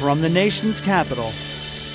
[0.00, 1.30] From the nation's capital,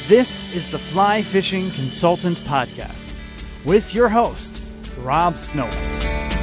[0.08, 3.20] this is the Fly Fishing Consultant Podcast
[3.66, 4.62] with your host,
[5.00, 6.34] Rob Snowhite.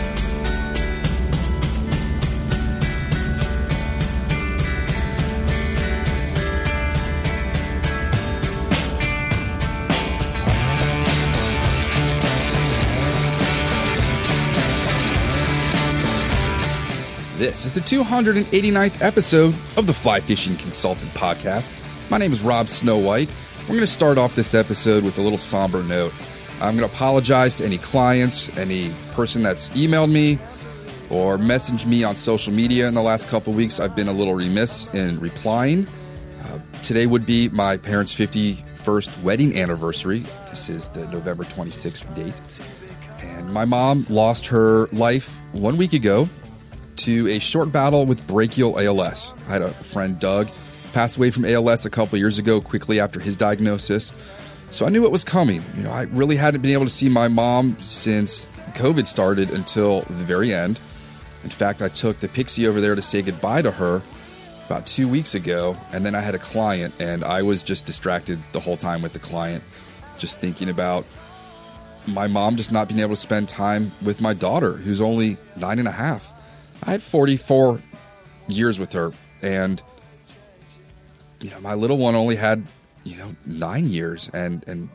[17.42, 21.72] This is the 289th episode of the Fly Fishing Consultant Podcast.
[22.08, 23.28] My name is Rob Snowhite.
[23.62, 26.14] We're going to start off this episode with a little somber note.
[26.60, 30.38] I'm going to apologize to any clients, any person that's emailed me
[31.10, 33.80] or messaged me on social media in the last couple weeks.
[33.80, 35.88] I've been a little remiss in replying.
[36.44, 40.20] Uh, today would be my parents' 51st wedding anniversary.
[40.48, 42.40] This is the November 26th date.
[43.20, 46.28] And my mom lost her life one week ago
[46.96, 49.34] to a short battle with brachial ALS.
[49.48, 50.48] I had a friend, Doug,
[50.92, 54.12] passed away from ALS a couple years ago, quickly after his diagnosis.
[54.70, 55.62] So I knew it was coming.
[55.76, 60.00] You know, I really hadn't been able to see my mom since COVID started until
[60.02, 60.80] the very end.
[61.44, 64.02] In fact, I took the Pixie over there to say goodbye to her
[64.66, 68.38] about two weeks ago, and then I had a client, and I was just distracted
[68.52, 69.62] the whole time with the client,
[70.18, 71.04] just thinking about
[72.06, 75.78] my mom just not being able to spend time with my daughter, who's only nine
[75.78, 76.31] and a half.
[76.82, 77.80] I had 44
[78.48, 79.12] years with her,
[79.42, 79.82] and
[81.40, 82.64] you know, my little one only had
[83.04, 84.88] you know nine years, and and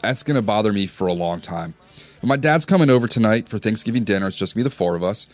[0.00, 1.74] that's to bother me for a long time.
[2.20, 4.28] But my dad's coming over tonight for Thanksgiving dinner.
[4.28, 5.26] It's just me, the four of us.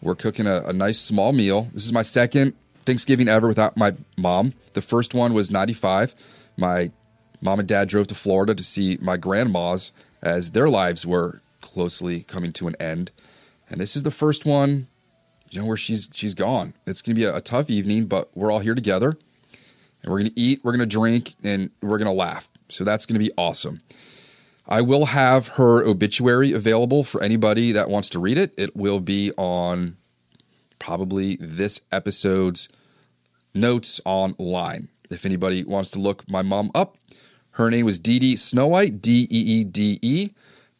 [0.00, 1.68] We're cooking a, a nice small meal.
[1.72, 4.54] This is my second Thanksgiving ever without my mom.
[4.74, 6.14] The first one was 95.
[6.56, 6.90] My
[7.40, 9.92] mom and dad drove to Florida to see my grandmas
[10.22, 13.12] as their lives were closely coming to an end.
[13.68, 14.88] And this is the first one
[15.52, 16.72] you know where she's she's gone.
[16.86, 19.10] It's going to be a, a tough evening, but we're all here together,
[20.02, 22.48] and we're going to eat, we're going to drink, and we're going to laugh.
[22.68, 23.82] So that's going to be awesome.
[24.66, 28.54] I will have her obituary available for anybody that wants to read it.
[28.56, 29.96] It will be on
[30.78, 32.68] probably this episode's
[33.54, 34.88] notes online.
[35.10, 36.96] If anybody wants to look my mom up,
[37.52, 40.30] her name was Dee Dee Snowhite, D E E D E,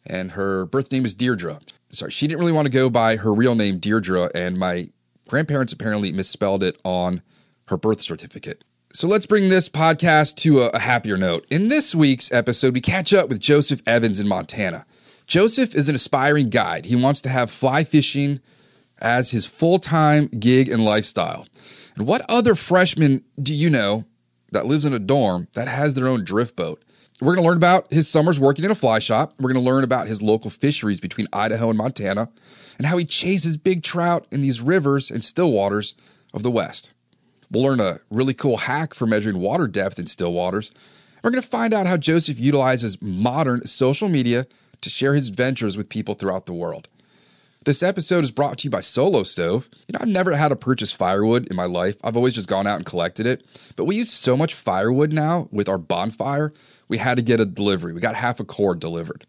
[0.07, 1.59] and her birth name is Deirdre
[1.93, 4.89] sorry, she didn't really want to go by her real name, Deirdre, and my
[5.27, 7.21] grandparents apparently misspelled it on
[7.67, 8.63] her birth certificate.
[8.91, 11.45] So let's bring this podcast to a, happier note.
[11.49, 14.85] In this week's episode, we catch up with Joseph Evans in Montana.
[15.25, 16.85] Joseph is an aspiring guide.
[16.85, 18.39] He wants to have fly fishing
[19.01, 21.47] as his full time gig and lifestyle.
[21.95, 24.05] And what other freshman do you know
[24.51, 26.83] that lives in a dorm that has their own drift boat?
[27.21, 29.33] We're going to learn about his summers working in a fly shop.
[29.39, 32.29] We're going to learn about his local fisheries between Idaho and Montana
[32.77, 35.93] and how he chases big trout in these rivers and still waters
[36.33, 36.93] of the West.
[37.51, 40.73] We'll learn a really cool hack for measuring water depth in still waters.
[41.23, 44.45] We're going to find out how Joseph utilizes modern social media
[44.81, 46.87] to share his adventures with people throughout the world.
[47.63, 49.69] This episode is brought to you by Solo Stove.
[49.87, 51.95] You know, I've never had to purchase firewood in my life.
[52.03, 53.45] I've always just gone out and collected it.
[53.77, 56.51] But we use so much firewood now with our bonfire
[56.87, 57.93] we had to get a delivery.
[57.93, 59.25] We got half a cord delivered.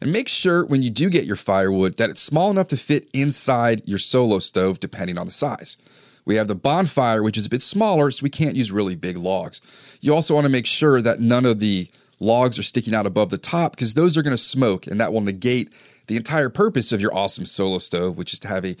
[0.00, 3.08] And make sure when you do get your firewood that it's small enough to fit
[3.14, 5.76] inside your solo stove, depending on the size.
[6.24, 9.16] We have the bonfire, which is a bit smaller, so we can't use really big
[9.16, 9.60] logs.
[10.00, 11.88] You also want to make sure that none of the
[12.20, 15.12] logs are sticking out above the top because those are going to smoke and that
[15.12, 15.74] will negate
[16.06, 18.76] the entire purpose of your awesome solo stove, which is to have a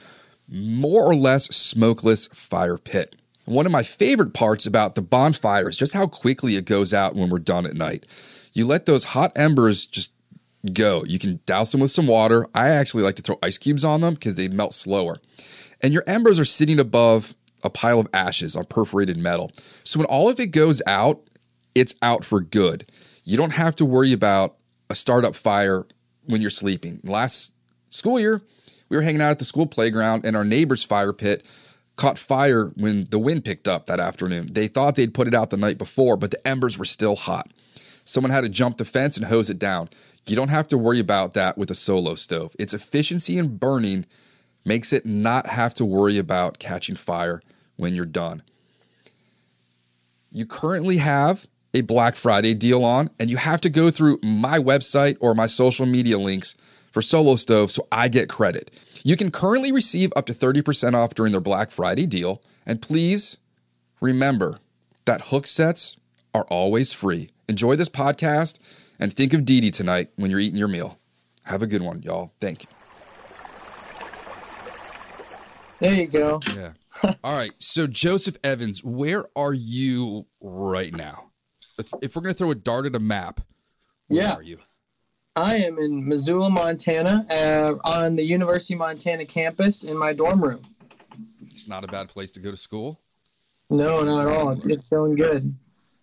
[0.48, 3.16] more or less smokeless fire pit.
[3.44, 7.16] One of my favorite parts about the bonfire is just how quickly it goes out
[7.16, 8.06] when we're done at night.
[8.52, 10.12] You let those hot embers just
[10.72, 11.04] go.
[11.04, 12.46] You can douse them with some water.
[12.54, 15.18] I actually like to throw ice cubes on them because they melt slower.
[15.82, 17.34] And your embers are sitting above
[17.64, 19.50] a pile of ashes on perforated metal.
[19.84, 21.20] So when all of it goes out,
[21.74, 22.88] it's out for good.
[23.24, 24.56] You don't have to worry about
[24.90, 25.84] a startup fire
[26.26, 27.00] when you're sleeping.
[27.04, 27.52] Last
[27.88, 28.42] school year,
[28.88, 31.48] we were hanging out at the school playground and our neighbor's fire pit
[31.96, 34.46] caught fire when the wind picked up that afternoon.
[34.50, 37.50] They thought they'd put it out the night before, but the embers were still hot.
[38.04, 39.88] Someone had to jump the fence and hose it down.
[40.26, 42.54] You don't have to worry about that with a solo stove.
[42.58, 44.06] Its efficiency in burning
[44.64, 47.42] makes it not have to worry about catching fire
[47.76, 48.42] when you're done.
[50.30, 54.58] You currently have a Black Friday deal on, and you have to go through my
[54.58, 56.54] website or my social media links
[56.90, 58.70] for Solo Stove so I get credit.
[59.04, 62.42] You can currently receive up to 30% off during their Black Friday deal.
[62.66, 63.36] And please
[64.00, 64.58] remember
[65.06, 65.96] that hook sets
[66.34, 67.30] are always free.
[67.48, 68.58] Enjoy this podcast
[69.00, 70.98] and think of Dee Dee tonight when you're eating your meal.
[71.44, 72.32] Have a good one, y'all.
[72.40, 72.68] Thank you.
[75.80, 76.38] There you go.
[76.54, 76.72] Yeah.
[77.24, 77.52] All right.
[77.58, 81.30] So, Joseph Evans, where are you right now?
[81.76, 83.40] If, if we're going to throw a dart at a map,
[84.06, 84.34] where Yeah.
[84.34, 84.58] are you?
[85.34, 90.42] I am in Missoula, Montana, uh, on the University of Montana campus in my dorm
[90.42, 90.60] room.
[91.50, 93.00] It's not a bad place to go to school.
[93.70, 94.50] No, not at all.
[94.50, 95.54] It's, it's feeling good.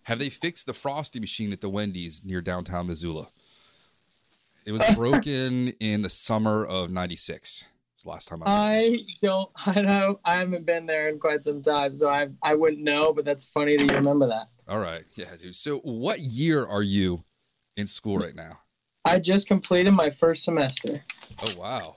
[0.04, 3.28] Have they fixed the frosty machine at the Wendy's near downtown Missoula?
[4.66, 7.64] It was broken in the summer of '96.
[7.94, 8.46] It's the last time I.
[8.46, 9.50] I don't.
[9.66, 10.18] I know.
[10.24, 13.12] I haven't been there in quite some time, so I I wouldn't know.
[13.12, 14.48] But that's funny that you remember that.
[14.68, 15.54] All right, yeah, dude.
[15.54, 17.22] So, what year are you
[17.76, 18.58] in school right now?
[19.04, 21.02] I just completed my first semester.
[21.42, 21.94] Oh wow.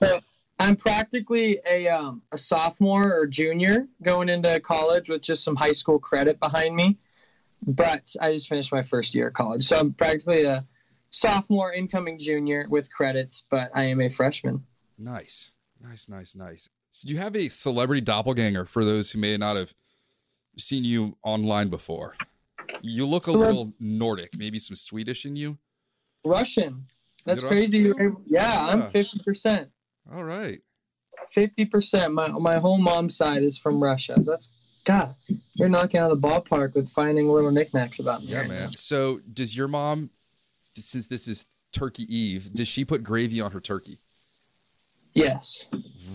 [0.58, 5.72] I'm practically a um, a sophomore or junior going into college with just some high
[5.72, 6.98] school credit behind me.
[7.66, 10.64] But I just finished my first year of college, so I'm practically a
[11.10, 13.44] sophomore, incoming junior with credits.
[13.50, 14.64] But I am a freshman.
[14.98, 15.52] Nice,
[15.82, 16.68] nice, nice, nice.
[16.90, 19.74] So, do you have a celebrity doppelganger for those who may not have
[20.56, 22.14] seen you online before?
[22.80, 25.58] You look a little Nordic, maybe some Swedish in you.
[26.24, 26.86] Russian.
[27.24, 27.88] That's You're crazy.
[27.98, 29.68] able- Yeah, I'm fifty percent.
[30.12, 30.58] All right.
[31.30, 32.12] Fifty percent.
[32.12, 34.14] My my whole mom's side is from Russia.
[34.18, 34.52] That's
[34.84, 35.14] God.
[35.54, 38.28] You're knocking out of the ballpark with finding little knickknacks about me.
[38.28, 38.62] Yeah, right man.
[38.64, 38.70] now.
[38.76, 40.10] So, does your mom,
[40.74, 43.98] since this is Turkey Eve, does she put gravy on her turkey?
[45.14, 45.66] Yes.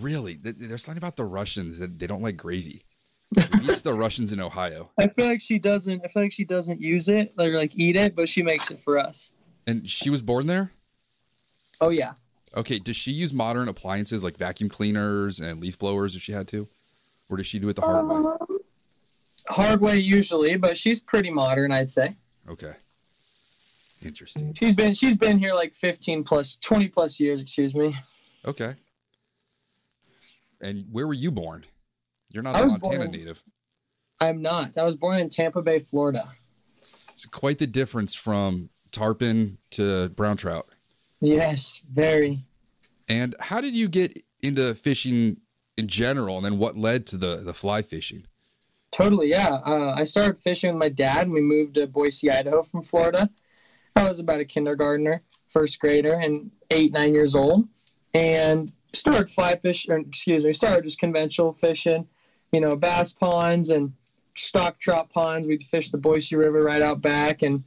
[0.01, 0.35] Really?
[0.35, 2.83] Th- There's something about the Russians that they don't like gravy.
[3.61, 4.89] It's the Russians in Ohio.
[4.97, 6.01] I feel like she doesn't.
[6.03, 8.81] I feel like she doesn't use it or like eat it, but she makes it
[8.83, 9.31] for us.
[9.67, 10.71] And she was born there?
[11.81, 12.13] Oh yeah.
[12.57, 16.47] Okay, does she use modern appliances like vacuum cleaners and leaf blowers if she had
[16.49, 16.67] to?
[17.29, 18.15] Or does she do it the hard way?
[18.15, 18.37] Um,
[19.49, 22.15] hard way usually, but she's pretty modern, I'd say.
[22.49, 22.71] Okay.
[24.03, 24.53] Interesting.
[24.53, 27.95] She's been she's been here like 15 plus 20 plus years, excuse me.
[28.45, 28.73] Okay.
[30.61, 31.65] And where were you born?
[32.31, 33.43] You're not I a Montana born- native.
[34.21, 34.77] I'm not.
[34.77, 36.27] I was born in Tampa Bay, Florida.
[37.11, 40.67] It's quite the difference from tarpon to brown trout.
[41.21, 42.45] Yes, very.
[43.09, 45.37] And how did you get into fishing
[45.77, 48.25] in general, and then what led to the the fly fishing?
[48.91, 49.59] Totally, yeah.
[49.65, 53.29] Uh, I started fishing with my dad, we moved to Boise, Idaho from Florida.
[53.95, 57.67] I was about a kindergartner, first grader, and eight, nine years old,
[58.13, 60.05] and started fly fishing.
[60.07, 62.07] Excuse me, started just conventional fishing,
[62.51, 63.93] you know, bass ponds and
[64.35, 65.47] stock trout ponds.
[65.47, 67.63] We'd fish the Boise River right out back, and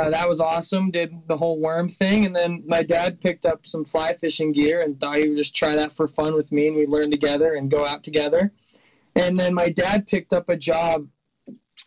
[0.00, 0.90] uh, that was awesome.
[0.90, 4.82] Did the whole worm thing, and then my dad picked up some fly fishing gear
[4.82, 7.54] and thought he would just try that for fun with me, and we'd learn together
[7.54, 8.52] and go out together.
[9.14, 11.08] And then my dad picked up a job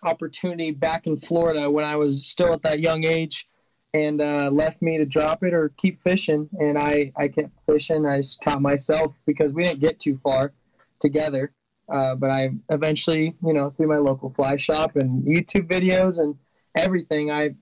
[0.03, 3.47] opportunity back in Florida when I was still at that young age
[3.93, 6.49] and uh, left me to drop it or keep fishing.
[6.59, 8.05] And I, I kept fishing.
[8.05, 10.53] I taught myself because we didn't get too far
[10.99, 11.53] together.
[11.91, 16.35] Uh, but I eventually, you know, through my local fly shop and YouTube videos and
[16.75, 17.55] everything, I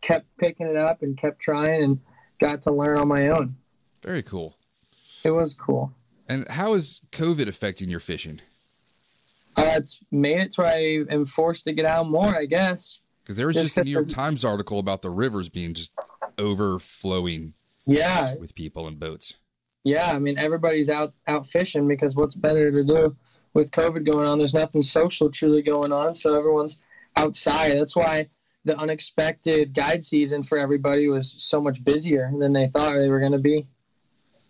[0.00, 2.00] kept picking it up and kept trying and
[2.40, 3.56] got to learn on my own.
[4.02, 4.56] Very cool.
[5.24, 5.92] It was cool.
[6.28, 8.40] And how is COVID affecting your fishing?
[9.56, 13.00] Uh, it's made it to where I am forced to get out more, I guess.
[13.22, 15.92] Because there was Just just a New York Times article about the rivers being just
[16.38, 17.54] overflowing
[17.86, 19.34] Yeah, with people and boats.
[19.84, 20.10] yeah.
[20.12, 23.16] I mean, everybody's out out fishing because what's better to do
[23.54, 26.78] with COVID going on, there's nothing social truly going on, so everyone's
[27.16, 27.72] outside.
[27.72, 28.28] That's why
[28.64, 33.20] the unexpected guide season for everybody was so much busier than they thought they were
[33.20, 33.66] going to be.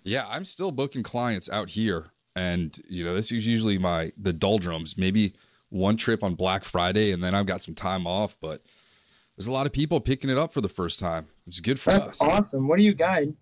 [0.02, 4.32] Yeah, I'm still booking clients out here, and you know this is usually my the
[4.32, 4.96] doldrums.
[4.96, 5.34] Maybe
[5.68, 8.36] one trip on Black Friday, and then I've got some time off.
[8.40, 8.62] But
[9.36, 11.28] there's a lot of people picking it up for the first time.
[11.46, 12.22] It's good for That's us.
[12.22, 12.66] awesome.
[12.66, 13.34] What do you guide?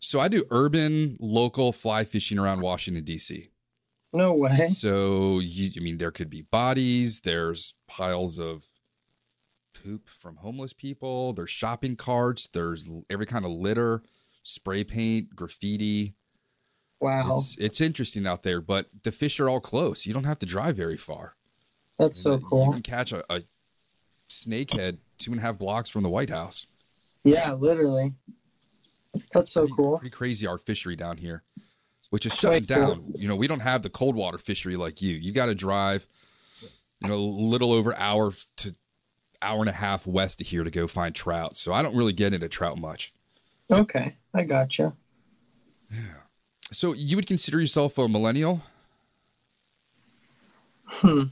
[0.00, 3.48] So I do urban, local fly fishing around Washington D.C.
[4.12, 4.68] No way.
[4.68, 7.20] So you, I mean, there could be bodies.
[7.20, 8.64] There's piles of
[9.84, 11.32] poop from homeless people.
[11.32, 12.48] There's shopping carts.
[12.48, 14.02] There's every kind of litter,
[14.42, 16.14] spray paint, graffiti.
[17.00, 17.34] Wow.
[17.34, 20.06] It's it's interesting out there, but the fish are all close.
[20.06, 21.36] You don't have to drive very far.
[21.98, 22.66] That's so cool.
[22.66, 23.42] You can catch a, a
[24.28, 26.66] snakehead two and a half blocks from the White House.
[27.22, 28.14] Yeah, literally.
[29.32, 29.98] That's so pretty, cool.
[29.98, 31.42] Pretty crazy our fishery down here,
[32.10, 32.94] which is shutting Quite cool.
[32.94, 33.12] down.
[33.16, 35.14] You know, we don't have the cold water fishery like you.
[35.14, 36.06] You got to drive,
[37.00, 38.74] you know, a little over hour to
[39.44, 41.56] hour and a half west of here to go find trout.
[41.56, 43.12] So I don't really get into trout much.
[43.70, 44.92] Okay, I gotcha.
[45.90, 45.98] Yeah.
[46.72, 48.62] So you would consider yourself a millennial?
[50.86, 51.24] Hmm.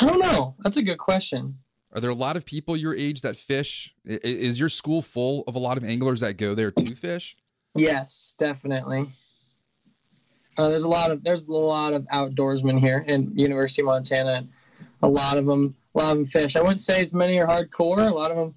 [0.00, 0.54] I don't know.
[0.60, 1.58] That's a good question.
[1.94, 3.94] Are there a lot of people your age that fish?
[4.04, 7.36] Is your school full of a lot of anglers that go there to fish?
[7.74, 9.08] Yes, definitely.
[10.58, 14.46] Uh, there's a lot of there's a lot of outdoorsmen here in University of Montana.
[15.02, 16.56] A lot of them, a lot of fish.
[16.56, 18.10] I wouldn't say as many are hardcore.
[18.10, 18.54] A lot of them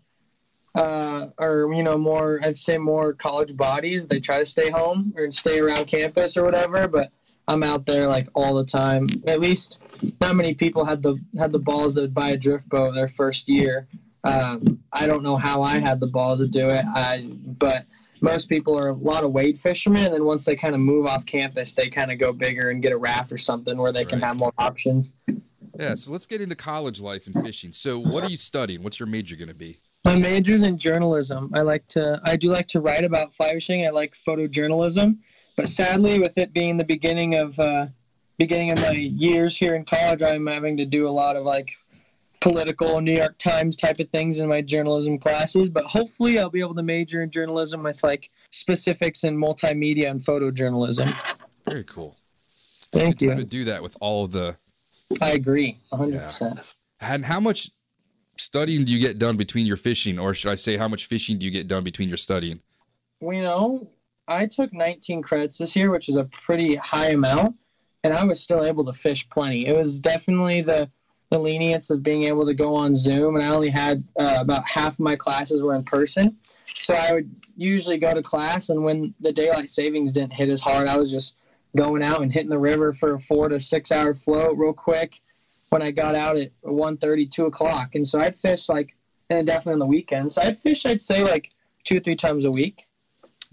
[0.76, 2.40] uh, are you know more.
[2.44, 4.06] I'd say more college bodies.
[4.06, 6.88] They try to stay home or stay around campus or whatever.
[6.88, 7.12] But
[7.48, 9.10] I'm out there like all the time.
[9.28, 9.80] At least
[10.20, 13.08] not many people had the had the balls that would buy a drift boat their
[13.08, 13.88] first year.
[14.24, 16.86] Um, I don't know how I had the balls to do it.
[16.94, 17.28] I
[17.60, 17.86] but
[18.22, 21.08] most people are a lot of wade fishermen, and then once they kind of move
[21.08, 24.06] off campus, they kind of go bigger and get a raft or something where they
[24.06, 25.14] can have more options.
[25.80, 25.96] Yeah.
[25.96, 27.72] So let's get into college life and fishing.
[27.72, 28.84] So what are you studying?
[28.84, 29.78] What's your major going to be?
[30.04, 31.52] My major's in journalism.
[31.54, 33.86] I like to, I do like to write about fly fishing.
[33.86, 35.18] I like photojournalism,
[35.56, 37.88] but sadly, with it being the beginning of uh,
[38.38, 41.72] beginning of my years here in college, I'm having to do a lot of like
[42.40, 45.70] political New York Times type of things in my journalism classes.
[45.70, 50.20] But hopefully, I'll be able to major in journalism with like specifics in multimedia and
[50.20, 51.16] photojournalism.
[51.68, 52.18] Very cool.
[52.92, 53.36] Thank Good you.
[53.36, 54.58] to do that with all of the
[55.22, 56.62] I agree, 100%.
[57.00, 57.72] And how much
[58.38, 61.40] studying do you get done between your fishing, or should I say, how much fishing
[61.40, 62.60] do you get done between your studying?
[63.20, 63.90] Well, you know,
[64.28, 67.56] I took 19 credits this year, which is a pretty high amount,
[68.04, 69.68] and I was still able to fish plenty.
[69.68, 70.90] It was definitely the
[71.30, 74.68] the lenience of being able to go on Zoom, and I only had uh, about
[74.68, 76.36] half of my classes were in person.
[76.66, 80.60] So I would usually go to class, and when the daylight savings didn't hit as
[80.60, 81.36] hard, I was just
[81.76, 85.22] going out and hitting the river for a four to six hour float real quick.
[85.70, 88.94] When I got out at 1.30, 2 o'clock, and so I'd fish like,
[89.30, 90.36] and definitely on the weekends.
[90.36, 91.50] So I'd fish, I'd say like
[91.86, 92.88] two or three times a week.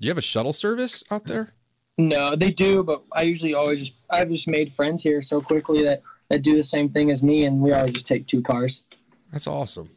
[0.00, 1.52] Do you have a shuttle service out there?
[1.96, 5.82] No, they do, but I usually always just I've just made friends here so quickly
[5.84, 8.82] that that do the same thing as me, and we always just take two cars.
[9.32, 9.90] That's awesome.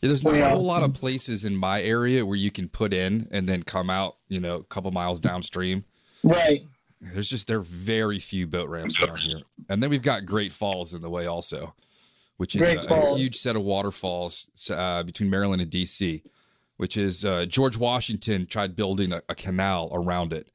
[0.00, 1.00] Yeah, there's not a whole lot of mm.
[1.00, 4.56] places in my area where you can put in and then come out, you know,
[4.56, 5.84] a couple miles downstream.
[6.22, 6.64] Right.
[7.00, 10.52] There's just there are very few boat ramps around here, and then we've got Great
[10.52, 11.74] Falls in the way also,
[12.38, 16.22] which is a, a huge set of waterfalls uh, between Maryland and D.C.
[16.76, 20.48] Which is uh, George Washington tried building a, a canal around it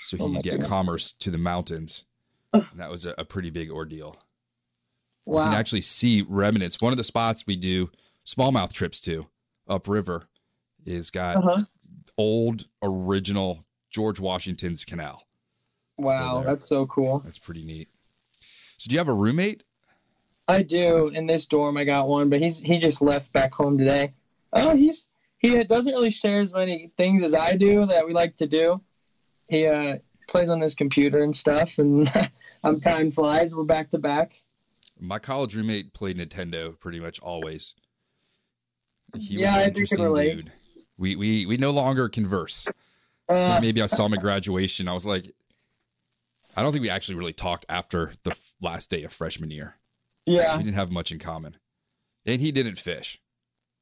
[0.00, 0.68] so he Oh could get goodness.
[0.68, 2.04] commerce to the mountains.
[2.52, 4.16] And that was a, a pretty big ordeal.
[5.24, 5.44] Wow!
[5.44, 6.80] You can actually see remnants.
[6.80, 7.90] One of the spots we do
[8.24, 9.26] smallmouth trips to
[9.68, 10.28] upriver
[10.84, 11.62] is got Uh-huh.
[12.16, 15.25] old original George Washington's canal.
[15.98, 17.20] Wow, that's so cool.
[17.20, 17.88] That's pretty neat.
[18.76, 19.62] So do you have a roommate?
[20.48, 21.76] I do in this dorm.
[21.76, 24.12] I got one, but he's he just left back home today.
[24.52, 28.36] Oh, he's he doesn't really share as many things as I do that we like
[28.36, 28.80] to do.
[29.48, 29.98] He uh,
[30.28, 32.10] plays on his computer and stuff, and
[32.64, 33.54] I'm time flies.
[33.54, 34.42] We're back to back.
[34.98, 37.74] My college roommate played Nintendo pretty much always.
[39.16, 40.36] He Yeah, I think I interesting relate.
[40.36, 40.52] dude.
[40.98, 42.66] We we we no longer converse.
[43.28, 44.88] Uh, Maybe I saw him at graduation.
[44.88, 45.32] I was like,
[46.56, 49.76] I don't think we actually really talked after the f- last day of freshman year.
[50.24, 51.56] yeah, We didn't have much in common,
[52.24, 53.20] and he didn't fish.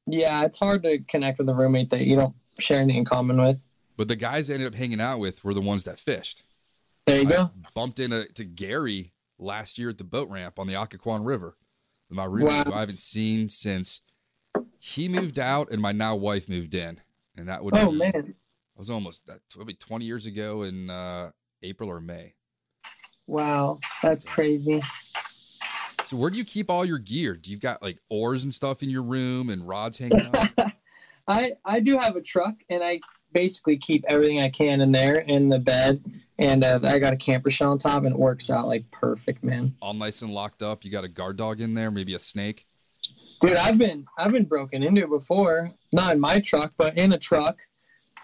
[0.05, 0.43] yeah.
[0.45, 3.59] It's hard to connect with a roommate that you don't share anything in common with.
[3.97, 6.43] But the guys I ended up hanging out with were the ones that fished.
[7.05, 7.51] There you I go.
[7.73, 11.55] bumped into to Gary last year at the boat ramp on the Occoquan River.
[12.09, 12.63] My roommate, Wow.
[12.65, 14.01] who I haven't seen since
[14.79, 16.99] he moved out and my now wife moved in,
[17.35, 18.35] and that would Oh be, man, it
[18.77, 21.31] was almost that would be twenty years ago in uh,
[21.63, 22.35] April or May.
[23.27, 24.81] Wow, that's crazy.
[26.05, 27.35] So where do you keep all your gear?
[27.35, 30.71] Do you got like oars and stuff in your room and rods hanging out?
[31.27, 32.99] I I do have a truck, and I
[33.33, 36.03] basically keep everything I can in there in the bed,
[36.37, 39.43] and uh, I got a camper shell on top, and it works out like perfect,
[39.43, 39.75] man.
[39.81, 40.85] all nice and locked up.
[40.85, 42.67] You got a guard dog in there, maybe a snake.
[43.41, 47.17] Dude, I've been I've been broken into before, not in my truck, but in a
[47.17, 47.57] truck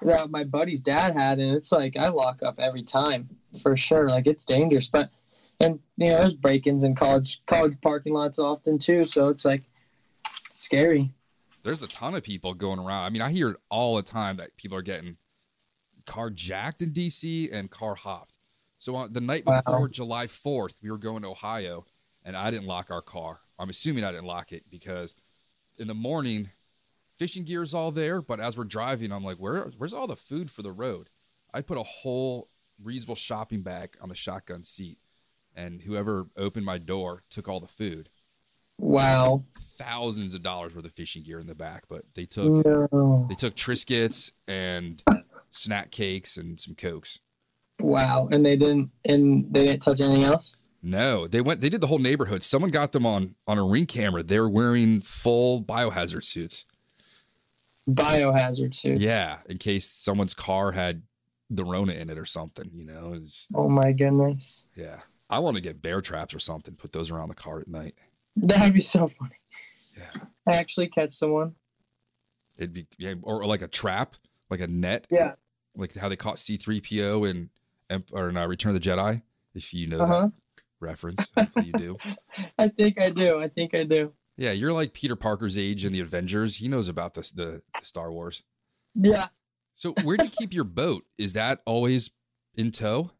[0.01, 3.29] that my buddy's dad had, and it's like I lock up every time
[3.62, 4.10] for sure.
[4.10, 5.10] Like it's dangerous, but
[5.60, 9.63] and you know there's break-ins in college college parking lots often too, so it's like
[10.53, 11.12] scary.
[11.63, 13.03] There's a ton of people going around.
[13.03, 15.17] I mean, I hear it all the time that people are getting
[16.05, 18.38] car jacked in DC and car hopped.
[18.79, 19.62] So on the night Wow.
[19.63, 21.86] before July 4th, we were going to Ohio
[22.25, 23.41] and I didn't lock our car.
[23.60, 25.15] I'm assuming I didn't lock it because
[25.77, 26.50] in the morning,
[27.21, 30.15] fishing gear is all there, but as we're driving, I'm like, where where's all the
[30.15, 31.11] food for the road?
[31.53, 32.49] I put a whole
[32.83, 34.97] reasonable shopping bag on the shotgun seat,
[35.55, 38.09] and whoever opened my door took all the food.
[38.79, 39.43] Wow.
[39.61, 43.27] Thousands of dollars worth of fishing gear in the back, but they took No.
[43.29, 45.03] they took Triscuits and
[45.51, 47.19] snack cakes and some cokes.
[47.79, 48.29] Wow.
[48.31, 50.55] And they didn't and they didn't touch anything else.
[50.81, 51.61] No, they went.
[51.61, 52.41] They did the whole neighborhood.
[52.41, 54.23] Someone got them on on a ring camera.
[54.23, 56.65] They were wearing full biohazard suits.
[57.95, 59.01] Biohazard suits.
[59.01, 61.01] Yeah, in case someone's car had
[61.50, 62.69] the Rona in it or something.
[62.74, 63.13] You know.
[63.13, 64.62] It's- Oh my goodness.
[64.75, 66.75] yeah, I want to get bear traps or something.
[66.75, 67.95] Put those around the car at night.
[68.36, 69.36] That'd be so funny.
[69.98, 71.53] Yeah, I Actually catch someone.
[72.57, 74.15] it'd be yeah, or like a trap,
[74.50, 75.33] like a net, Yeah.
[75.75, 77.50] like how they caught C three PO in
[78.13, 79.21] or in uh, Return of the Jedi.
[79.53, 80.29] If you know Uh-huh.
[80.55, 81.98] that reference, hopefully you do.
[82.57, 83.38] I think I do.
[83.39, 84.13] I think I do.
[84.41, 86.55] Yeah, you're like Peter Parker's age in the Avengers.
[86.55, 88.41] He knows about this, the, the Star Wars.
[88.95, 89.27] Yeah.
[89.75, 91.03] So where do you keep your boat?
[91.19, 92.10] Is that always
[92.55, 93.12] in tow?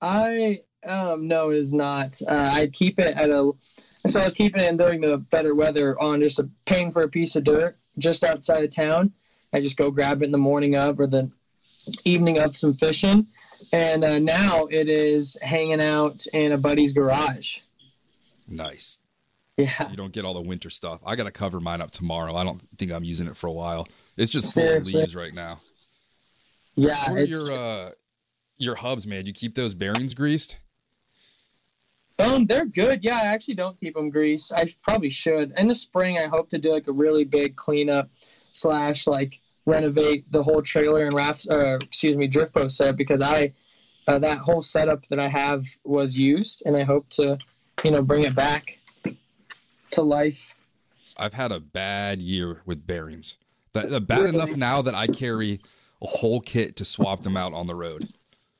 [0.00, 2.22] I um no is not.
[2.22, 3.50] Uh, I keep it at a.
[4.06, 7.08] So I was keeping it during the better weather on just a paying for a
[7.08, 9.12] piece of dirt just outside of town.
[9.52, 11.32] I just go grab it in the morning of or the
[12.04, 13.26] evening of some fishing,
[13.72, 17.58] and uh, now it is hanging out in a buddy's garage.
[18.46, 18.99] Nice.
[19.56, 21.00] Yeah, You don't get all the winter stuff.
[21.04, 22.34] I got to cover mine up tomorrow.
[22.36, 23.86] I don't think I'm using it for a while.
[24.16, 25.60] It's just full of leaves right now.
[26.76, 27.10] yeah.
[27.12, 27.90] What your uh,
[28.56, 29.26] your hubs, man?
[29.26, 30.58] You keep those bearings greased?
[32.18, 33.02] Um, they're good.
[33.02, 34.52] Yeah, I actually don't keep them greased.
[34.52, 35.52] I probably should.
[35.58, 38.10] In the spring, I hope to do like a really big cleanup
[38.52, 41.46] slash like renovate the whole trailer and raft.
[41.50, 43.52] Uh, excuse me, drift boat set because I
[44.06, 47.38] uh, that whole setup that I have was used, and I hope to,
[47.84, 48.78] you know, bring it back
[49.92, 50.54] to life.
[51.18, 53.36] I've had a bad year with bearings.
[53.72, 55.60] That that bad enough now that I carry
[56.02, 58.08] a whole kit to swap them out on the road.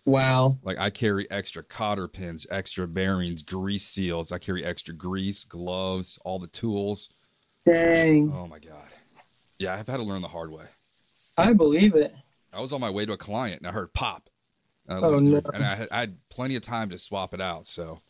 [0.05, 0.59] Wow.
[0.63, 4.33] Like I carry extra cotter pins, extra bearings, grease seals.
[4.33, 7.11] I carry extra grease, gloves, all the tools.
[7.67, 8.33] Dang.
[8.35, 8.89] Oh my god.
[9.59, 10.65] Yeah, I've had to learn the hard way.
[11.37, 12.15] I believe it.
[12.53, 14.29] I was on my way to a client and I heard pop.
[14.89, 15.41] And I, Oh, no.
[15.55, 17.67] and I had, I had plenty of time to swap it out.
[17.67, 18.01] So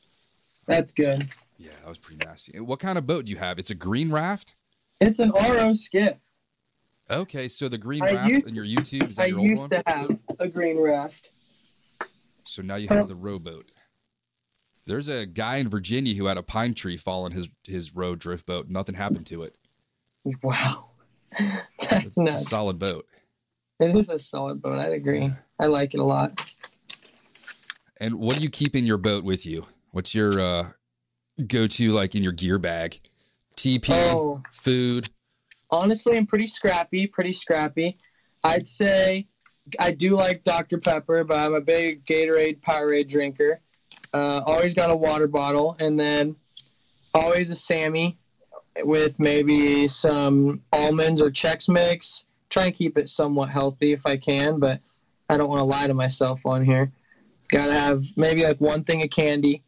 [0.66, 1.28] That's good.
[1.60, 2.52] Yeah, that was pretty nasty.
[2.56, 3.58] And What kind of boat do you have?
[3.58, 4.54] It's a green raft.
[5.00, 6.16] It's an RO skiff.
[7.10, 9.48] Okay, so the green I raft used- in your YouTube is that I your old
[9.48, 9.50] one?
[9.50, 9.68] I used one?
[9.70, 11.30] to have a green raft.
[12.46, 13.72] So now you have the rowboat.
[14.86, 18.14] There's a guy in Virginia who had a pine tree fall on his his row
[18.16, 18.68] drift boat.
[18.68, 19.56] Nothing happened to it.
[20.42, 20.90] Wow.
[21.38, 23.06] That's It's a solid boat.
[23.78, 24.78] It is a solid boat.
[24.78, 25.32] I agree.
[25.58, 26.52] I like it a lot.
[27.98, 29.66] And what do you keep in your boat with you?
[29.92, 30.70] What's your uh,
[31.48, 32.98] go to like in your gear bag?
[33.56, 34.42] TP, Oh.
[34.50, 35.10] food.
[35.70, 37.06] Honestly, I'm pretty scrappy.
[37.06, 37.96] Pretty scrappy.
[38.42, 39.26] I'd say
[39.78, 43.60] I do like Dr Pepper, but I'm a big Gatorade Powerade drinker.
[44.12, 46.34] Uh, always got a water bottle, and then
[47.14, 48.18] always a Sammy
[48.82, 52.24] with maybe some almonds or Chex Mix.
[52.48, 54.80] Try and keep it somewhat healthy if I can, but
[55.28, 56.90] I don't want to lie to myself on here.
[57.50, 59.62] Gotta have maybe like one thing of candy,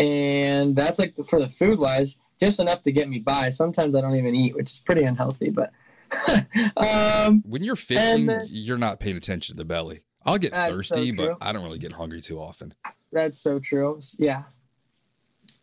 [0.00, 3.50] and that's like for the food wise, just enough to get me by.
[3.50, 5.50] Sometimes I don't even eat, which is pretty unhealthy.
[5.50, 5.72] But
[6.76, 10.00] um, When you're fishing, then- you're not paying attention to the belly.
[10.24, 12.74] I'll get That's so thirsty, but I don't really get hungry too often.
[13.12, 13.98] that's so true.
[14.18, 14.42] Yeah,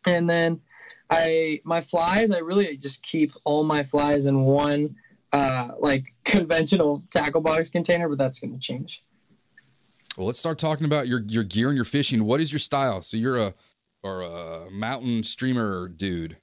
[0.05, 0.61] and then
[1.09, 2.31] I my flies.
[2.31, 4.95] I really just keep all my flies in one
[5.31, 9.03] uh, like conventional tackle box container, but that's going to change.
[10.17, 12.23] Well, let's start talking about your your gear and your fishing.
[12.25, 13.03] What is your style?
[13.03, 13.53] So you're a
[14.07, 16.37] or a mountain streamer dude.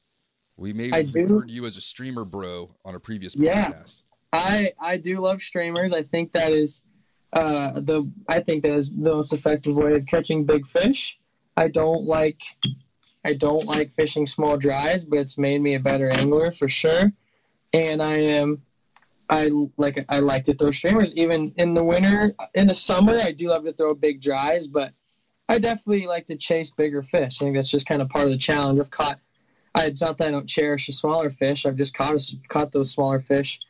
[0.57, 3.73] We may have referred you as a streamer bro on a previous Yeah.
[3.73, 4.03] podcast.
[4.33, 5.93] I I do love streamers.
[5.93, 6.85] I think that is
[7.33, 11.19] uh, the I think that is the most effective way of catching big fish.
[11.57, 12.41] I don't like
[13.25, 17.13] I don't like fishing small dries, but it's made me a better angler for sure.
[17.73, 18.63] And I am
[19.31, 22.35] I like I like to throw streamers even in the winter.
[22.55, 24.93] In the summer, I do love to throw big dries, but
[25.49, 27.41] I definitely like to chase bigger fish.
[27.41, 28.81] I think that's just kind of part of the challenge.
[28.81, 29.21] I've caught.
[29.75, 31.67] I, it's not that I don't cherish the smaller fish.
[31.67, 33.61] I've just caught caught those smaller fish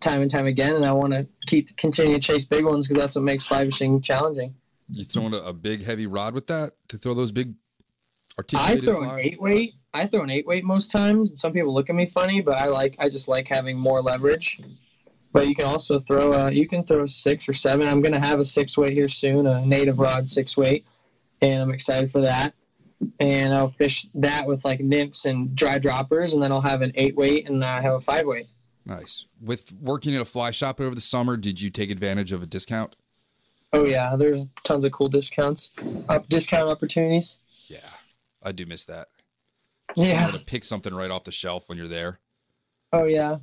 [0.00, 3.00] time and time again, and I want to keep continue to chase big ones because
[3.00, 4.54] that's what makes fly fishing challenging.
[4.90, 7.54] You throwing a, a, big heavy rod with that to throw those big
[8.36, 9.12] articulated I throw flies?
[9.12, 9.74] an eight weight.
[9.94, 12.58] I throw an eight weight most times, and some people look at me funny, but
[12.58, 14.60] I like I just like having more leverage.
[15.32, 17.88] But you can also throw a, you can throw a six or seven.
[17.88, 20.84] I'm gonna have a six weight here soon, a native rod six weight,
[21.42, 22.54] and I'm excited for that.
[23.18, 26.92] And I'll fish that with like nymphs and dry droppers, and then I'll have an
[26.94, 28.46] eight weight and I have a five weight.
[28.86, 29.26] Nice.
[29.40, 32.46] With working at a fly shop over the summer, did you take advantage of a
[32.46, 32.96] discount?
[33.72, 35.72] Oh yeah, there's tons of cool discounts,
[36.08, 37.38] up discount opportunities.
[37.68, 37.78] Yeah,
[38.42, 39.08] I do miss that.
[39.96, 42.20] Just yeah, to pick something right off the shelf when you're there.
[42.92, 43.38] Oh yeah,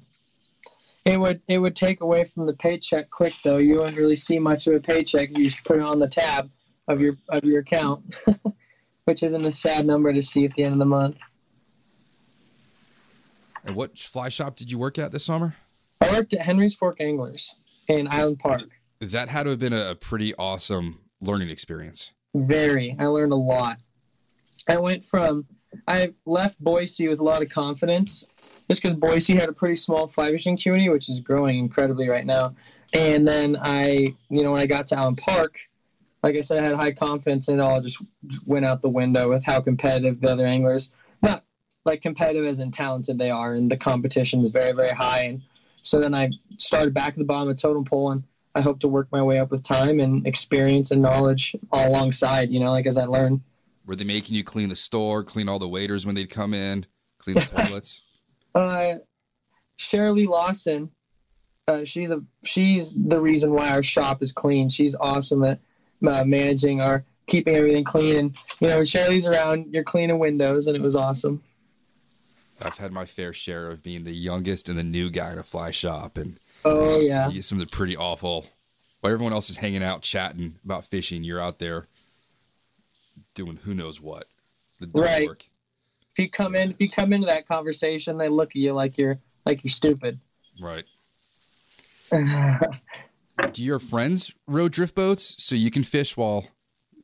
[1.04, 3.58] it would it would take away from the paycheck quick though.
[3.58, 6.08] You wouldn't really see much of a paycheck if you just put it on the
[6.08, 6.50] tab
[6.89, 8.04] of your of your account,
[9.06, 11.21] which isn't a sad number to see at the end of the month.
[13.63, 15.56] And what fly shop did you work at this summer?
[16.02, 17.56] I worked at Henry's Fork Anglers
[17.88, 18.63] in Island Park
[18.99, 22.12] that had to have been a pretty awesome learning experience.
[22.36, 22.95] Very.
[22.99, 23.78] I learned a lot.
[24.67, 25.45] I went from
[25.88, 28.25] I left Boise with a lot of confidence,
[28.69, 32.25] just because Boise had a pretty small fly fishing community, which is growing incredibly right
[32.25, 32.56] now.
[32.93, 35.60] And then I, you know, when I got to Island Park,
[36.23, 38.01] like I said, I had high confidence, and it all just
[38.45, 40.89] went out the window with how competitive the other anglers,
[41.21, 41.43] not
[41.86, 45.21] like competitive as in talented they are, and the competition is very, very high.
[45.21, 45.41] And
[45.82, 48.23] so then I started back at the bottom of the totem pole and
[48.55, 52.49] I hope to work my way up with time and experience and knowledge all alongside,
[52.49, 53.41] you know, like as I learn.
[53.86, 56.86] Were they making you clean the store, clean all the waders when they'd come in,
[57.19, 58.01] clean the toilets?
[58.53, 58.95] Uh,
[59.77, 60.89] Shirley Lawson,
[61.67, 64.69] uh, she's a she's the reason why our shop is clean.
[64.69, 65.60] She's awesome at
[66.08, 68.16] uh, managing our keeping everything clean.
[68.18, 71.42] And you know, Shirley's around, you're cleaning windows, and it was awesome.
[72.62, 75.44] I've had my fair share of being the youngest and the new guy in a
[75.44, 77.28] fly shop, and Oh yeah.
[77.28, 78.46] You get something pretty awful.
[79.02, 81.88] While everyone else is hanging out chatting about fishing, you're out there
[83.34, 84.28] doing who knows what.
[84.94, 85.28] right.
[85.28, 85.46] Work.
[86.12, 88.98] If you come in, if you come into that conversation, they look at you like
[88.98, 90.20] you're like you're stupid.
[90.60, 90.84] Right.
[93.47, 96.45] Do your friends row drift boats so you can fish while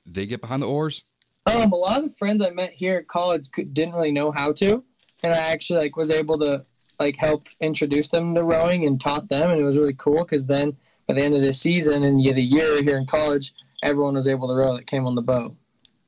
[0.06, 1.04] they get behind the oars?
[1.46, 4.52] Um, a lot of the friends I met here at college didn't really know how
[4.54, 4.84] to,
[5.24, 6.66] and I actually like was able to
[7.00, 10.46] like help introduce them to rowing and taught them, and it was really cool because
[10.46, 10.76] then
[11.08, 14.48] by the end of the season and the year here in college, everyone was able
[14.48, 15.56] to row that came on the boat.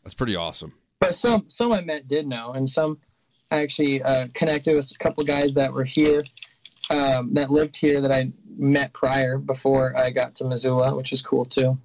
[0.03, 0.73] That's pretty awesome.
[0.99, 2.97] But some some I met did know, and some
[3.51, 6.23] I actually uh, connected with a couple guys that were here
[6.89, 11.21] um, that lived here that I met prior before I got to Missoula, which is
[11.21, 11.77] cool too.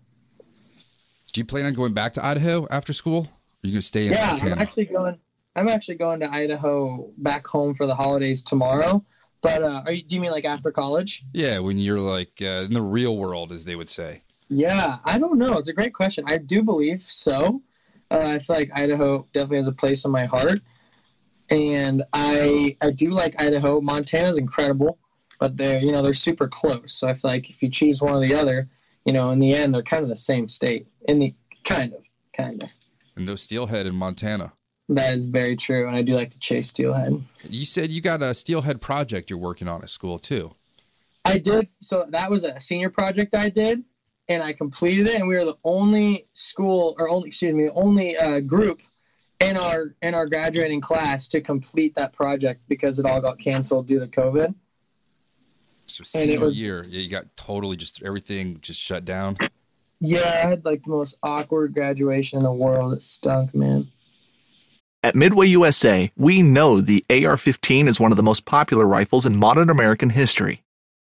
[1.33, 3.29] Do you plan on going back to Idaho after school?
[3.65, 4.13] Are you gonna stay in?
[4.13, 4.53] Yeah, Montana?
[4.53, 5.19] I'm actually going.
[5.55, 9.05] I'm actually going to Idaho back home for the holidays tomorrow.
[9.43, 11.25] But uh, you, do you mean like after college?
[11.33, 14.21] Yeah, when you're like uh, in the real world, as they would say.
[14.49, 15.59] Yeah, I don't know.
[15.59, 16.25] It's a great question.
[16.27, 17.63] I do believe so.
[18.11, 20.61] Uh, I feel like Idaho definitely has a place in my heart,
[21.51, 23.81] and I I do like Idaho.
[23.81, 24.99] Montana's incredible,
[25.43, 26.93] but they're you know they're super close.
[26.93, 28.69] So I feel like if you choose one or the other,
[29.05, 30.87] you know, in the end they're kind of the same state.
[31.09, 32.69] In the kind of, kind of.
[33.17, 34.53] And no steelhead in Montana.
[34.89, 37.21] That is very true, and I do like to chase steelhead.
[37.43, 40.53] You said you got a steelhead project you're working on at school too.
[41.25, 41.69] I did.
[41.69, 43.83] So that was a senior project I did,
[44.29, 45.17] and I completed it.
[45.17, 48.81] And we were the only school, or only excuse me, only uh, group
[49.41, 53.89] in our in our graduating class to complete that project because it all got canceled
[53.89, 54.55] due to COVID.
[55.93, 59.37] So senior was, year, yeah, you got totally just everything just shut down.
[60.01, 62.93] Yeah, I had like the most awkward graduation in the world.
[62.93, 63.89] It stunk, man.
[65.05, 69.27] At Midway USA, we know the AR 15 is one of the most popular rifles
[69.27, 70.63] in modern American history.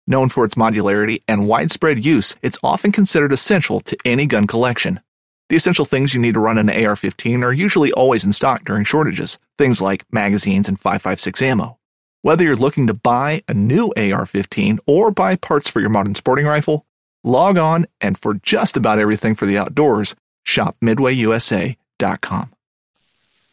[0.06, 5.00] Known for its modularity and widespread use, it's often considered essential to any gun collection.
[5.48, 8.64] The essential things you need to run an AR 15 are usually always in stock
[8.64, 11.78] during shortages, things like magazines and 5.56 ammo.
[12.24, 16.14] Whether you're looking to buy a new AR 15 or buy parts for your modern
[16.14, 16.86] sporting rifle,
[17.22, 22.50] log on and for just about everything for the outdoors, shop midwayusa.com.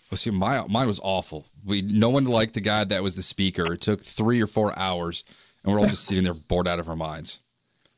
[0.09, 1.47] Well, see, my mine was awful.
[1.65, 3.73] We no one liked the guy that was the speaker.
[3.73, 5.25] It took three or four hours,
[5.65, 7.39] and we're all just sitting there bored out of our minds.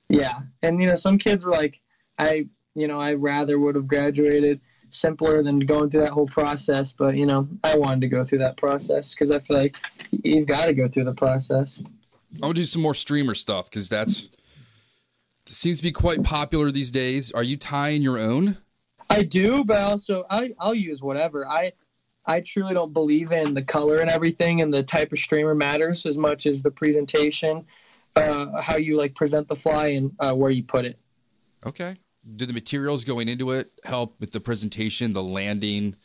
[0.10, 1.82] Yeah, and you know, some kids were like,
[2.18, 4.60] I, you know, I rather would have graduated
[4.94, 6.94] simpler than going through that whole process.
[6.94, 9.78] But you know, I wanted to go through that process because I feel like
[10.12, 11.82] you've got to go through the process.
[12.36, 14.30] I'm gonna do some more streamer stuff because that's
[15.46, 17.32] seems to be quite popular these days.
[17.32, 18.58] Are you tying your own?
[19.10, 21.48] I do, but also I I'll use whatever.
[21.48, 21.74] I
[22.26, 26.06] I truly don't believe in the color and everything, and the type of streamer matters
[26.06, 27.66] as much as the presentation,
[28.16, 30.98] uh, how you like present the fly and uh, where you put it.
[31.66, 31.96] Okay.
[32.36, 35.96] Do the materials going into it help with the presentation, the landing,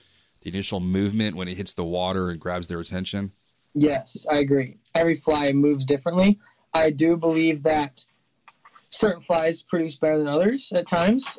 [0.41, 3.33] the initial movement when it hits the water and grabs their attention?
[3.75, 4.79] Yes, I agree.
[4.95, 6.39] Every fly moves differently.
[6.75, 8.05] I do believe that
[8.91, 11.39] certain flies produce better than others at times.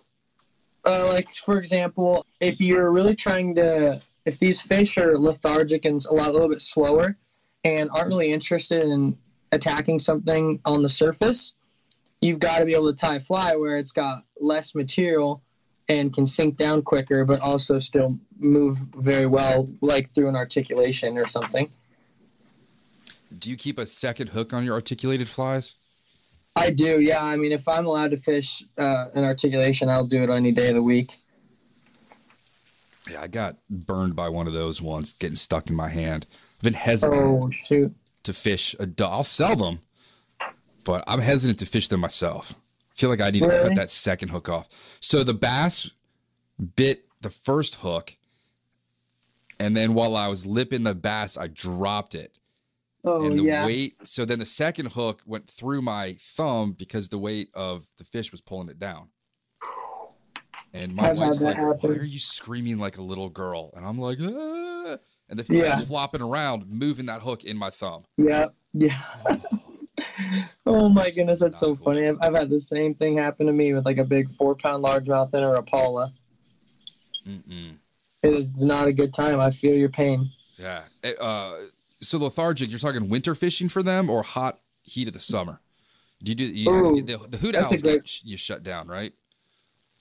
[0.86, 6.04] Uh, like for example, if you're really trying to, if these fish are lethargic and
[6.06, 7.18] a lot a little bit slower,
[7.66, 9.18] and aren't really interested in
[9.52, 11.56] attacking something on the surface,
[12.22, 15.42] you've got to be able to tie a fly where it's got less material
[15.88, 21.18] and can sink down quicker, but also still move very well, like through an articulation
[21.18, 21.70] or something.
[23.38, 25.76] Do you keep a second hook on your articulated flies?
[26.56, 27.24] I do, yeah.
[27.24, 30.70] I mean, if I'm allowed to fish uh, an articulation, I'll do it any day
[30.70, 31.16] of the week.
[33.10, 36.28] Yeah, I got burned by one of those once, getting stuck in my hand.
[36.58, 37.94] I've been hesitant Oh shoot!
[38.24, 39.12] to fish a dog.
[39.12, 39.80] I'll sell them,
[40.90, 42.56] but I'm hesitant to fish them myself.
[42.92, 44.68] I feel like I need to cut that second hook off.
[45.00, 45.92] So the bass
[46.76, 48.18] bit the first hook,
[49.60, 52.40] and then while I was lipping the bass, I dropped it.
[53.04, 53.68] Oh and the yeah.
[53.68, 58.04] weight, so then the second hook went through my thumb because the weight of the
[58.04, 59.10] fish was pulling it down.
[60.74, 61.78] And my I've wife's like, happen.
[61.82, 64.98] "Why are you screaming like a little girl?" And I'm like, ah.
[65.30, 65.78] and the fish Yeah.
[65.78, 68.06] is flopping around, moving that hook in my thumb.
[68.18, 69.00] Yeah, yeah.
[69.28, 69.69] oh
[70.66, 72.08] my goodness, that's so funny.
[72.08, 74.84] I've, I've had the same thing happen to me with like a big four pound
[74.84, 76.12] largemouth and a Rapala.
[77.28, 77.76] Mm-mm.
[78.24, 79.40] It is not a good time.
[79.40, 80.30] I feel your pain.
[80.58, 80.84] Yeah.
[81.04, 81.56] Eh, Uh,
[82.02, 85.60] so lethargic, you're talking winter fishing for them or hot heat of the summer?
[86.22, 88.88] Do you do you, Ooh, the, the hoot owls great- get sh- you shut down,
[88.88, 89.14] right?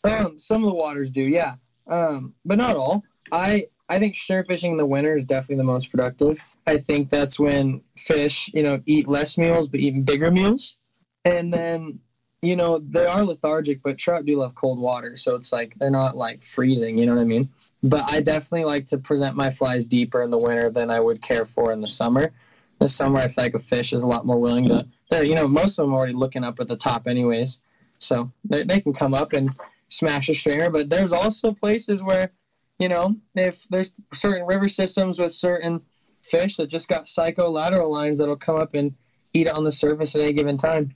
[0.04, 1.54] Um, some of the waters do, yeah,
[1.88, 3.02] um, but not all.
[3.30, 6.42] I I think streamer fishing in the winter is definitely the most productive.
[6.68, 10.76] I think that's when fish, you know, eat less meals but eat bigger meals,
[11.24, 11.98] and then
[12.42, 15.90] you know they are lethargic, but trout do love cold water, so it's like they're
[15.90, 16.98] not like freezing.
[16.98, 17.48] You know what I mean?
[17.82, 21.22] But I definitely like to present my flies deeper in the winter than I would
[21.22, 22.32] care for in the summer.
[22.80, 24.86] The summer, I feel like a fish is a lot more willing to.
[25.10, 27.60] You know, most of them are already looking up at the top, anyways,
[27.96, 29.50] so they, they can come up and
[29.88, 30.68] smash a streamer.
[30.68, 32.30] But there's also places where,
[32.78, 35.80] you know, if there's certain river systems with certain
[36.24, 38.94] fish that just got psycho lateral lines that'll come up and
[39.34, 40.92] eat it on the surface at any given time.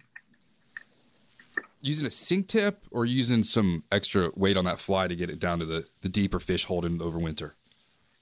[1.81, 5.39] Using a sink tip or using some extra weight on that fly to get it
[5.39, 7.57] down to the, the deeper fish holding over winter?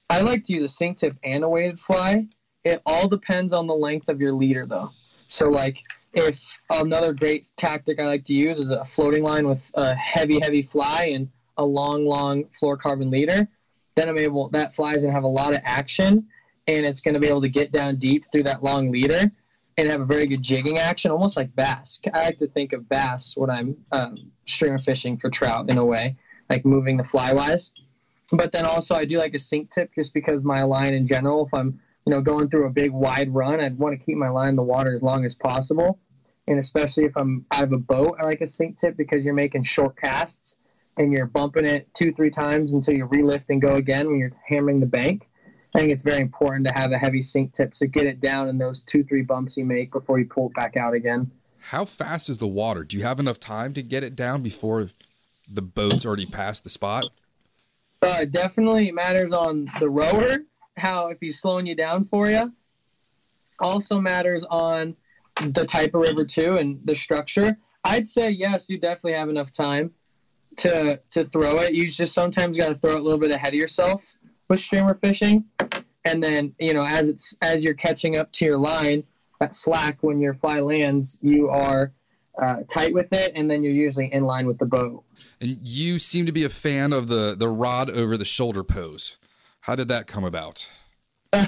[0.09, 2.27] I like to use a sink tip and a weighted fly.
[2.63, 4.91] It all depends on the length of your leader, though.
[5.27, 5.83] So, like,
[6.13, 10.39] if another great tactic I like to use is a floating line with a heavy,
[10.41, 13.47] heavy fly and a long, long fluorocarbon leader,
[13.95, 16.27] then I'm able that fly is gonna have a lot of action,
[16.67, 19.31] and it's gonna be able to get down deep through that long leader
[19.77, 21.99] and have a very good jigging action, almost like bass.
[22.13, 25.85] I like to think of bass when I'm um, streamer fishing for trout in a
[25.85, 26.15] way,
[26.49, 27.71] like moving the fly wise.
[28.31, 31.45] But then also I do like a sink tip just because my line in general,
[31.45, 34.29] if I'm you know going through a big wide run, I'd want to keep my
[34.29, 35.99] line in the water as long as possible.
[36.47, 39.33] And especially if I'm out of a boat, I like a sink tip because you're
[39.33, 40.57] making short casts
[40.97, 44.33] and you're bumping it two, three times until you relift and go again when you're
[44.47, 45.29] hammering the bank.
[45.73, 48.49] I think it's very important to have a heavy sink tip to get it down
[48.49, 51.31] in those two, three bumps you make before you pull it back out again.
[51.59, 52.83] How fast is the water?
[52.83, 54.89] Do you have enough time to get it down before
[55.51, 57.05] the boat's already past the spot?
[58.01, 60.39] Uh, definitely matters on the rower,
[60.75, 62.51] how if he's slowing you down for you.
[63.59, 64.95] Also matters on
[65.45, 67.57] the type of river too and the structure.
[67.83, 69.91] I'd say yes, you definitely have enough time
[70.57, 71.73] to to throw it.
[71.73, 74.15] You just sometimes got to throw it a little bit ahead of yourself
[74.49, 75.45] with streamer fishing,
[76.05, 79.03] and then you know as it's as you're catching up to your line,
[79.39, 81.91] that slack when your fly lands, you are
[82.41, 85.03] uh, tight with it, and then you're usually in line with the boat.
[85.39, 89.17] And you seem to be a fan of the the rod over the shoulder pose.
[89.61, 90.67] How did that come about?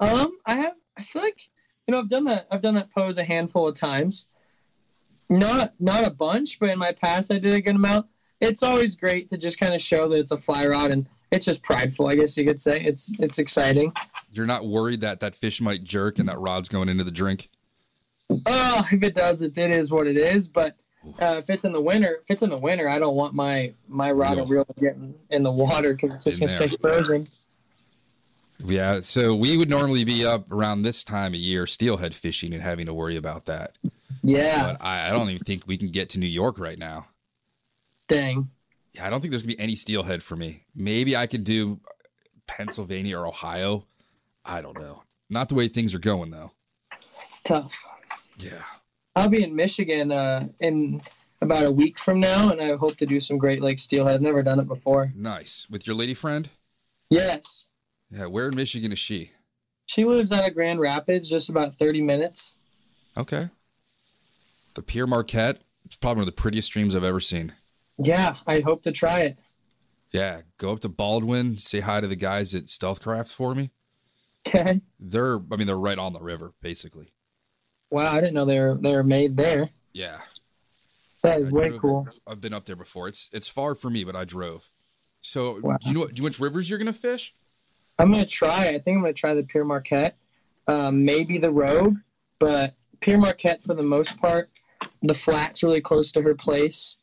[0.00, 0.72] Um, I have.
[0.96, 1.48] I feel like
[1.86, 2.46] you know I've done that.
[2.50, 4.28] I've done that pose a handful of times.
[5.28, 8.06] Not not a bunch, but in my past I did a good amount.
[8.40, 11.46] It's always great to just kind of show that it's a fly rod and it's
[11.46, 12.08] just prideful.
[12.08, 13.92] I guess you could say it's it's exciting.
[14.32, 17.50] You're not worried that that fish might jerk and that rod's going into the drink?
[18.46, 20.46] Oh, if it does, it, it is what it is.
[20.48, 20.76] But
[21.18, 23.72] Uh, if it's in the winter, if it's in the winter, I don't want my
[23.88, 26.68] my rod and reel getting in the water because it's just In gonna there.
[26.68, 27.24] stay frozen.
[28.62, 32.62] Yeah, so we would normally be up around this time of year steelhead fishing and
[32.62, 33.78] having to worry about that.
[34.22, 37.06] Yeah, But I, I don't even think we can get to New York right now.
[38.06, 38.50] dang.
[39.02, 40.64] I don't think there's gonna be any steelhead for me.
[40.74, 41.80] Maybe I could do
[42.46, 43.86] Pennsylvania or Ohio.
[44.44, 45.02] I don't know.
[45.28, 46.52] Not the way things are going though.
[47.26, 47.84] It's tough.
[48.38, 48.62] Yeah.
[49.16, 51.00] I'll be in Michigan uh, in
[51.42, 54.14] about a week from now, and I hope to do some Great Lakes steelhead.
[54.16, 55.12] I've never done it before.
[55.14, 55.66] Nice.
[55.70, 56.48] With your lady friend?
[57.10, 57.68] Yes,
[58.10, 59.32] Yeah, where in Michigan is she?
[59.86, 62.54] she lives out of Grand Rapids, just about thirty minutes.
[63.16, 63.48] Okay.
[64.74, 65.60] The Pere Marquette.
[65.84, 67.52] It's probably one of the prettiest streams I've ever seen.
[68.02, 69.38] Yeah, I hope to try it.
[70.12, 73.70] Yeah, go up to Baldwin, say hi to the guys at Stealthcraft for me.
[74.46, 74.80] Okay.
[74.98, 77.12] They're, I mean, they're right on the river, basically.
[77.90, 79.70] Wow, I didn't know they were they were made there.
[79.92, 80.18] Yeah,
[81.22, 82.08] That is I way drove- cool.
[82.26, 83.08] I've been up there before.
[83.08, 84.70] It's it's far for me, but I drove.
[85.20, 85.76] So, Wow.
[85.82, 87.34] do you know what, do you know which rivers you're gonna fish?
[87.98, 88.68] I'm gonna try.
[88.68, 90.16] I think I'm gonna try the Pere Marquette,
[90.68, 91.96] um, maybe the Rogue,
[92.38, 94.48] but Pere Marquette for the most part.
[95.02, 96.96] The flat's really close to her place,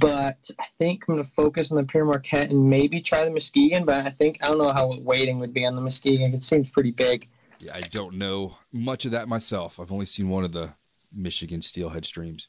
[0.00, 3.84] but I think I'm gonna focus on the Pere Marquette and maybe try the Muskegon.
[3.84, 6.32] But I think I don't know how weighting would be on the Muskegon.
[6.32, 7.28] It seems pretty big.
[7.60, 9.78] Yeah, I don't know much of that myself.
[9.78, 10.70] I've only seen one of the
[11.14, 12.48] Michigan steelhead streams.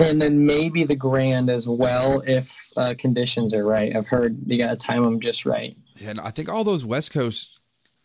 [0.00, 3.94] And then maybe the Grand as well if uh, conditions are right.
[3.94, 5.76] I've heard you gotta time them just right.
[6.02, 7.60] And I think all those West Coast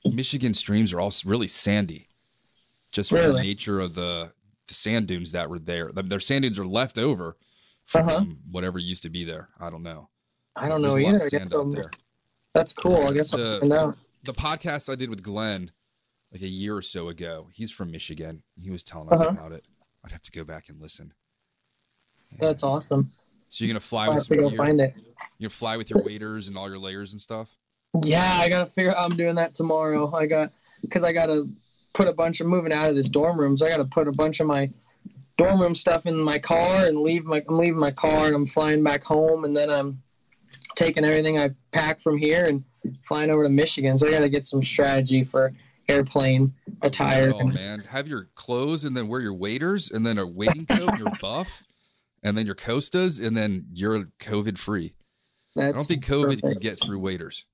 [0.06, 2.10] Michigan streams are all really sandy,
[2.91, 4.34] just from the nature of the,
[4.67, 5.91] the sand dunes that were there.
[5.91, 7.38] The- Their sand dunes are left over
[7.86, 8.26] from Uh-huh.
[8.52, 9.50] whatever used to be there.
[9.60, 10.10] I don't know.
[10.56, 11.15] I don't There's know a either.
[11.15, 11.89] I guess sand there.
[12.54, 13.06] That's cool.
[13.06, 13.98] I guess The- I'll.
[14.24, 15.71] The podcast I did with Glenn
[16.32, 18.41] like a year or so ago, he's from Michigan.
[18.60, 19.30] He was telling us Uh-huh.
[19.30, 19.65] about it.
[20.04, 21.13] I'd have to go back and listen.
[22.39, 23.12] That's awesome.
[23.50, 24.93] So you're gonna fly I'll have with to your, go find it.
[25.38, 27.56] you fly with your waders and all your layers and stuff.
[28.04, 28.93] Yeah, I gotta figure.
[28.98, 30.12] I'm doing that tomorrow.
[30.13, 31.48] I got because I gotta
[31.93, 34.12] put a bunch of moving out of this dorm room, so I gotta put a
[34.12, 34.69] bunch of my
[35.38, 37.43] dorm room stuff in my car and leave my.
[37.48, 40.02] I'm leaving my car and I'm flying back home, and then I'm
[40.76, 42.63] taking everything I pack from here and
[43.06, 43.98] flying over to Michigan.
[43.98, 45.54] So I gotta get some strategy for
[45.88, 47.32] airplane attire.
[47.34, 50.98] Oh man, have your clothes and then wear your waders and then a wading coat,
[50.98, 51.63] your buff,
[52.24, 54.93] and then your costas, and then you're COVID free.
[55.58, 56.62] I don't think COVID can perfect.
[56.62, 57.45] get through waders.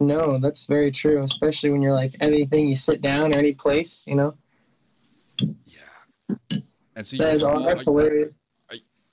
[0.00, 1.22] No, that's very true.
[1.22, 4.34] Especially when you're like anything you sit down or any place, you know.
[5.64, 6.58] Yeah.
[6.96, 7.62] And so, That you, all.
[7.62, 8.34] That's hilarious.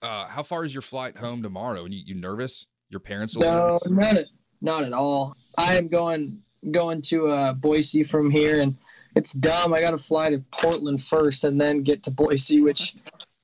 [0.02, 1.86] uh, how far is your flight home tomorrow?
[1.86, 2.66] And you, you nervous?
[2.90, 3.90] Your parents will No, nervous?
[3.90, 4.26] not at,
[4.62, 5.36] not at all.
[5.58, 6.42] I am going
[6.72, 8.76] going to uh, Boise from here, and
[9.16, 9.74] it's dumb.
[9.74, 12.96] I got to fly to Portland first, and then get to Boise, which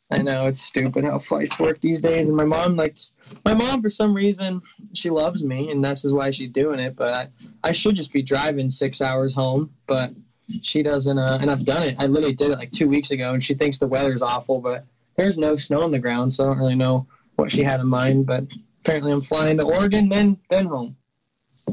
[0.09, 2.29] I know it's stupid how flights work these days.
[2.29, 3.11] And my mom likes
[3.45, 4.61] my mom for some reason
[4.93, 6.95] she loves me, and this is why she's doing it.
[6.95, 10.13] But I, I should just be driving six hours home, but
[10.61, 11.17] she doesn't.
[11.17, 11.95] Uh, and I've done it.
[11.99, 14.85] I literally did it like two weeks ago, and she thinks the weather's awful, but
[15.15, 17.87] there's no snow on the ground, so I don't really know what she had in
[17.87, 18.25] mind.
[18.25, 18.45] But
[18.81, 20.95] apparently, I'm flying to Oregon, then then home.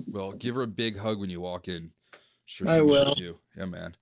[0.08, 1.90] Well, give her a big hug when you walk in.
[2.44, 3.14] Sure, I will.
[3.16, 3.38] You.
[3.56, 3.94] Yeah, man.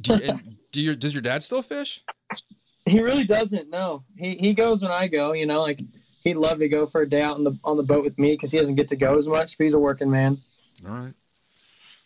[0.00, 2.02] Do, you, and do your does your dad still fish?
[2.86, 3.70] He really doesn't.
[3.70, 5.32] No, he he goes when I go.
[5.32, 5.80] You know, like
[6.24, 8.32] he'd love to go for a day out on the on the boat with me
[8.32, 9.58] because he doesn't get to go as much.
[9.58, 10.38] But he's a working man.
[10.86, 11.14] All right.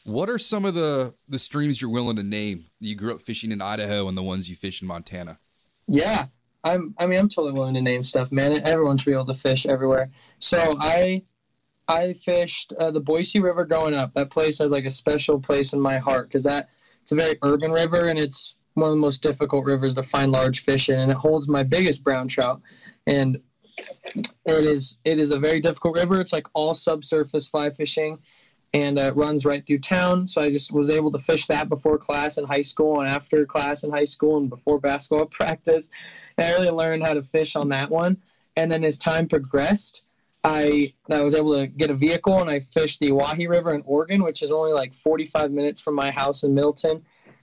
[0.06, 2.66] What are some of the the streams you're willing to name?
[2.78, 5.38] You grew up fishing in Idaho and the ones you fish in Montana.
[5.88, 6.26] Yeah,
[6.62, 6.94] I'm.
[6.96, 8.60] I mean, I'm totally willing to name stuff, man.
[8.64, 10.10] Everyone should be able to fish everywhere.
[10.38, 11.22] So I,
[11.88, 14.14] I fished uh, the Boise River growing up.
[14.14, 16.68] That place has like a special place in my heart because that
[17.02, 20.30] it's a very urban river and it's one of the most difficult rivers to find
[20.30, 22.60] large fish in, and it holds my biggest brown trout.
[23.08, 23.40] And
[23.76, 26.20] it is it is a very difficult river.
[26.20, 28.18] It's like all subsurface fly fishing,
[28.74, 30.28] and uh, runs right through town.
[30.28, 33.46] So I just was able to fish that before class in high school and after
[33.46, 35.90] class in high school and before basketball practice.
[36.36, 38.16] And I really learned how to fish on that one.
[38.56, 40.02] And then as time progressed,
[40.44, 43.82] I I was able to get a vehicle and I fished the Owyhee River in
[43.84, 47.02] Oregon, which is only like 45 minutes from my house in Middleton,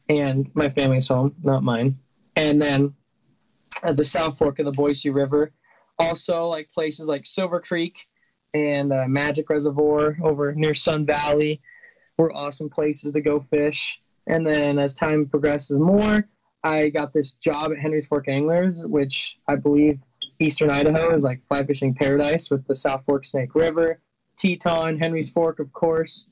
[0.10, 1.98] and my family's home, not mine.
[2.36, 2.94] And then
[3.84, 5.52] at the South Fork of the Boise River,
[6.00, 8.08] also like places like Silver Creek
[8.54, 11.62] and uh, Magic Reservoir over near Sun Valley
[12.18, 14.02] were awesome places to go fish.
[14.28, 16.28] And then as time progresses more,
[16.64, 20.00] I got this job at Henry's Fork Anglers, which I believe
[20.40, 24.00] Eastern Idaho is like fly fishing paradise with the South Fork Snake River,
[24.38, 26.30] Teton, Henry's Fork, of course.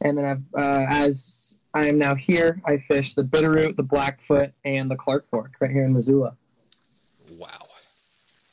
[0.00, 4.52] And then I've, uh, as I am now here, I fish the Bitterroot, the Blackfoot,
[4.64, 6.36] and the Clark Fork right here in Missoula.
[7.32, 7.48] Wow.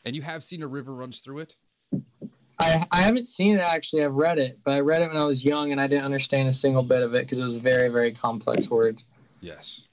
[0.06, 1.56] And you have seen a river runs through it?
[2.60, 4.03] I, I haven't seen it actually.
[4.03, 6.47] I've read it, but I read it when I was young and I didn't understand
[6.47, 9.06] a single bit of it because it was very, very complex words.
[9.41, 9.88] Yes.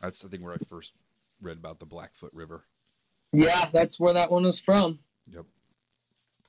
[0.00, 0.92] That's I think where I first
[1.40, 2.64] read about the Blackfoot River.
[3.32, 4.98] Yeah, that's where that one was from.
[5.30, 5.46] Yep.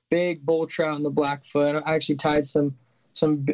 [0.10, 1.82] Big bull trout in the Blackfoot.
[1.86, 2.76] I actually tied some
[3.14, 3.46] some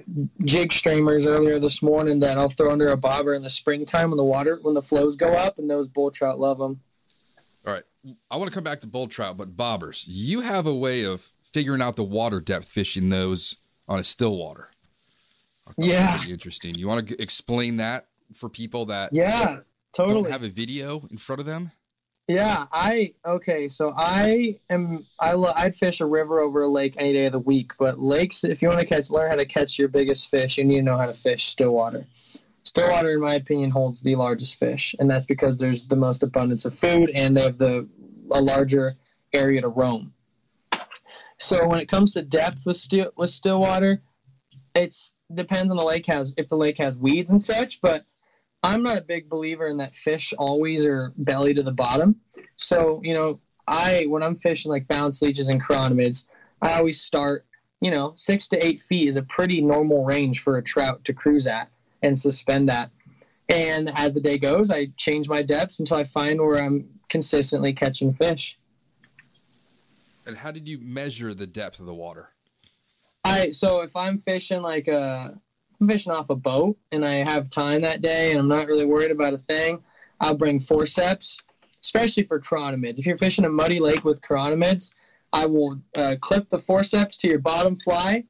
[0.45, 4.17] jig streamers earlier this morning that I'll throw under a bobber in the springtime when
[4.17, 6.79] the water when the flows go up, and those bull trout love them.
[7.67, 7.83] All right.
[8.31, 11.29] I want to come back to bull trout, but bobbers, you have a way of
[11.51, 13.55] figuring out the water depth fishing those
[13.87, 14.69] on a still water.
[15.67, 15.81] I thought that
[16.19, 16.33] was Yeah.
[16.33, 16.75] interesting.
[16.75, 19.59] You want to explain that for people that Yeah,
[19.93, 20.23] totally.
[20.23, 21.71] don't have a video in front of them?
[22.27, 23.67] Yeah, I okay.
[23.69, 27.31] So I am I lo- I'd fish a river over a lake any day of
[27.31, 27.71] the week.
[27.79, 30.63] But lakes, if you want to catch, learn how to catch your biggest fish, you
[30.63, 32.05] need to know how to fish still water.
[32.65, 36.21] Still water, in my opinion, holds the largest fish, and that's because there's the most
[36.21, 37.87] abundance of food and they have the
[38.31, 38.95] a larger
[39.33, 40.13] area to roam.
[41.39, 44.01] So when it comes to depth with still with still water,
[44.75, 48.05] it's depends on the lake has if the lake has weeds and such, but
[48.61, 52.19] I'm not a big believer in that fish always are belly to the bottom.
[52.57, 56.27] So, you know, I when I'm fishing like bounce leeches and chironomids,
[56.61, 57.45] I always start,
[57.79, 61.13] you know, six to eight feet is a pretty normal range for a trout to
[61.13, 61.69] cruise at
[62.03, 62.91] and suspend at.
[63.47, 67.73] And as the day goes, I change my depths until I find where I'm consistently
[67.73, 68.59] catching fish.
[70.29, 72.29] And how did you measure the depth of the water?
[73.23, 75.35] I so if I'm fishing like a
[75.81, 78.85] I'm fishing off a boat and I have time that day and I'm not really
[78.85, 79.83] worried about a thing,
[80.21, 81.41] I'll bring forceps,
[81.81, 82.99] especially for chironomids.
[82.99, 84.91] If you're fishing a muddy lake with chironomids,
[85.33, 88.23] I will uh, clip the forceps to your bottom fly,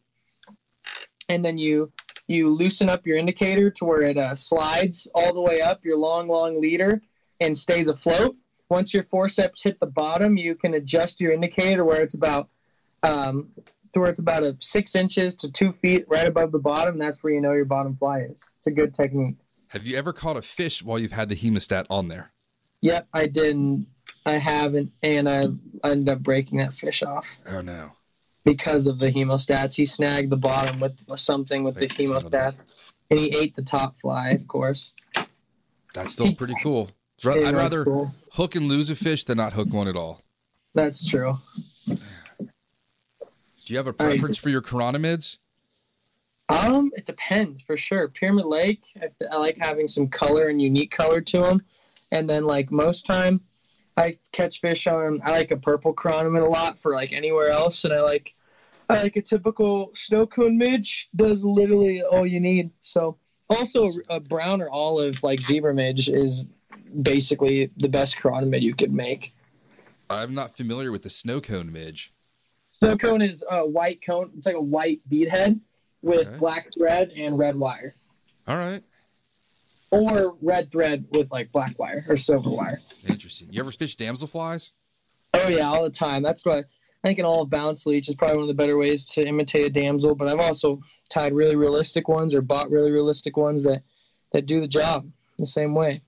[1.27, 1.91] and then you
[2.27, 5.97] you loosen up your indicator to where it uh, slides all the way up your
[5.97, 7.01] long long leader
[7.41, 8.37] and stays afloat.
[8.69, 12.49] Once your forceps hit the bottom, you can adjust your indicator where it's about
[13.03, 13.49] um,
[13.93, 16.99] to where it's about a six inches to two feet right above the bottom.
[16.99, 18.47] That's where you know your bottom fly is.
[18.57, 19.35] It's a good technique.
[19.69, 22.31] Have you ever caught a fish while you've had the hemostat on there?
[22.81, 23.87] Yep, I didn't.
[24.25, 25.45] I haven't, and I
[25.83, 27.91] ended up breaking that fish off Oh no.
[28.43, 29.75] because of the hemostats.
[29.75, 32.65] He snagged the bottom with something with the ton of hemostats,
[33.09, 34.93] and he ate the top fly, of course.
[35.93, 36.89] That's still pretty cool.
[37.25, 38.13] I'd rather cool.
[38.33, 40.21] hook and lose a fish than not hook one at all.
[40.73, 41.37] That's true.
[41.87, 41.97] Do
[43.73, 45.37] you have a preference for your chironomids?
[46.49, 48.07] Um, it depends for sure.
[48.07, 51.61] Pyramid Lake, I, I like having some color and unique color to them,
[52.11, 53.41] and then like most time,
[53.97, 55.21] I catch fish on.
[55.23, 58.33] I like a purple chironomid a lot for like anywhere else, and I like
[58.89, 61.09] I like a typical snow cone midge.
[61.15, 62.71] Does literally all you need.
[62.81, 63.17] So
[63.49, 66.47] also a brown or olive like zebra midge is
[67.01, 69.33] basically the best chironomid you could make.
[70.09, 72.13] I'm not familiar with the snow cone midge.
[72.71, 74.31] Snow cone is a white cone.
[74.37, 75.59] It's like a white bead head
[76.01, 77.93] with black thread and red wire.
[78.47, 78.81] All right.
[79.91, 82.79] or red thread with like black wire or silver wire.
[83.07, 83.49] Interesting.
[83.51, 84.71] You ever fish damselflies?
[85.33, 86.23] Oh yeah, all the time.
[86.23, 86.65] That's what
[87.03, 87.19] I think.
[87.19, 90.15] An all bounce leech is probably one of the better ways to imitate a damsel.
[90.15, 93.83] But I've also tied really realistic ones or bought really realistic ones that
[94.31, 95.07] that do the job
[95.37, 96.01] the same way.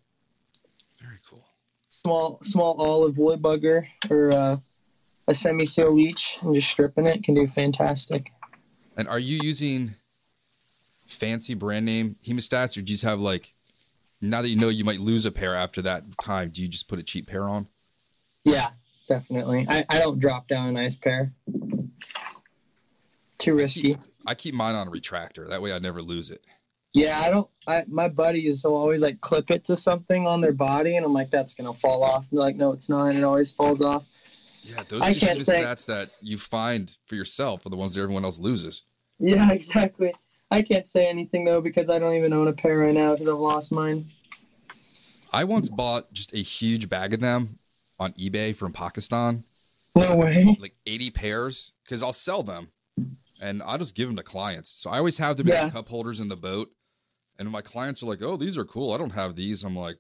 [2.04, 4.58] Small small olive woolly bugger or uh,
[5.28, 8.32] a semi seal leech and just stripping it can do fantastic.
[8.98, 9.96] And are you using
[11.08, 13.54] fancy brand name hemostats, or do you just have like
[14.22, 16.88] now that you know you might lose a pair after that time, do you just
[16.88, 17.68] put a cheap pair on?
[18.46, 18.72] Yeah,
[19.08, 19.66] definitely.
[19.70, 21.34] I, I don't drop down a nice pair.
[23.38, 23.98] Too risky.
[24.26, 25.50] I keep mine on a retractor.
[25.50, 26.44] That way I never lose it.
[26.94, 27.50] Yeah, I don't.
[27.68, 31.14] I, my buddies will always like clip it to something on their body, and I'm
[31.14, 32.26] like, that's gonna fall off.
[32.30, 33.06] And they're like, no, it's not.
[33.08, 34.06] And it always falls off.
[34.64, 37.78] Yeah, those I are the can't say- hemostats that you find for yourself are the
[37.78, 38.84] ones that everyone else loses.
[39.20, 40.14] Yeah, exactly.
[40.52, 43.28] I can't say anything though because I don't even own a pair right now because
[43.30, 44.06] I've lost mine.
[45.32, 47.58] I once bought just a huge bag of them
[48.00, 49.46] on eBay from Pakistan,
[49.96, 50.58] No way.
[50.60, 52.68] like 80 pairs, because I'll sell them
[53.42, 54.70] and I'll just give them to clients.
[54.70, 55.66] So I always have them Yeah.
[55.68, 56.70] in cup holders in the boat.
[57.42, 58.94] And my clients are like, oh, these are cool.
[58.94, 59.64] I don't have these.
[59.64, 59.98] I'm like,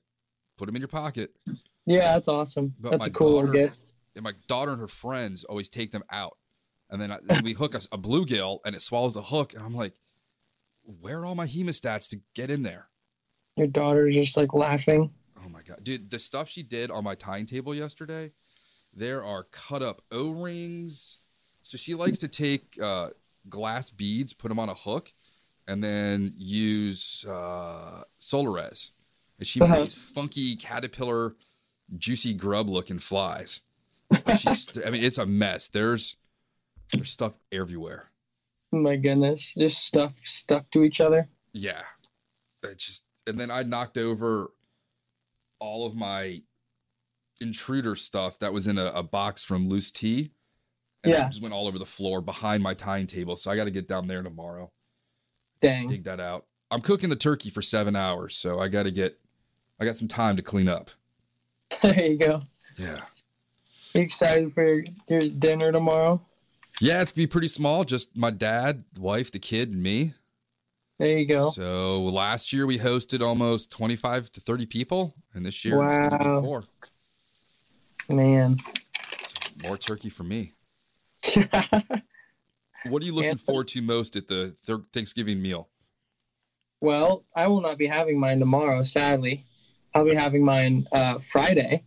[0.59, 1.31] put them in your pocket.
[1.87, 2.75] Yeah, that's awesome.
[2.79, 3.77] But that's a cool daughter- gift.
[4.15, 6.37] And my daughter and her friends always take them out.
[6.91, 9.55] And then, I, then we hook us a bluegill and it swallows the hook.
[9.55, 9.95] And I'm like,
[10.83, 12.89] where are all my hemostats to get in there?
[13.57, 15.09] Your daughter's just like laughing.
[15.43, 16.11] Oh my god, dude!
[16.11, 18.31] The stuff she did on my tying table yesterday,
[18.93, 21.17] there are cut up O rings.
[21.63, 23.09] So she likes to take uh,
[23.49, 25.13] glass beads, put them on a hook,
[25.67, 28.91] and then use uh, Solarez.
[29.39, 29.73] And she Uh-huh.
[29.73, 31.35] makes these funky caterpillar,
[31.97, 33.61] juicy grub looking flies.
[34.11, 35.67] I mean, it's a mess.
[35.67, 36.17] There's
[36.93, 38.11] there's stuff everywhere.
[38.73, 41.29] Oh my goodness, just stuff stuck to each other.
[41.53, 41.81] Yeah,
[42.63, 44.51] it's just and then I knocked over
[45.59, 46.41] all of my
[47.39, 50.31] intruder stuff that was in a, a box from Loose Tea.
[51.03, 51.25] And Yeah.
[51.27, 53.35] it just went all over the floor behind my tying table.
[53.35, 54.71] So I got to get down there tomorrow,
[55.61, 55.87] Dang.
[55.87, 56.45] dig that out.
[56.71, 59.19] I'm cooking the turkey for seven hours, so I got to get,
[59.79, 60.91] I got some time to clean up.
[61.81, 62.41] There you go.
[62.77, 62.97] Yeah.
[63.93, 66.21] You excited for your, your dinner tomorrow?
[66.81, 67.83] Yeah, it's gonna be pretty small.
[67.85, 70.13] Just my dad, wife, the kid, and me.
[70.99, 71.49] There you go.
[71.51, 76.19] So last year we hosted almost 25 to 30 people, and this year it's gonna
[76.19, 76.41] be Wow.
[76.41, 76.63] four.
[78.09, 78.57] Man.
[79.63, 80.53] More turkey for me.
[82.85, 83.35] What are you looking Yeah.
[83.35, 85.67] forward to most at the thir- Thanksgiving meal?
[86.83, 89.45] well, I will not be having mine tomorrow, sadly.
[89.93, 91.83] I'll be having mine uh, Friday.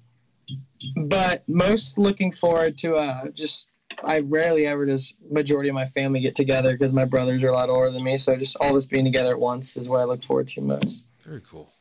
[0.95, 3.67] But most looking forward to uh, just,
[4.05, 7.53] I rarely ever does majority of my family get together because my brothers are a
[7.53, 8.19] lot older than me.
[8.19, 10.61] So just all of us being together at once is what I look forward to
[10.61, 11.07] most.
[11.25, 11.73] Very cool.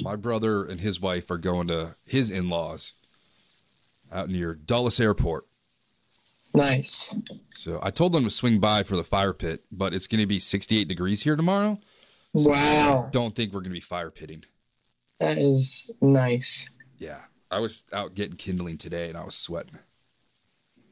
[0.00, 2.92] My brother and his wife are going to his in-laws
[4.12, 5.46] out near Dulles Airport.
[6.54, 7.14] Nice.
[7.54, 10.26] So I told them to swing by for the fire pit, but it's going to
[10.26, 11.78] be 68 degrees here tomorrow.
[12.32, 13.08] Wow.
[13.10, 14.44] Don't think we're going to be fire pitting.
[15.18, 16.68] That is nice.
[16.98, 17.20] Yeah.
[17.50, 19.78] I was out getting kindling today and I was sweating.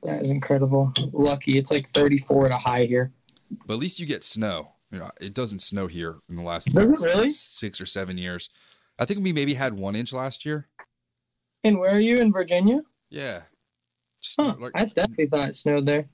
[0.02, 0.92] That is incredible.
[1.12, 1.58] Lucky.
[1.58, 3.12] It's like 34 at a high here.
[3.66, 4.72] But at least you get snow.
[4.90, 7.30] You know, it doesn't snow here in the last really?
[7.30, 8.50] six or seven years.
[8.98, 10.68] I think we maybe had one inch last year.
[11.64, 12.82] And where are you in Virginia?
[13.10, 13.42] Yeah.
[14.38, 14.54] Huh.
[14.58, 16.06] like- I definitely thought it snowed there.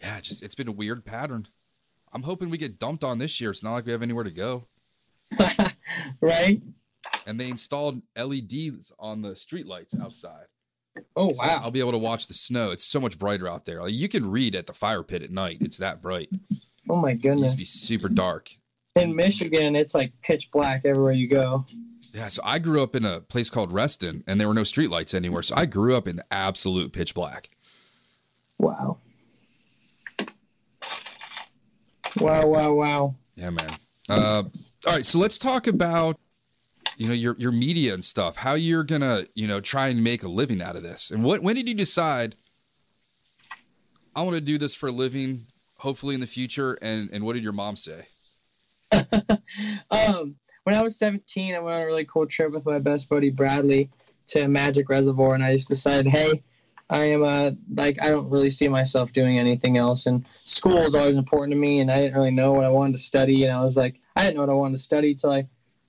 [0.00, 1.46] yeah, just it's been a weird pattern.
[2.12, 3.50] I'm hoping we get dumped on this year.
[3.50, 4.66] It's not like we have anywhere to go.
[6.20, 6.62] right?
[7.26, 10.46] And they installed LEDs on the streetlights outside.
[11.14, 12.70] Oh, So I'll be able to watch the snow.
[12.70, 13.82] It's so much brighter out there.
[13.82, 15.58] Like, you can read at the fire pit at night.
[15.60, 16.30] It's that bright.
[16.90, 17.52] Oh, my goodness!
[17.52, 18.50] to be super dark.
[18.96, 21.66] In Michigan, it's like pitch black everywhere you go.
[22.18, 25.14] Yeah, so I grew up in a place called Reston, and there were no streetlights
[25.14, 25.44] anywhere.
[25.44, 27.48] So I grew up in the absolute pitch black.
[28.58, 28.98] Wow.
[32.18, 33.14] Wow, wow, wow.
[33.36, 33.70] Yeah, man.
[34.08, 34.42] Uh,
[34.84, 36.18] all right, so let's talk about
[36.96, 38.34] you know your your media and stuff.
[38.34, 41.44] How you're gonna you know try and make a living out of this, and what
[41.44, 42.34] when did you decide?
[44.16, 45.46] I want to do this for a living,
[45.76, 46.76] hopefully in the future.
[46.82, 48.08] And and what did your mom say?
[49.90, 50.36] Um,
[50.68, 53.30] when I was 17, I went on a really cool trip with my best buddy
[53.30, 53.88] Bradley
[54.26, 56.42] to Magic Reservoir, and I just decided, hey,
[56.90, 60.94] I am a like I don't really see myself doing anything else, and school is
[60.94, 63.52] always important to me, and I didn't really know what I wanted to study, and
[63.56, 65.48] I was like, I didn't know what I wanted to study till I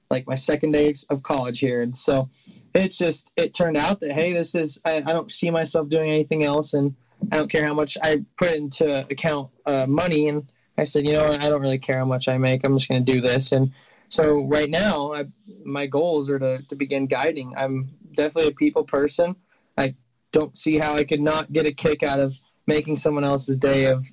[0.09, 2.29] like my second day of college here, and so
[2.73, 6.09] it's just it turned out that hey, this is I, I don't see myself doing
[6.09, 6.95] anything else, and
[7.33, 11.11] I don't care how much I put into account uh, money, and I said, you
[11.11, 12.63] know I don't really care how much I make.
[12.63, 13.51] I'm just going to do this.
[13.51, 13.73] And
[14.09, 15.25] so right now, I,
[15.63, 17.53] my goals are to, to begin guiding.
[17.55, 19.35] I'm definitely a people person.
[19.77, 19.95] I
[20.31, 22.37] don't see how I could not get a kick out of
[22.67, 24.07] making someone else's day of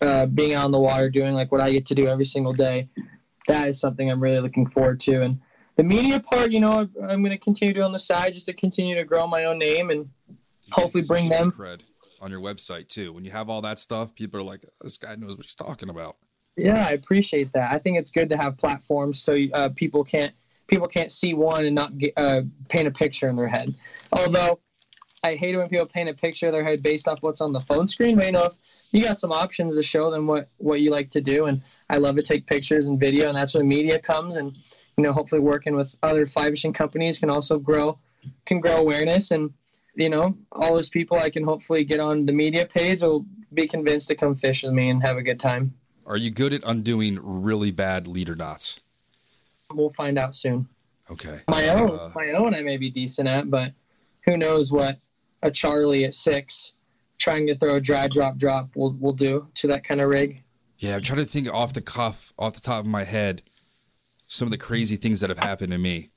[0.00, 2.52] uh, being out on the water, doing like what I get to do every single
[2.52, 2.88] day.
[3.48, 5.22] That is something I'm really looking forward to.
[5.22, 5.40] And
[5.76, 8.46] the media part, you know, I'm going to continue to do on the side just
[8.46, 10.08] to continue to grow my own name and
[10.70, 11.80] hopefully bring them cred
[12.20, 13.12] on your website too.
[13.12, 15.88] When you have all that stuff, people are like, "This guy knows what he's talking
[15.88, 16.16] about."
[16.56, 17.72] Yeah, I appreciate that.
[17.72, 20.32] I think it's good to have platforms so uh, people can't
[20.68, 23.74] people can't see one and not get, uh, paint a picture in their head.
[24.12, 24.58] Although
[25.22, 27.52] I hate it when people paint a picture of their head based off what's on
[27.52, 28.16] the phone screen.
[28.16, 28.58] But you know, if
[28.90, 31.96] you got some options to show them what what you like to do, and I
[31.98, 34.36] love to take pictures and video, and that's where media comes.
[34.36, 34.56] And
[34.96, 37.98] you know, hopefully working with other fly fishing companies can also grow
[38.46, 39.52] can grow awareness and
[39.96, 43.66] you know all those people I can hopefully get on the media page will be
[43.66, 45.74] convinced to come fish with me and have a good time.
[46.06, 48.80] Are you good at undoing really bad leader knots?
[49.72, 50.68] We'll find out soon.
[51.10, 51.40] Okay.
[51.48, 53.72] My own, Uh, my own, I may be decent at, but
[54.24, 54.98] who knows what
[55.42, 56.72] a Charlie at six
[57.18, 60.42] trying to throw a dry drop drop will will do to that kind of rig.
[60.78, 63.42] Yeah, I'm trying to think off the cuff, off the top of my head,
[64.26, 66.10] some of the crazy things that have happened to me.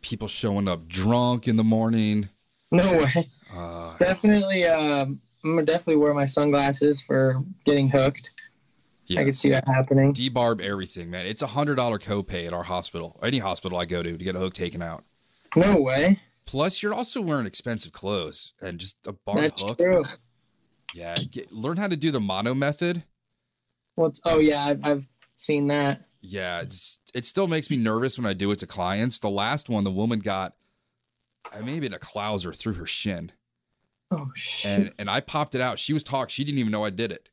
[0.00, 2.28] People showing up drunk in the morning.
[2.70, 3.28] No way.
[3.54, 8.31] Uh, Definitely, um, I'm gonna definitely wear my sunglasses for getting hooked.
[9.14, 9.20] Yeah.
[9.20, 10.12] I could see that happening.
[10.12, 11.26] Debarb everything, man.
[11.26, 14.36] It's a hundred dollar copay at our hospital, any hospital I go to, to get
[14.36, 15.04] a hook taken out.
[15.56, 16.20] No way.
[16.44, 19.78] Plus, you're also wearing expensive clothes and just a bar That's hook.
[19.78, 20.04] true.
[20.94, 23.04] Yeah, get, learn how to do the mono method.
[23.94, 24.20] What's?
[24.24, 26.06] Oh yeah, I've, I've seen that.
[26.20, 29.18] Yeah, it's, it still makes me nervous when I do it to clients.
[29.18, 30.54] The last one, the woman got,
[31.52, 33.32] I maybe a clouser through her shin.
[34.12, 34.70] Oh shit.
[34.70, 35.78] and and I popped it out.
[35.78, 36.30] She was talk.
[36.30, 37.30] She didn't even know I did it,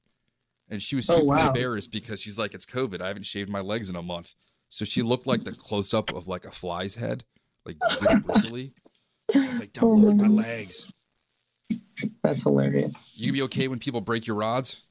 [0.69, 1.47] and she was Oh, super wow.
[1.47, 3.01] embarrassed because she's like, "It's COVID.
[3.01, 4.35] I haven't shaved my legs in a month."
[4.69, 7.23] So she looked like the close up of like a fly's head,
[7.65, 8.73] like really bristly.
[9.31, 10.91] She's like, "Don't look at my legs."
[12.23, 13.09] That's hilarious.
[13.13, 14.83] You be okay when people break your rods?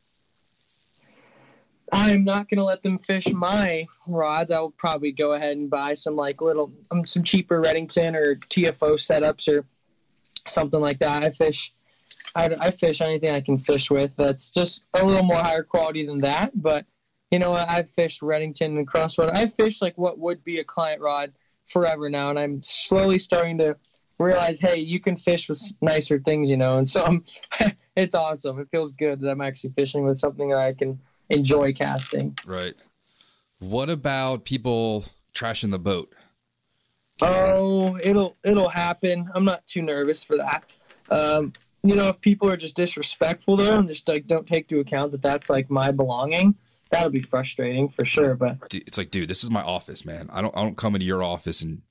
[1.91, 4.51] I'm not gonna let them fish my rods.
[4.51, 8.37] I will probably go ahead and buy some like little, um, some cheaper Redington or
[8.37, 9.65] TFO setups or
[10.47, 11.23] something like that.
[11.23, 11.73] I fish,
[12.35, 14.15] I, I fish anything I can fish with.
[14.17, 16.53] That's just a little more higher quality than that.
[16.61, 16.87] But
[17.31, 17.53] you know.
[17.53, 19.31] I've fished Redington and Crossrod.
[19.35, 21.33] I've fished like what would be a client rod
[21.67, 23.77] forever now, and I'm slowly starting to
[24.19, 26.79] realize, hey, you can fish with nicer things, you know.
[26.79, 27.25] And so I'm,
[27.97, 28.59] it's awesome.
[28.59, 30.99] It feels good that I'm actually fishing with something that I can
[31.31, 32.37] enjoy casting.
[32.47, 32.75] Right.
[33.59, 35.05] What about people
[35.35, 36.15] trashing the boat?
[37.21, 39.29] Oh, it'll it'll happen.
[39.35, 40.67] I'm not too nervous for that.
[41.11, 41.53] Um,
[41.83, 45.13] you know, if people are just disrespectful though, and just like don't take into account
[45.13, 46.55] that that's like my belonging,
[46.91, 48.35] that'll be frustrating for sure.
[48.35, 50.29] But Dude, It's like, dude, this is my office, man.
[50.33, 51.83] I don't I don't come into your office and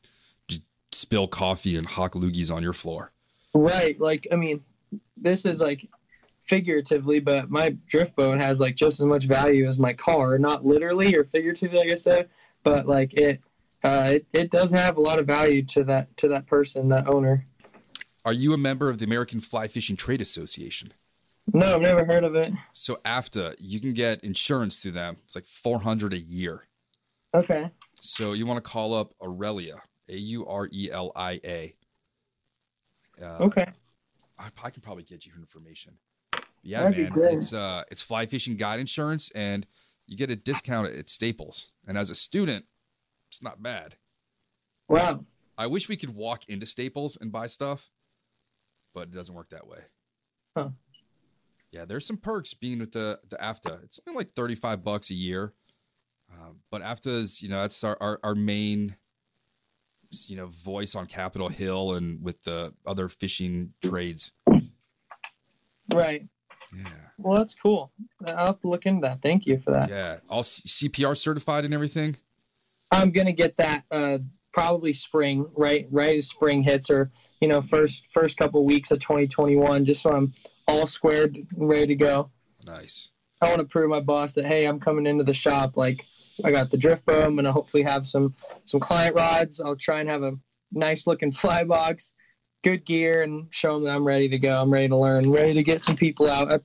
[0.48, 0.62] just
[0.92, 3.12] spill coffee and hawk loogies on your floor.
[3.54, 4.62] right, like I mean,
[5.16, 5.88] this is like
[6.44, 10.38] figuratively, but my drift boat has like just as much value as my car.
[10.38, 12.30] Not literally or figuratively, like I said,
[12.64, 13.42] but like it.
[13.84, 17.08] Uh, it, it does have a lot of value to that to that person, that
[17.08, 17.46] owner.
[18.28, 20.92] Are you a member of the American Fly Fishing Trade Association?
[21.54, 22.52] No, I've never heard of it.
[22.74, 25.16] So AFTA, you can get insurance through them.
[25.24, 26.68] It's like 400 a year.
[27.34, 27.72] Okay.
[28.02, 29.78] So you want to call up Aurelia,
[30.10, 31.72] A U R E L I A.
[33.24, 33.66] Uh, Okay.
[34.38, 35.94] I, I can probably get you information.
[36.64, 39.66] Yeah, That'd man, it's uh, it's fly fishing guide insurance, and
[40.06, 41.72] you get a discount at Staples.
[41.88, 42.66] And as a student,
[43.30, 43.96] it's not bad.
[44.90, 45.24] Wow.
[45.58, 47.90] I wish we could walk into Staples and buy stuff,
[48.98, 49.78] but it doesn't work that way.
[50.58, 50.70] Huh.
[51.72, 53.84] Yeah, there's some perks being with the the AFTA.
[53.84, 55.54] It's only like 35 bucks a year,
[56.34, 58.96] um, but AFTA's you know that's our, our our main
[60.26, 64.32] you know voice on Capitol Hill and with the other fishing trades.
[65.94, 66.28] Right.
[66.76, 66.84] Yeah,
[67.18, 67.92] Well, that's cool.
[68.26, 69.22] I'll have to look into that.
[69.22, 69.90] Thank you for that.
[69.90, 72.16] yeah, all C- CPR certified and everything.
[72.92, 74.18] I'm gonna get that uh,
[74.58, 75.88] probably spring, right?
[75.92, 80.10] Right as spring hits, or you know, first first couple weeks of 2021, just so
[80.10, 80.34] I'm
[80.68, 82.32] all squared, and ready to go.
[82.66, 83.10] Nice.
[83.40, 85.78] I want to prove my boss that hey, I'm coming into the shop.
[85.78, 86.04] Like
[86.44, 87.04] I got the drift.
[87.08, 88.34] I'm gonna hopefully have some
[88.66, 89.62] some client rods.
[89.62, 90.34] I'll try and have a
[90.72, 92.14] nice looking fly box,
[92.64, 94.60] good gear, and show them that I'm ready to go.
[94.60, 96.52] I'm ready to learn, ready to get some people out.
[96.52, 96.60] I,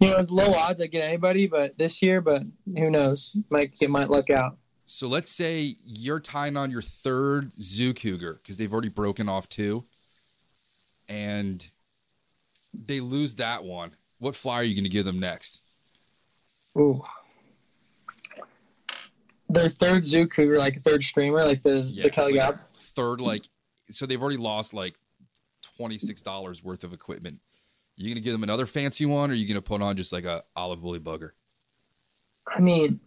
[0.00, 2.42] you know, it's low odds I get anybody, but this year, but
[2.76, 3.30] who knows?
[3.48, 4.57] Might get might luck out.
[4.90, 9.46] So let's say you're tying on your third zoo cougar because they've already broken off
[9.46, 9.84] two,
[11.10, 11.64] and
[12.72, 13.90] they lose that one.
[14.18, 15.60] What fly are you going to give them next?
[16.78, 17.04] Ooh.
[19.50, 23.44] Their third zoo cougar, like third streamer, like the the Kelly like third, like
[23.90, 24.94] so they've already lost like
[25.76, 27.40] twenty six dollars worth of equipment.
[27.96, 29.98] You going to give them another fancy one, or are you going to put on
[29.98, 31.32] just like a olive woolly bugger?
[32.46, 33.00] I mean,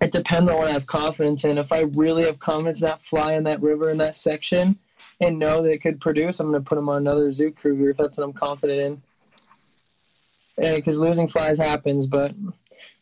[0.00, 1.58] it depends on what I have confidence in.
[1.58, 4.78] If I really have confidence that fly in that river in that section,
[5.20, 7.90] and know that it could produce, I'm going to put them on another zoo cougar
[7.90, 9.02] if that's what I'm confident
[10.58, 10.74] in.
[10.76, 12.34] Because losing flies happens, but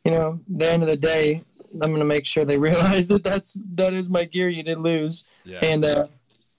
[0.04, 1.42] you know, at the end of the day,
[1.72, 4.78] I'm going to make sure they realize that that's that is my gear you did
[4.78, 5.24] lose.
[5.44, 5.58] Yeah.
[5.62, 6.06] and uh,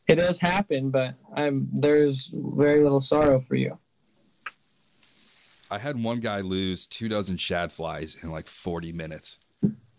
[0.08, 3.78] it does happen, but I'm there's very little sorrow for you.
[5.70, 9.38] I had one guy lose two dozen shad flies in like forty minutes.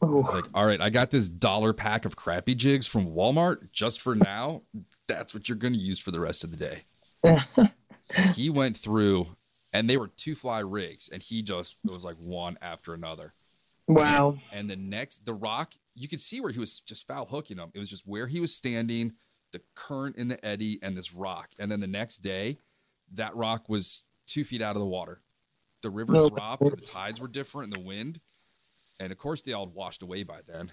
[0.03, 4.01] It's like, all right, I got this dollar pack of crappy jigs from Walmart just
[4.01, 4.63] for now.
[5.09, 7.71] That's what you're going to use for the rest of the day.
[8.35, 9.27] he went through,
[9.73, 13.33] and they were two fly rigs, and he just it was like one after another.
[13.89, 14.37] Wow.
[14.53, 17.71] And the next, the rock, you could see where he was just foul hooking them.
[17.75, 19.13] It was just where he was standing,
[19.53, 21.51] the current in the eddy, and this rock.
[21.59, 22.59] And then the next day,
[23.15, 25.23] that rock was two feet out of the water.
[25.83, 28.21] The river dropped, the tides were different, and the wind.
[29.01, 30.73] And of course, they all washed away by then.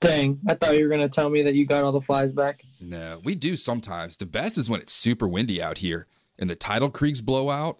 [0.00, 2.62] Dang, I thought you were gonna tell me that you got all the flies back.
[2.80, 4.16] No, we do sometimes.
[4.16, 6.06] The best is when it's super windy out here
[6.38, 7.78] and the tidal creeks blow out.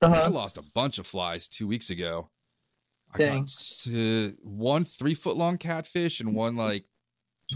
[0.00, 2.30] Uh I lost a bunch of flies two weeks ago.
[3.12, 3.46] I Dang.
[3.46, 6.84] got uh, one three foot long catfish and one like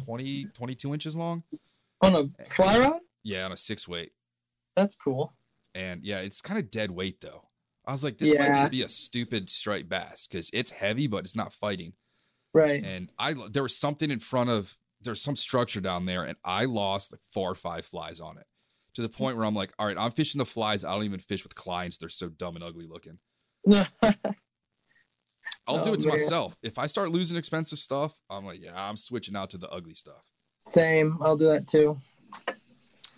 [0.04, 1.42] 20, 22 inches long.
[2.00, 3.00] On a fly rod?
[3.22, 4.12] Yeah, on a six weight.
[4.76, 5.34] That's cool.
[5.74, 7.47] And yeah, it's kind of dead weight though.
[7.88, 11.24] I was like, this might just be a stupid striped bass because it's heavy, but
[11.24, 11.94] it's not fighting.
[12.54, 12.84] Right.
[12.84, 16.66] And I there was something in front of there's some structure down there, and I
[16.66, 18.46] lost like four or five flies on it.
[18.94, 20.84] to the point where I'm like, all right, I'm fishing the flies.
[20.84, 21.98] I don't even fish with clients.
[21.98, 23.18] They're so dumb and ugly looking.
[25.66, 26.16] I'll do Oh, it to man.
[26.16, 26.56] myself.
[26.62, 29.94] If I start losing expensive stuff, I'm like, yeah, I'm switching out to the ugly
[29.94, 30.24] stuff.
[30.60, 31.18] Same.
[31.22, 31.98] I'll do that too.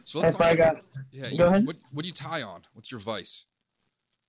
[0.04, 1.66] So let's If I got, yeah, go you- ahead.
[1.66, 2.62] What, what do you tie on?
[2.74, 3.46] What's your vice?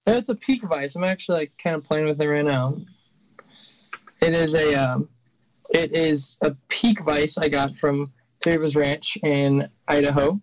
[0.08, 0.96] It's a peak vice.
[0.96, 2.78] I'm actually like kind of playing with it right now.
[4.22, 5.10] It is a, um,
[5.72, 10.40] it is a peak vice I got from Three Rivers Ranch in Idaho,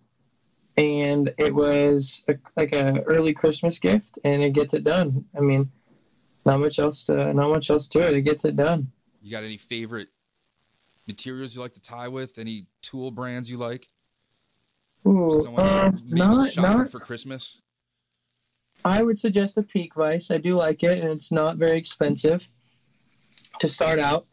[0.77, 5.25] and it was a, like a early Christmas gift, and it gets it done.
[5.35, 5.69] I mean,
[6.45, 8.13] not much else to, not much else to it.
[8.13, 8.91] It gets it done.
[9.21, 10.07] You got any favorite
[11.07, 12.37] materials you like to tie with?
[12.37, 13.87] Any tool brands you like?
[15.07, 17.61] Ooh, um, not, not for Christmas.
[18.85, 20.31] I would suggest the Peak Vice.
[20.31, 22.47] I do like it, and it's not very expensive
[23.59, 24.25] to start out.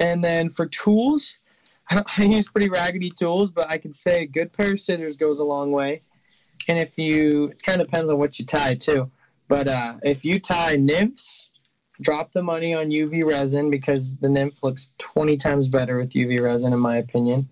[0.00, 1.38] And then for tools,
[1.90, 5.38] I, use pretty raggedy tools, but I can say a good pair of scissors goes
[5.38, 6.02] a long way.
[6.68, 9.10] And if you, it kind of depends on what you tie too.
[9.48, 11.50] But uh, if you tie nymphs,
[12.00, 16.40] drop the money on UV resin because the nymph looks 20 times better with UV
[16.40, 17.48] resin, in my opinion.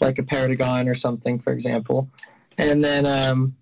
[0.00, 2.08] Like a Paragon or something, for example.
[2.58, 3.56] And then um,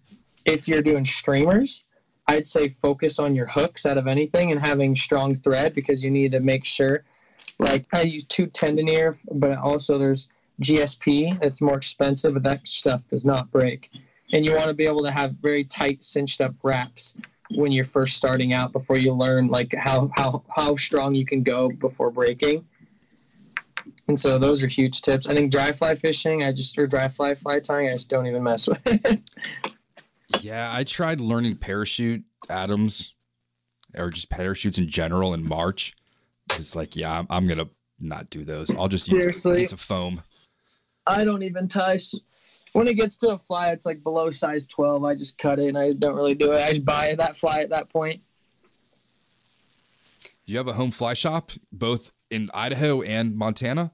[0.45, 1.85] if you're doing streamers,
[2.27, 6.11] I'd say focus on your hooks out of anything and having strong thread because you
[6.11, 7.05] need to make sure.
[7.59, 10.29] Like I use two ten denier, but also there's
[10.63, 11.41] GSP.
[11.41, 13.91] that's more expensive, but that stuff does not break.
[14.33, 17.15] And you want to be able to have very tight cinched up wraps
[17.51, 21.43] when you're first starting out before you learn like how how how strong you can
[21.43, 22.65] go before breaking.
[24.09, 25.27] And so those are huge tips.
[25.27, 28.27] I think dry fly fishing, I just or dry fly fly tying, I just don't
[28.27, 29.23] even mess with.
[30.41, 33.15] Yeah, I tried learning parachute Adams
[33.97, 35.95] or just parachutes in general in March.
[36.53, 37.69] It's like, yeah, I'm, I'm gonna
[38.01, 38.71] not do those.
[38.77, 40.23] I'll just use a piece of foam.
[41.07, 41.99] I don't even tie.
[42.73, 45.05] When it gets to a fly, it's like below size 12.
[45.05, 46.63] I just cut it and I don't really do it.
[46.63, 48.21] I just buy that fly at that point.
[50.45, 53.93] Do you have a home fly shop both in Idaho and Montana?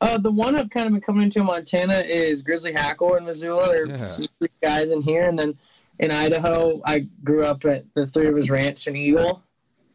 [0.00, 3.24] Uh, the one I've kind of been coming into in Montana is Grizzly Hackle in
[3.24, 3.68] Missoula.
[3.68, 4.06] There are Yeah.
[4.08, 4.26] some
[4.62, 5.22] guys in here.
[5.22, 5.58] And then
[5.98, 9.42] in Idaho, I grew up at the Three Rivers Ranch in Eagle.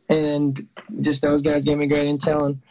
[0.09, 0.67] And
[1.01, 2.61] just those guys gave me great intel and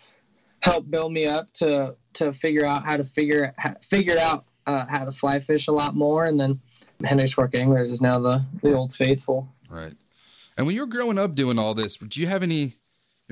[0.61, 5.05] helped build me up to, to figure out how to figure, figured out uh, how
[5.05, 6.25] to fly fish a lot more.
[6.25, 6.61] And then
[7.05, 9.49] Henry's Fork Anglers is now the, the old faithful.
[9.71, 9.95] Right.
[10.59, 12.75] And when you were growing up doing all this, do you have any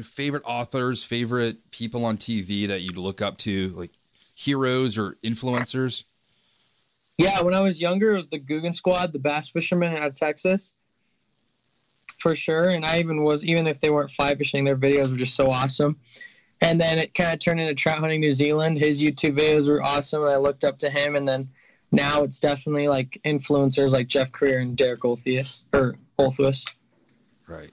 [0.05, 3.91] favorite authors, favorite people on TV that you'd look up to, like
[4.35, 6.05] heroes or influencers?
[7.19, 10.15] Yeah, when I was younger, it was the Googan Squad, the bass fishermen out of
[10.15, 10.73] Texas,
[12.19, 12.69] for sure.
[12.69, 15.51] And I even was, even if they weren't fly fishing, their videos were just so
[15.51, 15.97] awesome.
[16.61, 18.79] And then it kind of turned into trout hunting New Zealand.
[18.79, 21.17] His YouTube videos were awesome, and I looked up to him.
[21.17, 21.49] And then
[21.91, 26.69] now it's definitely like influencers like Jeff Currier and Derek Olthius or Olthuis.
[27.47, 27.71] Right.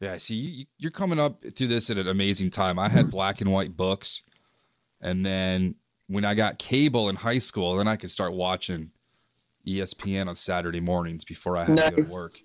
[0.00, 0.16] Yeah.
[0.18, 2.78] See, you, you're coming up through this at an amazing time.
[2.78, 4.22] I had black and white books,
[5.00, 5.76] and then
[6.08, 8.90] when I got cable in high school, then I could start watching
[9.66, 12.40] ESPN on Saturday mornings before I had to go to work.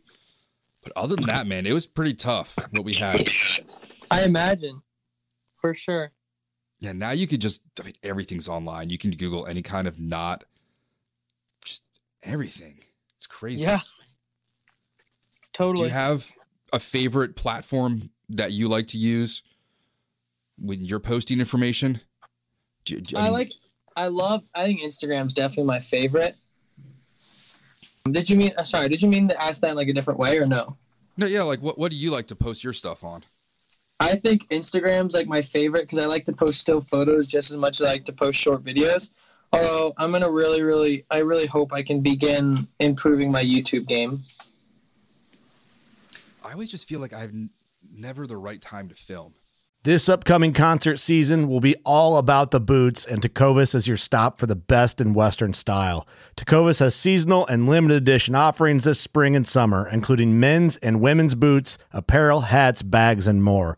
[0.81, 3.29] But other than that, man, it was pretty tough what we had.
[4.11, 4.81] I imagine,
[5.55, 6.11] for sure.
[6.79, 8.89] Yeah, now you could just I mean everything's online.
[8.89, 10.45] You can Google any kind of knot,
[11.65, 11.83] just
[12.23, 12.79] everything.
[13.17, 13.65] It's crazy.
[13.65, 13.81] Yeah,
[15.53, 15.89] totally.
[15.89, 16.31] Do you have
[16.73, 19.41] a favorite platform that you like to use
[20.57, 22.01] when you're posting information?
[22.85, 23.51] Do, do- I mean, like.
[23.95, 24.43] I love.
[24.55, 26.35] I think Instagram's definitely my favorite.
[28.09, 28.51] Did you mean?
[28.57, 30.77] uh, Sorry, did you mean to ask that in like a different way or no?
[31.17, 31.43] No, yeah.
[31.43, 33.23] Like, what what do you like to post your stuff on?
[33.99, 37.57] I think Instagram's like my favorite because I like to post still photos just as
[37.57, 39.11] much as I like to post short videos.
[39.51, 44.19] Although I'm gonna really, really, I really hope I can begin improving my YouTube game.
[46.49, 47.51] I always just feel like I have n-
[47.91, 49.35] never the right time to film.
[49.83, 54.39] This upcoming concert season will be all about the boots, and Tecovas is your stop
[54.39, 56.07] for the best in Western style.
[56.35, 61.35] Tecovas has seasonal and limited edition offerings this spring and summer, including men's and women's
[61.35, 63.77] boots, apparel, hats, bags, and more.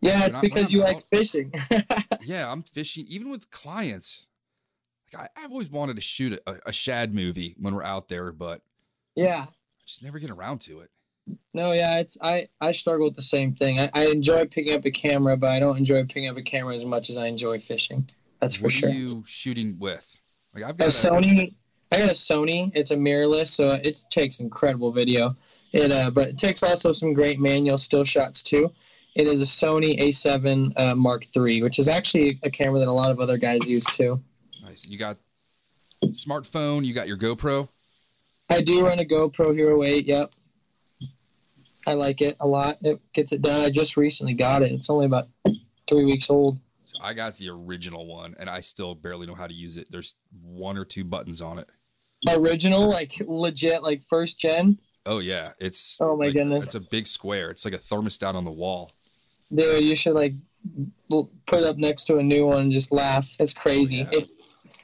[0.00, 1.52] Yeah, it's because you I'm like fishing.
[2.24, 4.26] Yeah, I'm fishing even with clients.
[5.12, 8.32] Like I, I've always wanted to shoot a, a shad movie when we're out there,
[8.32, 8.60] but
[9.16, 9.46] yeah.
[9.48, 10.90] I just never get around to it.
[11.54, 13.80] No, yeah, it's I I struggle with the same thing.
[13.80, 16.74] I, I enjoy picking up a camera, but I don't enjoy picking up a camera
[16.74, 18.08] as much as I enjoy fishing.
[18.40, 18.90] That's for what sure.
[18.90, 20.20] are you shooting with?
[20.54, 21.54] Like I've a got a, Sony.
[21.92, 22.70] I got a Sony.
[22.74, 25.34] It's a mirrorless, so it takes incredible video.
[25.72, 28.70] It uh, but it takes also some great manual still shots too.
[29.14, 32.92] It is a Sony A7 uh, Mark III, which is actually a camera that a
[32.92, 34.20] lot of other guys use too.
[34.62, 34.86] nice.
[34.88, 35.18] You got
[36.06, 36.84] smartphone.
[36.84, 37.68] You got your GoPro.
[38.50, 40.06] I do run a GoPro Hero 8.
[40.06, 40.32] Yep,
[41.86, 42.78] I like it a lot.
[42.82, 43.64] It gets it done.
[43.64, 44.72] I just recently got it.
[44.72, 45.28] It's only about
[45.86, 46.58] three weeks old.
[46.84, 49.90] So I got the original one, and I still barely know how to use it.
[49.90, 51.68] There's one or two buttons on it.
[52.30, 54.78] Original, like legit, like first gen.
[55.06, 56.66] Oh yeah, it's Oh, my like- goodness.
[56.66, 57.50] It's a big square.
[57.50, 58.90] It's like a thermostat on the wall.
[59.54, 60.34] Dude, you should like
[61.08, 63.36] put it up next to a new one and just laugh.
[63.40, 63.98] It's crazy.
[63.98, 64.08] Yeah.
[64.12, 64.28] It,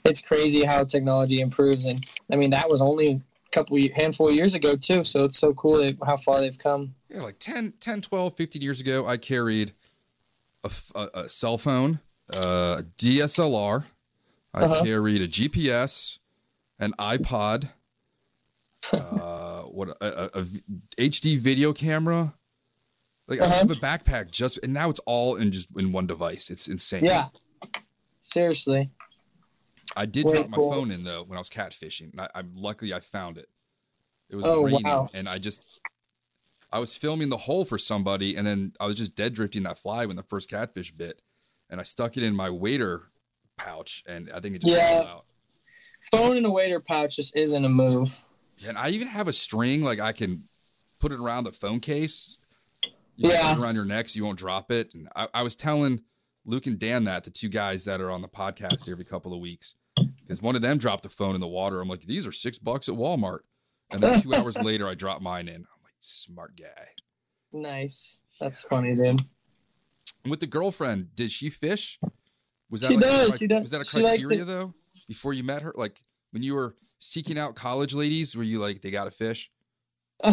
[0.05, 3.21] it's crazy how technology improves, and I mean that was only a
[3.53, 5.03] couple handful of years ago too.
[5.05, 6.95] So it's so cool that, how far they've come.
[7.09, 9.73] Yeah, like 10, 10, 12, 15 years ago, I carried
[10.65, 12.01] a cell phone,
[12.35, 13.85] uh, a DSLR.
[14.55, 14.85] I Uh-huh.
[14.85, 16.19] carried a GPS,
[16.79, 17.71] an iPod,
[18.93, 20.47] uh, what a
[20.97, 22.35] HD video camera.
[23.27, 23.55] Like I Uh-huh.
[23.57, 26.51] have a backpack just, and now it's all in just in one device.
[26.51, 27.05] It's insane.
[27.05, 27.29] Yeah,
[28.21, 28.91] seriously.
[29.97, 30.71] I did Way drop my cool.
[30.71, 32.13] phone in though when I was catfishing.
[32.13, 33.49] And I, I luckily I found it.
[34.29, 35.09] It was Oh, raining, wow.
[35.15, 35.81] and I just
[36.73, 39.79] I was filming the hole for somebody, and then I was just dead drifting that
[39.79, 41.23] fly when the first catfish bit,
[41.71, 43.11] and I stuck it in my wader
[43.57, 45.03] pouch, and I think it just Yeah.
[45.03, 45.27] fell out.
[46.11, 48.19] Phone in a wader pouch just isn't a move.
[48.59, 50.49] Yeah, and I even have a string like I can
[51.01, 52.39] put it around the phone case.
[53.17, 53.61] You Yeah.
[53.61, 54.91] around your neck so you won't drop it.
[54.95, 56.03] And I, I was telling
[56.45, 59.41] Luke and Dan that the two guys that are on the podcast every couple of
[59.41, 59.75] weeks,
[60.21, 61.81] because one of them dropped the phone in the water.
[61.81, 63.41] I'm like, these are six bucks at Walmart.
[63.93, 65.55] And then two hours later, I dropped mine in.
[65.57, 66.89] I'm like, smart guy.
[67.53, 68.21] Nice.
[68.41, 69.21] That's funny, dude.
[70.25, 72.01] And with the girlfriend, did she fish?
[72.71, 73.61] Was that She like does, cri- she does.
[73.61, 74.47] Was that a criteria it.
[74.47, 74.75] though?
[75.07, 76.01] Before you met her, like
[76.33, 79.51] when you were seeking out college ladies, were you like they got to fish?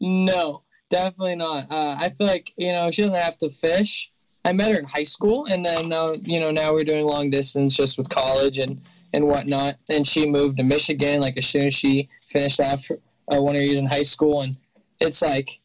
[0.00, 1.66] no, definitely not.
[1.70, 4.10] Uh, I feel like you know she doesn't have to fish.
[4.44, 7.30] I met her in high school, and then uh, you know now we're doing long
[7.30, 8.80] distance just with college and
[9.12, 9.76] and whatnot.
[9.90, 13.62] And she moved to Michigan like as soon as she finished off uh, one of
[13.62, 14.56] years in high school, and
[15.00, 15.60] it's like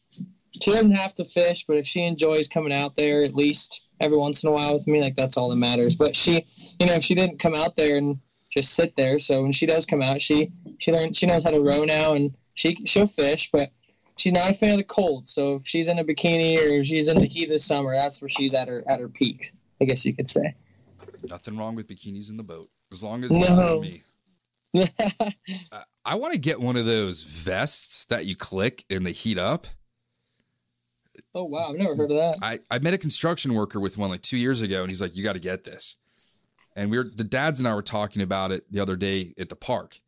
[0.60, 4.18] she doesn't have to fish, but if she enjoys coming out there at least every
[4.18, 5.94] once in a while with me, like that's all that matters.
[5.94, 6.44] But she,
[6.78, 8.18] you know, if she didn't come out there and
[8.52, 9.18] just sit there.
[9.18, 12.14] So when she does come out, she she learned she knows how to row now,
[12.14, 13.70] and she she'll fish, but
[14.18, 15.26] she's not a fan of the cold.
[15.26, 18.20] So if she's in a bikini or she's in the heat of the summer, that's
[18.22, 19.50] where she's at her at her peak.
[19.80, 20.54] I guess you could say.
[21.28, 23.80] Nothing wrong with bikinis in the boat, as long as No.
[23.80, 24.02] me.
[24.74, 24.86] Uh,
[26.04, 29.66] I want to get one of those vests that you click and they heat up.
[31.34, 32.38] oh wow, I've never heard of that.
[32.42, 35.14] I, I met a construction worker with one like two years ago, and he's like,
[35.16, 35.96] "You got to get this."
[36.74, 39.48] And we were the dads and I were talking about it the other day at
[39.48, 39.98] the park.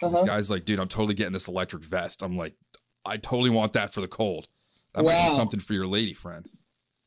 [0.00, 0.24] This Uh-huh.
[0.24, 2.54] guy's like, "Dude, I'm totally getting this electric vest." I'm like,
[3.06, 4.48] "I totally want that for the cold.
[4.94, 6.48] That might be something for your lady friend."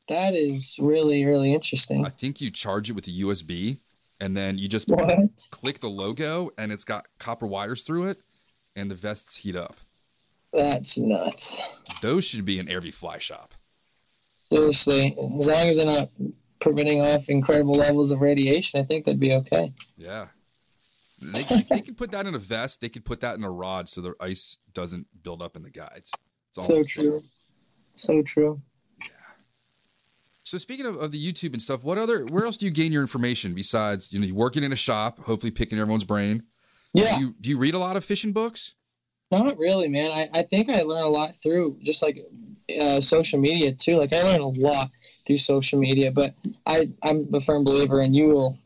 [0.08, 2.04] That is really really interesting.
[2.04, 3.78] I think you charge it with a USB,
[4.20, 5.46] and then you just What?
[5.50, 8.20] click the logo, and it's got copper wires through it,
[8.74, 9.76] and the vests heat up.
[10.52, 11.60] That's nuts.
[12.02, 13.54] Those should be in every fly shop.
[14.36, 16.10] Seriously, as long as they're not
[16.58, 19.72] preventing off incredible levels of radiation, I think that'd be okay.
[19.96, 20.28] Yeah.
[21.20, 22.80] They, they can put that in a vest.
[22.80, 25.70] They could put that in a rod so the ice doesn't build up in the
[25.70, 26.10] guides.
[26.48, 27.22] It's all So true.
[27.94, 28.56] So true.
[29.00, 29.06] Yeah.
[30.42, 32.92] So speaking of, of the YouTube and stuff, what other where else do you gain
[32.92, 36.44] your information besides you know you working in a shop, hopefully picking everyone's brain?
[36.94, 37.16] Yeah.
[37.16, 38.74] Do you do you read a lot of fishing books?
[39.30, 40.10] Not really, man.
[40.10, 42.20] I, I think I learn a lot through just like
[42.80, 43.96] uh, social media too.
[43.96, 44.90] Like I learn a lot
[45.30, 46.34] through social media, but
[46.66, 48.58] I I'm a firm believer and you will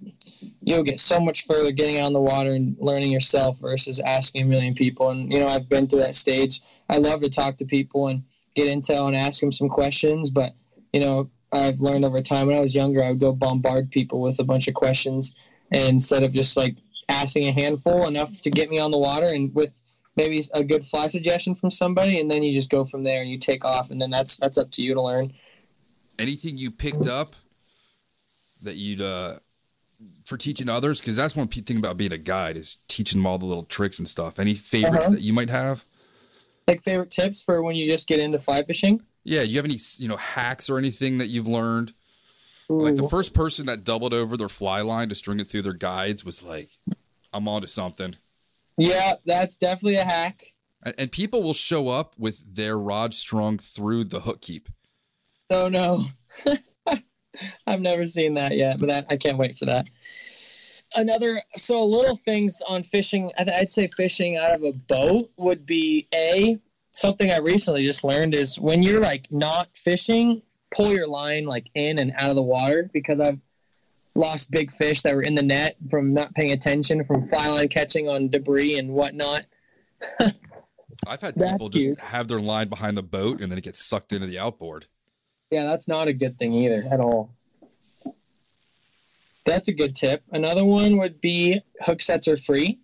[0.63, 4.47] you'll get so much further getting on the water and learning yourself versus asking a
[4.47, 5.11] million people.
[5.11, 6.63] And you know I've been through that stage.
[6.89, 8.23] I love to talk to people and
[8.55, 10.55] get intel and ask them some questions, but
[10.95, 12.47] you know I've learned over time.
[12.47, 15.35] When I was younger, I would go bombard people with a bunch of questions
[15.71, 16.77] instead of just like
[17.11, 19.75] asking a handful enough to get me on the water and with
[20.17, 23.31] maybe a good fly suggestion from somebody, and then you just go from there and
[23.31, 25.33] you take off, and then that's that's up to you to learn.
[26.19, 27.35] Anything you picked up
[28.63, 29.39] that you'd uh
[30.25, 33.39] for teaching others because that's one thing about being a guide is teaching them all
[33.39, 34.39] the little tricks and stuff.
[34.39, 35.15] Any favorites Uh-huh.
[35.15, 35.85] that you might have?
[36.67, 39.03] Like favorite tips for when you just get into fly fishing.
[39.25, 41.93] Yeah, you have any you know hacks or anything that you've learned?
[42.69, 45.75] Like the first person that doubled over their fly line to string it through their
[45.75, 46.71] guides was like,
[47.33, 48.17] I'm onto something.
[48.79, 50.55] Yeah, that's definitely a hack.
[50.83, 54.69] And, and people will show up with their rod strung through the hook keep.
[55.51, 56.03] Oh no,
[57.67, 59.89] I've never seen that yet, but that, I can't wait for that.
[60.97, 63.31] Another so little things on fishing.
[63.39, 66.59] I'd say fishing out of a boat would be a
[66.93, 71.67] something I recently just learned is when you're like not fishing, pull your line like
[71.75, 73.41] in and out of the water because I've
[74.15, 77.69] lost big fish that were in the net from not paying attention, from fly line
[77.69, 79.47] catching on debris and whatnot.
[80.21, 81.99] I've had That's people just cute.
[81.99, 84.87] have their line behind the boat and then it gets sucked into the outboard.
[85.55, 87.31] Yeah, that's not a good thing either at all.
[89.47, 90.25] That's a good tip.
[90.33, 92.81] Another one would be hook sets are free.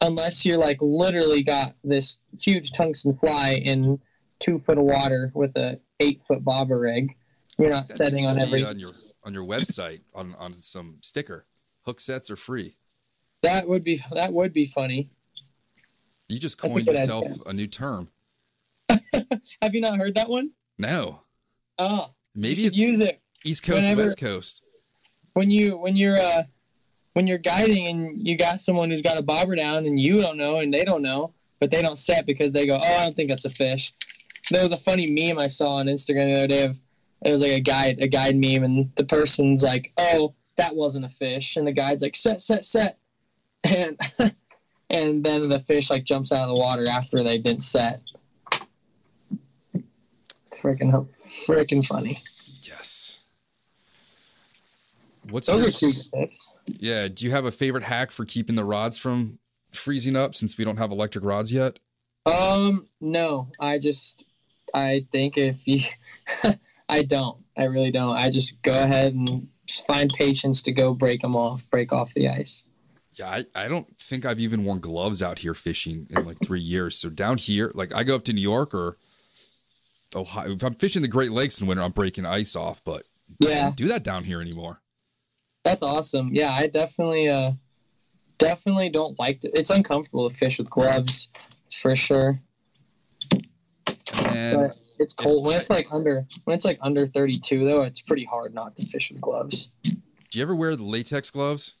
[0.00, 3.98] Unless you're like literally got this huge tungsten fly in
[4.38, 7.16] two foot of water with a eight foot bobber rig.
[7.58, 8.90] You're not That setting on every on your
[9.24, 11.44] on your website on on some sticker.
[11.86, 12.76] Hook sets are free.
[13.42, 15.10] that would be that would be funny.
[16.28, 17.42] You just coined yourself idea.
[17.46, 18.10] a new term.
[19.60, 20.50] Have you not heard that one?
[20.78, 21.21] No,
[21.90, 24.62] Oh, maybe it's use it East Coast, whenever- West Coast.
[25.34, 26.42] when you when you're uh
[27.14, 30.36] when you're guiding and you got someone who's got a bobber down and you don't
[30.38, 33.16] know and they don't know but they don't set because they go oh i don't
[33.16, 33.92] think that's a fish.
[34.50, 36.78] There was a funny meme i saw on instagram the other day of
[37.24, 41.04] it was like a guide a guide meme and the person's like oh that wasn't
[41.04, 41.56] a fish.
[41.56, 42.98] And the guide's like set set set.
[43.64, 43.98] And
[44.90, 48.02] and then the fish like jumps out of the water after they didn't set
[50.62, 50.92] freaking
[51.46, 52.16] freaking funny
[52.62, 53.18] Yes.
[55.30, 57.08] What's those your, are tips yeah?
[57.08, 59.38] Do you have a favorite hack for keeping the rods from
[59.72, 61.78] freezing up since we don't have electric rods yet?
[62.26, 64.24] Um, no, I just,
[64.74, 65.80] I think if you,
[66.88, 68.16] I don't, I really don't.
[68.16, 69.48] I just go ahead and
[69.86, 72.64] find patience to go break them off, break off the ice.
[73.14, 76.60] Yeah, I, I don't think I've even worn gloves out here fishing in like three
[76.60, 76.96] years.
[76.96, 78.96] So down here, like I go up to New York or
[80.14, 80.52] Ohio.
[80.52, 83.04] If I'm fishing the Great Lakes in winter, I'm breaking ice off, but
[83.38, 84.78] Yeah, do that down here anymore.
[85.64, 86.34] that's awesome.
[86.34, 87.52] Yeah, I definitely, uh,
[88.38, 91.28] definitely don't like to, it's uncomfortable to fish with gloves
[91.72, 92.40] for sure.
[94.28, 98.00] And But it's cold when it's like under, when it's like under 32 though, it's
[98.00, 99.70] pretty hard not to fish with gloves.
[99.82, 99.92] do
[100.38, 101.74] you ever wear the latex gloves?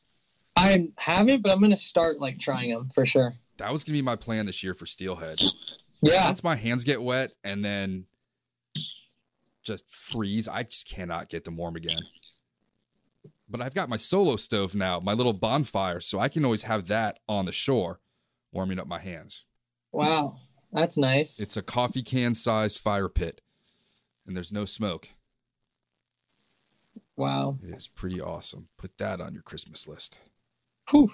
[0.56, 3.34] I haven't, but I'm to start like trying them for sure.
[3.58, 5.36] That was gonna be my plan this year for steelhead.
[6.02, 6.26] Yeah.
[6.26, 8.06] Once my hands get wet and then
[9.62, 12.00] just freeze, I just cannot get them warm again.
[13.48, 16.88] But I've got my solo stove now, my little bonfire, so I can always have
[16.88, 18.00] that on the shore,
[18.50, 19.44] warming up my hands.
[19.92, 20.36] Wow.
[20.72, 21.38] That's nice.
[21.38, 23.42] It's a coffee can sized fire pit,
[24.26, 25.10] and there's no smoke.
[27.16, 27.56] wow.
[27.62, 28.68] It is pretty awesome.
[28.78, 30.18] Put that on your Christmas list.
[30.90, 31.12] Whew,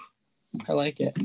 [0.67, 1.17] I like it.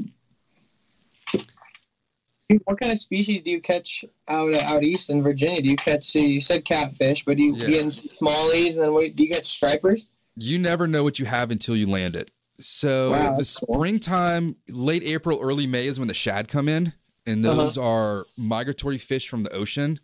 [2.64, 5.62] What kind of species do you catch out out east in Virginia?
[5.62, 6.04] Do you catch?
[6.04, 7.68] So you said catfish, but do you Yeah.
[7.68, 10.06] get smallies, and then what, do you get stripers?
[10.36, 12.30] You never know what you have until you land it.
[12.60, 13.76] So Wow, the that's cool.
[13.76, 16.92] springtime, late April, early May is when the shad come in,
[17.26, 17.62] and Uh-huh.
[17.62, 20.00] those are migratory fish from the ocean.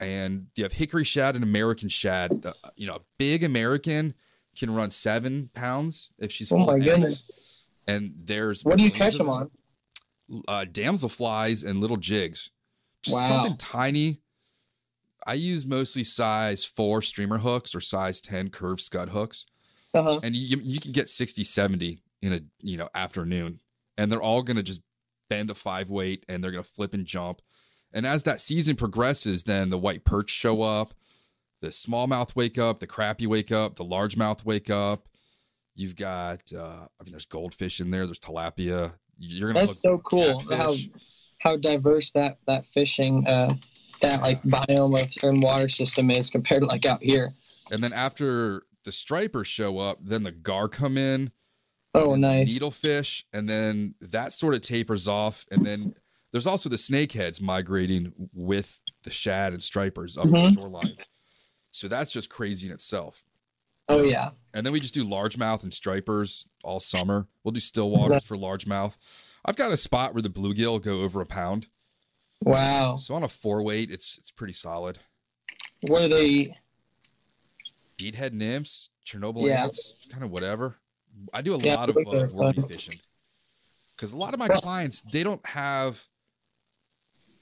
[0.00, 2.40] And you have hickory shad and American shad.
[2.44, 4.14] Uh, you know, a big American
[4.56, 7.22] can run seven pounds if she's Oh my goodness!
[7.86, 9.50] And there's What do you catch them on?
[10.48, 12.50] Uh, damselflies and little jigs.
[13.02, 13.28] Just Wow.
[13.28, 14.20] something tiny.
[15.26, 19.46] I use mostly size four streamer hooks or size 10 curved scud hooks.
[19.94, 20.20] Uh huh.
[20.22, 23.60] And you, you can get 60, 70 in a, you know, afternoon.
[23.98, 24.80] And they're all going to just
[25.28, 27.40] bend a five weight and they're going to flip and jump.
[27.92, 30.94] And as that season progresses, then the white perch show up,
[31.60, 35.06] the smallmouth wake up, the crappie wake up, the largemouth wake up.
[35.76, 38.94] You've got, uh, I mean, there's goldfish in there, there's tilapia.
[39.18, 40.40] You're gonna That's so cool.
[40.50, 40.74] How
[41.38, 43.52] how diverse that that fishing uh
[44.00, 47.32] that like biome of and water system is compared to like out here.
[47.70, 51.30] And then after the stripers show up, then the gar come in,
[51.94, 52.58] Oh, nice.
[52.58, 55.46] needlefish, and then that sort of tapers off.
[55.52, 55.94] And then
[56.32, 60.54] there's also the snakeheads migrating with the shad and stripers up Mhm.
[60.54, 61.06] the shorelines.
[61.70, 63.24] So that's just crazy in itself.
[63.88, 64.30] Oh yeah.
[64.54, 67.26] And then we just do largemouth and stripers all summer.
[67.42, 68.96] We'll do still waters for largemouth.
[69.44, 71.68] I've got a spot where the bluegill go over a pound.
[72.42, 72.96] Wow.
[72.96, 74.98] So on a four weight, it's it's pretty solid.
[75.82, 76.52] What do they eat?
[77.98, 79.64] Beadhead nymphs, Chernobyl Yeah.
[79.64, 80.76] ants, kind of whatever.
[81.32, 82.98] I do a Yeah, lot of uh, are wormy fishing
[83.96, 86.04] because a lot of my clients they don't have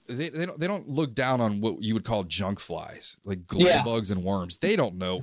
[0.08, 3.46] they, they don't they don't look down on what you would call junk flies like
[3.46, 3.82] glow Yeah.
[3.84, 4.56] bugs and worms.
[4.58, 5.22] They don't know.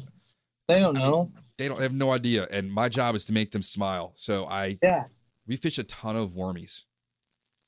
[0.67, 1.31] They don't know.
[1.57, 2.47] They don't have no idea.
[2.51, 4.11] And my job is to make them smile.
[4.15, 5.05] So I Yeah.
[5.47, 6.83] we fish a ton of wormies.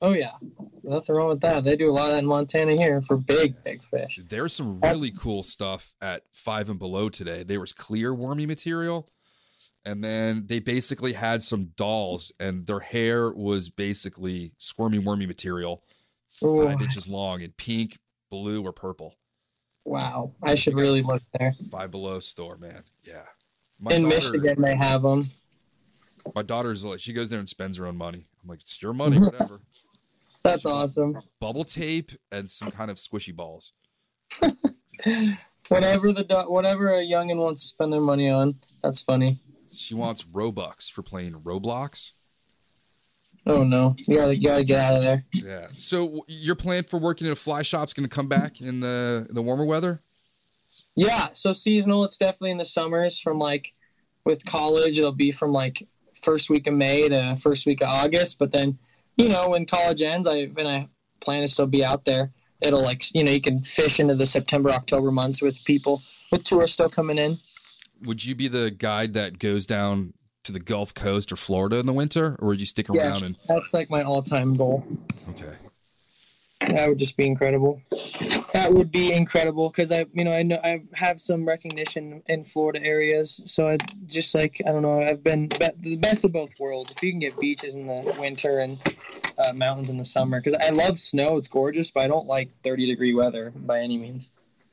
[0.02, 0.32] Oh yeah.
[0.82, 1.64] Nothing wrong with that.
[1.64, 4.18] They do a lot of that in Montana here for big, big fish.
[4.28, 7.42] There's some really cool stuff at five and below today.
[7.42, 9.10] There was clear wormy material,
[9.84, 15.82] and then they basically had some dolls, and their hair was basically squirmy wormy material,
[16.42, 16.64] Ooh.
[16.66, 17.98] five inches long in pink,
[18.30, 19.16] blue, or purple.
[19.84, 20.32] Wow.
[20.42, 21.54] I should really look there.
[21.70, 22.82] Five below store, man.
[23.02, 23.22] Yeah.
[23.78, 25.30] My In daughter, Michigan, they have them.
[26.34, 28.26] my daughter's like she goes there and spends her own money.
[28.42, 29.60] I'm like, it's your money, whatever.
[30.42, 31.18] That's awesome.
[31.40, 33.72] Bubble tape and some kind of squishy balls.
[35.68, 38.56] Whatever the do- whatever a youngin wants to spend their money on.
[38.82, 39.38] That's funny.
[39.72, 42.12] She wants Robux for playing Roblox.
[43.46, 45.24] Oh no, you gotta you gotta get out of there.
[45.32, 45.66] Yeah.
[45.76, 49.26] So your plan for working in a fly shop's going to come back in the
[49.30, 50.02] the warmer weather?
[50.94, 52.04] Yeah, so seasonal.
[52.04, 53.18] It's definitely in the summers.
[53.18, 53.72] From like
[54.24, 55.86] with college, it'll be from like
[56.22, 58.38] first week of May to first week of August.
[58.38, 58.78] But then,
[59.16, 60.88] you know, when college ends, I and I
[61.20, 62.30] plan to still be out there.
[62.62, 66.44] It'll like you know you can fish into the September October months with people with
[66.44, 67.34] tourists still coming in.
[68.06, 70.12] Would you be the guide that goes down
[70.50, 73.38] to the Gulf Coast or Florida in the winter, or would you stick around Yes,
[73.48, 74.84] that's like my all time goal.
[75.30, 75.54] okay?
[76.68, 77.80] That would just be incredible.
[78.52, 82.44] That would be incredible because I, you know, I know I have some recognition in
[82.44, 83.40] Florida areas.
[83.46, 85.00] So I just like I don't know.
[85.00, 86.92] I've been be- the best of both worlds.
[86.92, 88.78] If you can get beaches in the winter and
[89.38, 91.38] uh, mountains in the summer, because I love snow.
[91.38, 94.30] It's gorgeous, but I don't like thirty degree weather by any means.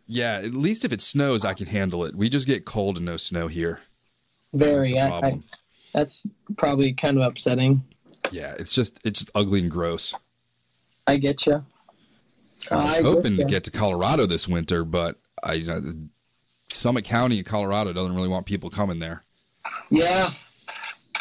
[0.08, 2.16] Yeah, at least if it snows, I can handle it.
[2.16, 3.80] We just get cold and no snow here.
[4.54, 5.00] Very.
[5.00, 5.40] I, I.
[5.98, 6.28] that's
[6.58, 7.82] probably kind of upsetting.
[8.32, 10.14] Yeah, it's just it's just ugly and gross.
[11.08, 11.66] I get you.
[12.70, 15.82] I was I hoping to get to Colorado this winter, but I you know,
[16.70, 19.24] Summit County in Colorado doesn't really want people coming there.
[19.90, 20.32] Yeah.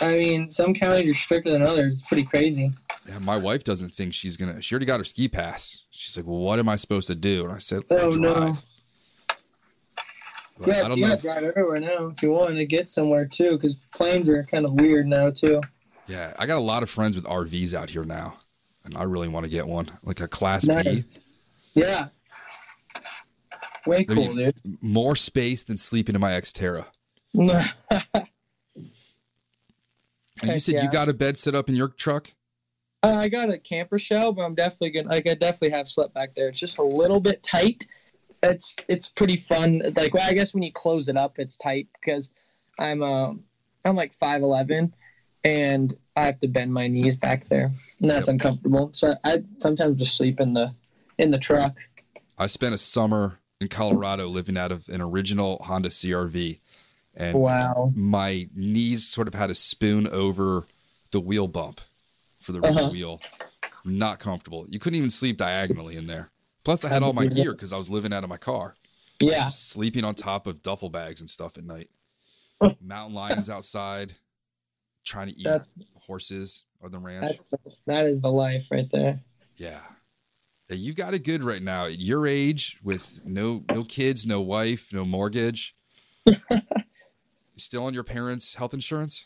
[0.00, 1.94] I mean, some counties are stricter than others.
[1.94, 2.70] It's pretty crazy.
[3.08, 4.60] Yeah, my wife doesn't think she's gonna.
[4.60, 5.84] She already got her ski pass.
[5.90, 8.58] She's like, "Well, what am I supposed to do?" And I said, Oh, no.
[10.64, 14.28] Yeah, you gotta drive everywhere now if you want to get somewhere too, because planes
[14.28, 15.60] are kind of weird now too.
[16.06, 18.36] Yeah, I got a lot of friends with RVs out here now,
[18.84, 21.02] and I really want to get one, like a Class B,
[21.74, 22.08] Yeah.
[23.86, 24.54] Way cool, dude.
[24.80, 26.86] more space than sleeping in my Xterra.
[30.42, 32.30] And you said you got a bed set up in your truck.
[33.02, 36.12] Uh, I got a camper shell, but I'm definitely gonna like I definitely have slept
[36.14, 36.48] back there.
[36.48, 37.84] It's just a little bit tight.
[38.50, 39.82] It's it's pretty fun.
[39.96, 42.32] Like well, I guess when you close it up, it's tight because
[42.78, 43.44] I'm um
[43.84, 44.94] I'm like five eleven,
[45.44, 47.70] and I have to bend my knees back there,
[48.00, 48.34] and that's Yep.
[48.34, 48.90] uncomfortable.
[48.92, 50.74] So I sometimes just sleep in the
[51.18, 51.76] in the truck.
[52.38, 56.60] I spent a summer in Colorado living out of an original Honda CRV,
[57.16, 57.92] and Wow.
[57.94, 60.66] my knees sort of had a spoon over
[61.12, 61.80] the wheel bump
[62.38, 62.90] for the rear Uh-huh.
[62.90, 63.20] wheel.
[63.84, 64.66] Not comfortable.
[64.68, 66.30] You couldn't even sleep diagonally in there.
[66.66, 68.74] Plus, I had all my gear because I was living out of my car.
[69.20, 69.48] Yeah.
[69.50, 71.88] sleeping on top of duffel bags and stuff at night.
[72.80, 74.14] Mountain lions outside,
[75.04, 77.22] trying to eat That- horses on the ranch.
[77.22, 77.46] That's
[77.86, 79.20] that is the life right there.
[79.56, 79.80] yeah.
[80.68, 81.84] Yeah, You got it good right now.
[81.86, 85.76] At your age, with no no kids, no wife, no mortgage.
[87.56, 89.24] Still on your parents' health insurance?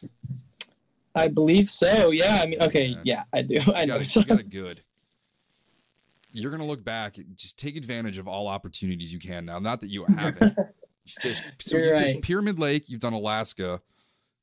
[1.14, 2.10] I believe so.
[2.10, 2.40] Yeah.
[2.42, 2.98] I mean, okay.
[3.02, 3.24] Yeah.
[3.32, 3.60] I do.
[3.74, 3.94] I know.
[3.94, 4.84] got, it, So, got it good.
[6.32, 7.16] You're gonna look back.
[7.36, 9.58] Just take advantage of all opportunities you can now.
[9.58, 10.56] Not that you haven't.
[11.06, 11.42] Fished.
[11.60, 12.06] So You're you right.
[12.12, 12.88] fished Pyramid Lake.
[12.88, 13.80] You've done Alaska.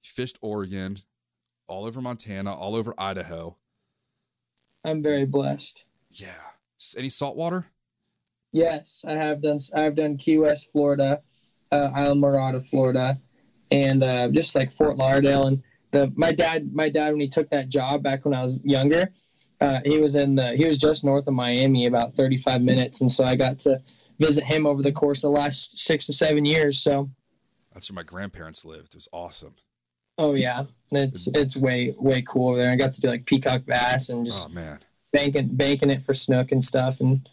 [0.04, 1.00] You fished Oregon,
[1.68, 3.56] all over Montana, all over Idaho.
[4.84, 5.84] I'm very blessed.
[6.12, 6.28] Yeah.
[6.96, 7.66] Any saltwater?
[8.54, 9.58] Yes, I have done.
[9.76, 11.22] I've done Key West, Florida,
[11.72, 13.20] uh, Islamorada, Florida,
[13.72, 15.48] and uh, just like Fort Lauderdale.
[15.48, 18.62] And the my dad, my dad, when he took that job back when I was
[18.64, 19.12] younger,
[19.62, 23.12] uh, he was in the he was just north of Miami, about 35 minutes, and
[23.12, 23.82] so I got to
[24.20, 26.80] visit him over the course of the last six to seven years.
[26.80, 27.10] So,
[27.74, 28.94] That's where my grandparents lived.
[28.94, 29.56] It was awesome.
[30.18, 32.72] oh yeah, it's it's way way cool over there.
[32.72, 34.80] I got to do like peacock bass and just Oh man.
[35.12, 37.28] banking banking it for snook and stuff, and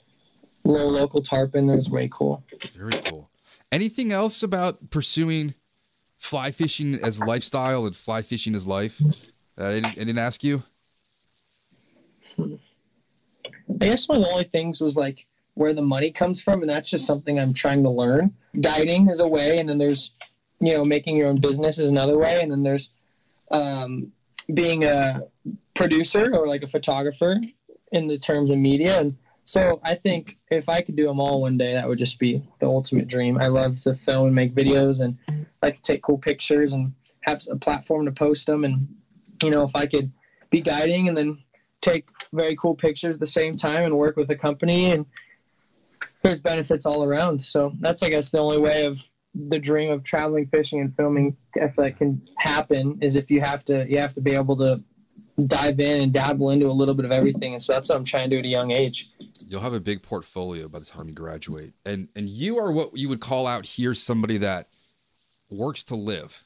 [0.65, 1.69] little local tarpon.
[1.71, 2.43] It was way cool.
[2.75, 3.29] Very cool.
[3.73, 5.55] Anything else about pursuing
[6.17, 8.99] fly fishing as lifestyle and fly fishing as life
[9.57, 10.63] that I didn't, I didn't ask you?
[12.39, 16.69] I guess one of the only things was like where the money comes from, and
[16.69, 18.35] that's just something I'm trying to learn.
[18.61, 20.13] Guiding is a way, and then there's,
[20.61, 22.91] you know, making your own business is another way, and then there's
[23.51, 24.13] um,
[24.53, 25.23] being a
[25.75, 27.41] producer or like a photographer
[27.93, 28.99] in the terms of media.
[29.01, 32.19] And so I think if I could do them all one day, that would just
[32.19, 33.39] be the ultimate dream.
[33.39, 35.17] I love to film and make videos, and
[35.63, 36.93] I could take cool pictures and
[37.23, 38.65] have a platform to post them.
[38.65, 38.89] And
[39.43, 40.11] you know, if I could
[40.51, 41.39] be guiding and then
[41.81, 45.07] take very cool pictures at the same time and work with a company and
[46.23, 47.41] there's benefits all around.
[47.41, 49.01] So that's I guess the only way of
[49.35, 53.65] the dream of traveling, fishing, and filming if that can happen is if you have
[53.67, 54.83] to you have to be able to
[55.47, 57.55] dive in and dabble into a little bit of everything.
[57.55, 59.11] And so that's what I'm trying to do at a young age.
[59.49, 62.97] You'll have a big portfolio by the time you graduate, and and you are what
[62.97, 64.69] you would call out here somebody that
[65.51, 66.45] works to live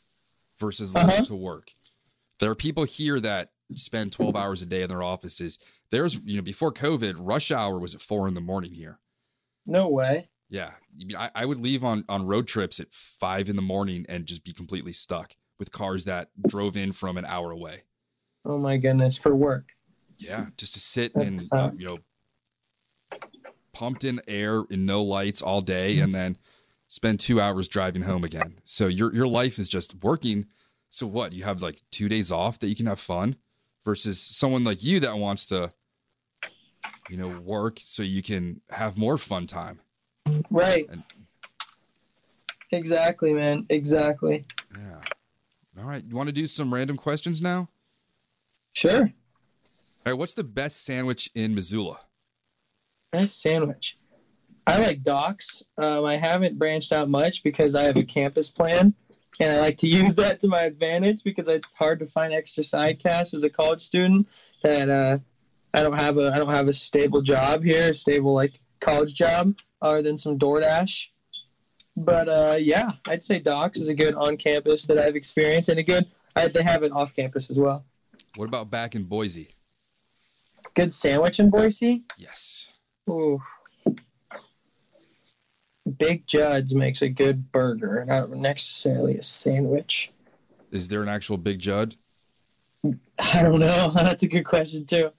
[0.59, 1.25] versus lives Uh-huh.
[1.27, 1.71] to work.
[2.41, 5.59] There are people here that spend 12 hours a day in their offices.
[5.91, 8.99] There's, you know, before COVID, rush hour was at four in the morning here.
[9.67, 10.29] No way.
[10.51, 10.73] Yeah.
[11.17, 14.45] I, I, would leave on, on road trips at five in the morning and just
[14.45, 17.83] be completely stuck with cars that drove in from an hour away.
[18.45, 19.73] Oh my goodness, for work.
[20.17, 20.47] Yeah.
[20.57, 23.19] Just to sit That's and, uh, you know,
[23.73, 26.37] pumped in air in no lights all day and then
[26.87, 28.59] spend two hours driving home again.
[28.65, 30.47] So your, your life is just working.
[30.89, 31.33] So what?
[31.33, 33.37] You have like two days off that you can have fun
[33.89, 35.71] versus someone like you that wants to,
[37.09, 39.81] you know, work so you can have more fun time.
[40.51, 40.87] Right.
[40.91, 41.03] And-
[42.71, 43.65] Exactly, man.
[43.71, 44.45] Exactly.
[44.77, 45.01] Yeah.
[45.81, 46.05] All right.
[46.07, 47.71] You want to do some random questions now?
[48.75, 49.05] Sure.
[49.05, 49.09] All
[50.05, 50.13] right.
[50.13, 51.99] What's the best sandwich in Missoula?
[53.11, 53.97] best sandwich.
[54.67, 58.93] I like docs Um, I haven't branched out much because I have a campus plan,
[59.41, 62.65] and I like to use that to my advantage because it's hard to find extra
[62.65, 64.29] side cash as a college student.
[64.63, 65.19] That uh,
[65.75, 69.15] I don't have a I don't have a stable job here, a stable like college
[69.15, 71.09] job, other than some DoorDash.
[71.97, 75.79] But uh, yeah, I'd say Docs is a good on campus that I've experienced, and
[75.79, 76.07] a good
[76.37, 77.85] I, they have it off campus as well.
[78.37, 79.49] What about back in Boise?
[80.75, 82.03] Good sandwich in Boise.
[82.17, 82.73] Yes.
[83.11, 83.43] Ooh.
[85.97, 90.13] Big Judd's makes a good burger, not necessarily a sandwich.
[90.71, 91.97] Is there an actual Big Judd?
[92.85, 93.91] I don't know.
[93.95, 95.11] That's a good question too.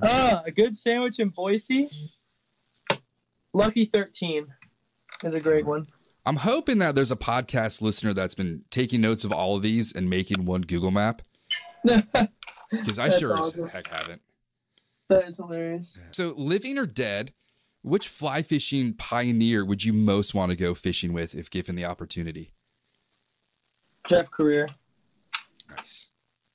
[0.00, 1.88] Uh, a good sandwich in Boise.
[3.52, 4.46] Lucky Thirteen
[5.22, 5.86] is a great one.
[6.24, 9.92] I'm hoping that there's a podcast listener that's been taking notes of all of these
[9.92, 11.22] and making one Google map
[12.70, 13.64] because I sure awesome.
[13.66, 14.22] as heck haven't.
[15.08, 15.98] that is hilarious.
[16.12, 17.32] So, living or dead,
[17.82, 21.84] which fly fishing pioneer would you most want to go fishing with if given the
[21.84, 22.52] opportunity?
[24.08, 24.68] Jeff Currier.
[25.70, 26.08] Nice.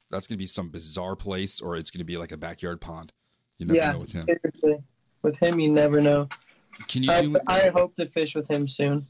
[0.09, 2.81] That's going to be some bizarre place or it's going to be like a backyard
[2.81, 3.11] pond.
[3.57, 4.21] You never Yeah, know with him.
[4.21, 4.77] seriously.
[5.21, 6.27] With him, you never know.
[6.87, 7.37] Can you I, do?
[7.47, 9.07] I hope to fish with him soon.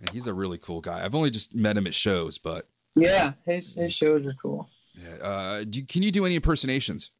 [0.00, 1.04] And he's a really cool guy.
[1.04, 4.68] I've only just met him at shows, but Yeah, his his shows are cool.
[4.94, 5.14] yeah.
[5.26, 7.10] Uh, do, can you do any impersonations?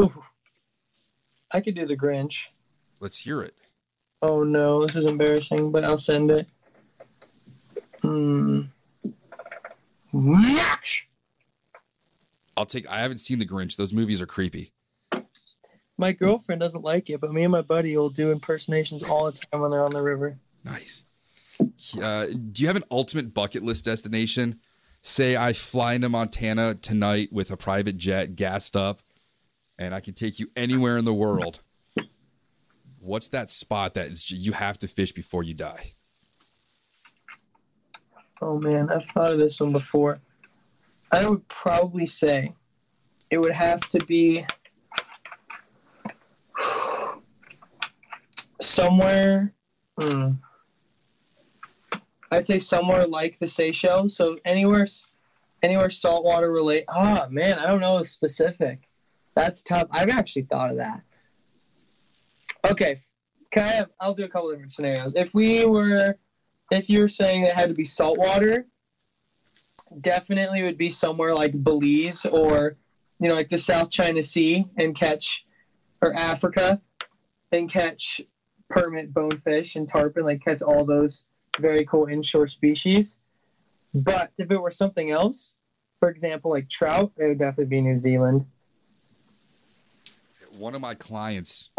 [0.00, 0.24] Ooh.
[1.52, 2.46] I could do the Grinch.
[3.02, 3.56] Let's hear it.
[4.22, 6.46] Oh no, this is embarrassing, but I'll send it.
[8.00, 8.62] Hmm.
[10.12, 11.08] Match!
[12.56, 12.86] I'll take.
[12.88, 13.74] I haven't seen The Grinch.
[13.74, 14.72] Those movies are creepy.
[15.98, 19.32] My girlfriend doesn't like it, but me and my buddy will do impersonations all the
[19.32, 20.38] time when they're on the river.
[20.64, 21.04] Nice.
[22.00, 24.60] Uh, do you have an ultimate bucket list destination?
[25.02, 29.02] Say I fly into Montana tonight with a private jet, gassed up,
[29.76, 31.62] and I can take you anywhere in the world.
[33.02, 35.90] What's that spot that is, you have to fish before you die?
[38.40, 40.20] Oh man, I've thought of this one before.
[41.10, 42.54] I would probably say
[43.28, 44.46] it would have to be
[48.60, 49.52] somewhere.
[49.98, 50.34] Hmm.
[52.30, 54.14] I'd say somewhere like the Seychelles.
[54.14, 54.86] So anywhere,
[55.64, 56.84] anywhere saltwater relate.
[56.88, 58.88] Ah man, I don't know specific.
[59.34, 59.88] That's tough.
[59.90, 61.02] I've actually thought of that.
[62.64, 62.96] Okay,
[63.50, 63.90] can I have?
[64.00, 65.14] I'll do a couple different scenarios.
[65.14, 66.16] If we were
[66.70, 68.66] if you were saying it had to be saltwater,
[70.00, 72.76] definitely would be somewhere like Belize or
[73.20, 75.44] you know like the South China Sea and catch
[76.00, 76.80] or Africa
[77.52, 78.20] and catch
[78.70, 81.26] permit bonefish and tarpon, like catch all those
[81.58, 83.20] very cool inshore species.
[83.94, 85.56] But if it were something else,
[86.00, 88.46] for example, like trout, it would definitely be New Zealand.
[90.58, 91.70] One of my clients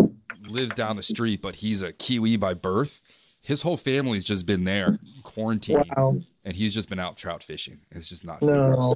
[0.47, 3.01] lives down the street, but he's a Kiwi by birth.
[3.41, 6.17] His whole family's just been there quarantined, Wow.
[6.45, 7.79] and he's just been out trout fishing.
[7.91, 8.49] It's just not fair.
[8.71, 8.95] No.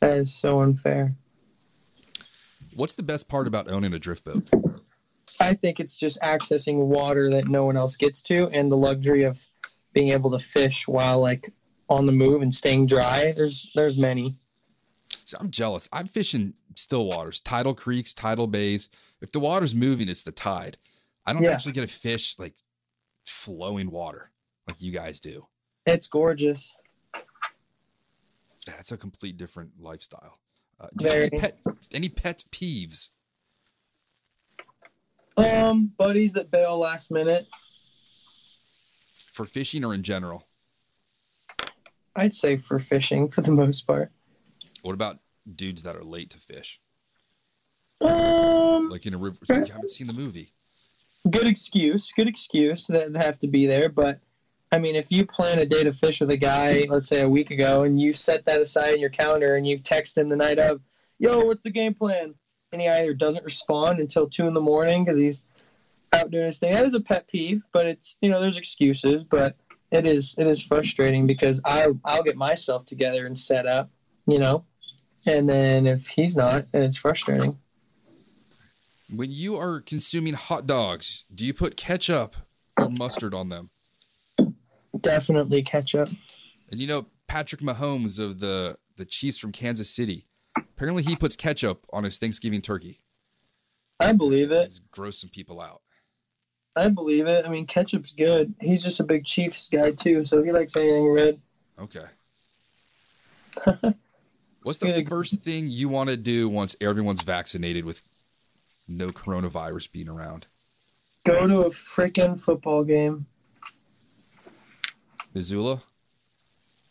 [0.00, 1.14] That is so unfair.
[2.74, 4.48] What's the best part about owning a drift boat?
[5.40, 9.22] I think it's just accessing water that no one else gets to, and the luxury
[9.24, 9.44] of
[9.92, 11.52] being able to fish while like
[11.88, 13.32] on the move and staying dry.
[13.32, 14.36] There's there's many.
[15.24, 15.88] See, I'm jealous.
[15.92, 18.88] I'm fishing still waters, tidal creeks, tidal bays.
[19.22, 20.76] If the water's moving, it's the tide.
[21.24, 21.52] I don't Yeah.
[21.52, 22.54] actually get to fish like
[23.24, 24.32] flowing water
[24.66, 25.46] like you guys do.
[25.86, 26.74] It's gorgeous.
[28.66, 30.38] That's a complete different lifestyle.
[30.78, 31.30] Uh, do you have Very.
[31.32, 31.58] any pet,
[31.92, 33.08] any pet peeves?
[35.36, 37.46] Um, buddies that bail last minute.
[39.32, 40.46] for fishing or in general?
[42.14, 44.12] I'd say for fishing for the most part.
[44.82, 45.20] What about
[45.56, 46.78] dudes that are late to fish?
[48.04, 50.48] Um, Like in a river, you haven't seen the movie.
[51.30, 52.12] good excuse.
[52.12, 53.88] Good excuse that have to be there.
[53.88, 54.20] But
[54.72, 57.28] I mean, if you plan a day to fish with a guy, let's say a
[57.28, 60.36] week ago, and you set that aside in your calendar, and you text him the
[60.36, 60.80] night of,
[61.18, 62.34] "Yo, what's the game plan?"
[62.72, 65.42] and he either doesn't respond until two in the morning because he's
[66.14, 66.72] out doing his thing.
[66.72, 69.56] That is a pet peeve, but it's you know there's excuses, but
[69.90, 73.90] it is it is frustrating because I I'll get myself together and set up,
[74.26, 74.64] you know,
[75.26, 77.58] and then if he's not, then it's frustrating.
[79.14, 82.34] When you are consuming hot dogs, do you put ketchup
[82.78, 83.68] or mustard on them?
[84.98, 86.08] Definitely ketchup.
[86.70, 90.24] And you know Patrick Mahomes of the the Chiefs from Kansas City.
[90.56, 93.00] Apparently, he puts ketchup on his Thanksgiving turkey.
[94.00, 94.64] I believe it.
[94.64, 95.82] It's gross some people out.
[96.74, 97.44] I believe it.
[97.44, 98.54] I mean, ketchup's good.
[98.60, 101.40] He's just a big Chiefs guy too, so he likes anything red.
[101.78, 102.04] Okay.
[104.62, 108.02] What's the first thing you want to do once everyone's vaccinated with
[108.88, 110.46] no coronavirus being around?
[111.24, 113.26] Go to a freaking football game.
[115.34, 115.82] Missoula?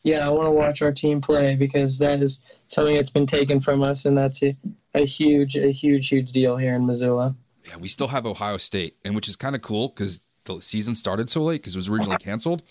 [0.03, 3.61] Yeah, I want to watch our team play because that is something that's been taken
[3.61, 4.55] from us, and that's a,
[4.95, 7.35] a huge, a huge, huge deal here in Missoula.
[7.67, 10.95] Yeah, we still have Ohio State, and which is kind of cool because the season
[10.95, 12.63] started so late because it was originally canceled.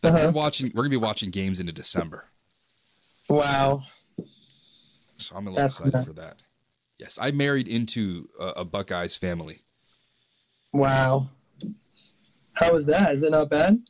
[0.00, 0.26] That Uh-huh.
[0.26, 2.24] we're watching, we're gonna be watching games into December,
[3.28, 3.82] Wow.
[5.18, 6.36] so I'm a little That's excited for that.
[6.98, 9.60] Yes, I married into a, a Buckeyes family.
[10.72, 11.28] Wow.
[12.54, 13.12] How was that?
[13.12, 13.80] Is it not bad?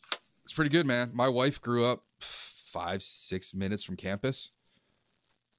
[0.44, 1.10] It's pretty good, man.
[1.14, 4.50] My wife grew up five, six minutes from campus.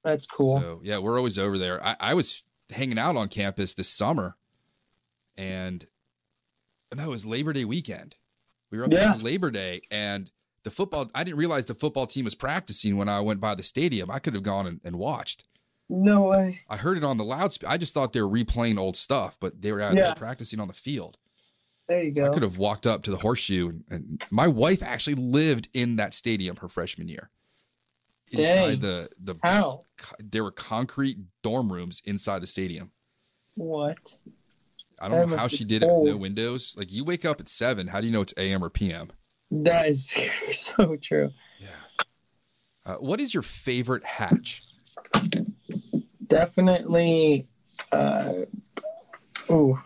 [0.04, 0.60] That's cool.
[0.60, 1.84] So yeah, we're always over there.
[1.84, 4.36] I, I was hanging out on campus this summer,
[5.36, 5.84] and
[6.94, 8.16] no, it was Labor Day weekend.
[8.70, 9.12] We were up Yeah.
[9.12, 10.30] on Labor Day, and
[10.62, 11.10] the football.
[11.14, 14.10] I didn't realize the football team was practicing when I went by the stadium.
[14.10, 15.48] I could have gone and, and watched.
[15.92, 16.60] No way.
[16.68, 17.70] I heard it on the loudspeaker.
[17.70, 20.14] I just thought they were replaying old stuff, but they were out Yeah.
[20.14, 21.18] practicing on the field.
[21.88, 22.30] There you go.
[22.30, 25.96] I could have walked up to the horseshoe, and, and my wife actually lived in
[25.96, 27.30] that stadium her freshman year.
[28.30, 28.78] Dang.
[28.78, 29.82] The the How?
[30.20, 32.92] there were concrete dorm rooms inside the stadium.
[33.56, 34.14] What?
[35.00, 36.76] I don't know how she did it with no windows.
[36.78, 39.10] Like you wake up at seven, how do you know it's AM or PM?
[39.50, 40.16] That is
[40.52, 41.32] so true.
[41.58, 41.68] Yeah.
[42.86, 44.62] Uh, what is your favorite hatch?
[46.30, 47.46] Definitely
[47.92, 48.32] uh
[49.50, 49.78] ooh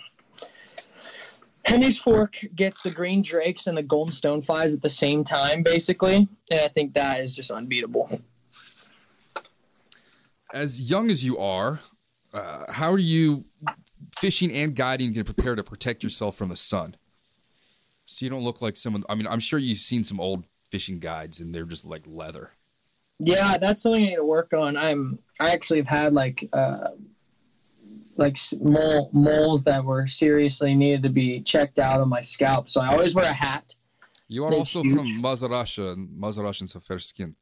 [1.64, 6.28] Henry's Fork gets the green drakes and the golden stoneflies at the same time, basically,
[6.50, 8.20] and I think that is just unbeatable.
[10.52, 11.80] As young as you are,
[12.34, 13.46] uh, how are you
[14.18, 16.96] fishing and guiding going to prepare to protect yourself from the sun?
[18.04, 19.02] So you don't look like someone.
[19.08, 22.50] I mean, I'm sure you've seen some old fishing guides, and they're just like leather.
[23.20, 24.76] Yeah, that's something I need to work on.
[24.76, 26.90] I'm I actually have had like uh
[28.16, 32.80] like mole moles that were seriously needed to be checked out on my scalp, so
[32.80, 33.74] I always wear a hat.
[34.28, 34.96] You are also huge.
[34.96, 37.34] from Mazarasha, and Mazarashans have fair skin.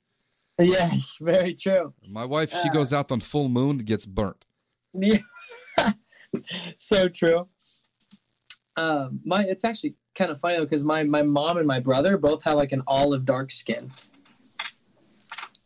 [0.59, 1.93] Yes, very true.
[2.07, 2.73] My wife, she Ah.
[2.73, 4.45] goes out on full moon, gets burnt.
[4.95, 5.19] Yeah,
[6.77, 7.49] so true.
[8.77, 12.43] Um, my it's actually kind of funny because my my mom and my brother both
[12.45, 13.91] have like an olive dark skin,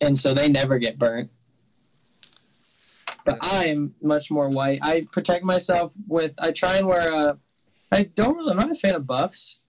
[0.00, 1.30] and so they never get burnt.
[3.24, 4.78] But I am much more white.
[4.82, 6.32] I protect myself with.
[6.40, 7.38] I try and wear a.
[7.90, 8.52] I don't really.
[8.52, 9.60] I'm not a fan of buffs,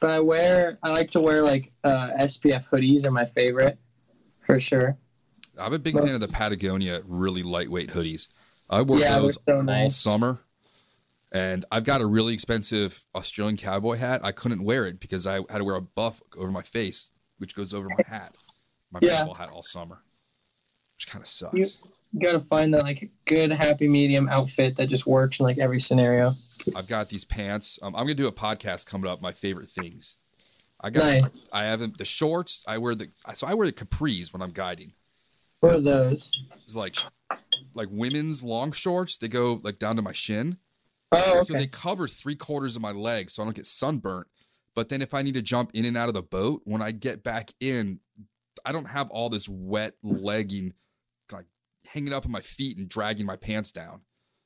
[0.00, 0.78] but I wear.
[0.82, 3.78] I like to wear like uh, SPF hoodies are my favorite,
[4.40, 4.96] for sure.
[5.58, 8.28] I'm a big fan of the Patagonia really lightweight hoodies.
[8.68, 9.96] I wore Yeah, those so all nice.
[9.96, 10.40] summer.
[11.32, 14.20] And I've got a really expensive Australian cowboy hat.
[14.24, 17.54] I couldn't wear it because I had to wear a buff over my face, which
[17.54, 18.36] goes over my hat,
[18.90, 19.18] my Yeah.
[19.18, 20.02] baseball hat all summer,
[20.96, 21.54] which kind of sucks.
[21.56, 21.66] You-
[22.12, 25.80] You gotta find that like good happy medium outfit that just works in like every
[25.80, 26.34] scenario.
[26.74, 27.78] I've got these pants.
[27.82, 29.20] Um, I'm gonna do a podcast coming up.
[29.20, 30.16] My favorite things.
[30.80, 31.02] I got.
[31.04, 31.24] Nice.
[31.52, 32.64] I have them- the shorts.
[32.66, 33.08] I wear the.
[33.34, 34.92] So I wear the capris when I'm guiding.
[35.60, 36.30] What are those?
[36.64, 36.96] It's like
[37.74, 39.18] like women's long shorts.
[39.18, 40.58] They go like down to my shin.
[41.12, 44.28] Oh, So they cover three quarters of my leg so I don't get sunburnt.
[44.74, 46.92] But then if I need to jump in and out of the boat, when I
[46.92, 48.00] get back in,
[48.64, 50.72] I don't have all this wet legging
[51.32, 51.46] like
[51.88, 54.00] hanging up on my feet and dragging my pants down.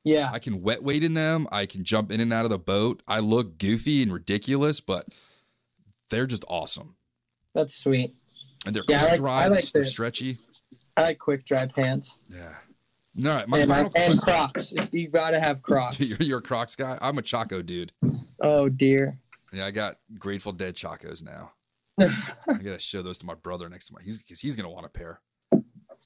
[0.05, 1.47] yeah, I can wet weight in them.
[1.53, 3.03] I can jump in and out of the boat.
[3.07, 5.07] I look goofy and ridiculous, but
[6.11, 6.97] they're just awesome.
[7.55, 8.15] that's sweet.
[8.67, 10.39] And they're Yeah, quick like- dry, like they're the- stretchy.
[10.97, 12.55] I like quick dry pants Yeah.
[13.27, 14.21] All right, my and, uh, final and.
[14.21, 14.73] Crocs.
[14.73, 15.99] It's, you gotta have Crocs.
[16.19, 16.99] You're, you're a Crocs guy.
[17.03, 17.93] I'm a Chaco dude.
[18.41, 19.19] oh dear.
[19.53, 21.53] Yeah, I got Grateful Dead Chacos now.
[22.01, 24.01] I gotta show those to my brother next to my.
[24.03, 25.21] He's because he's gonna want a pair.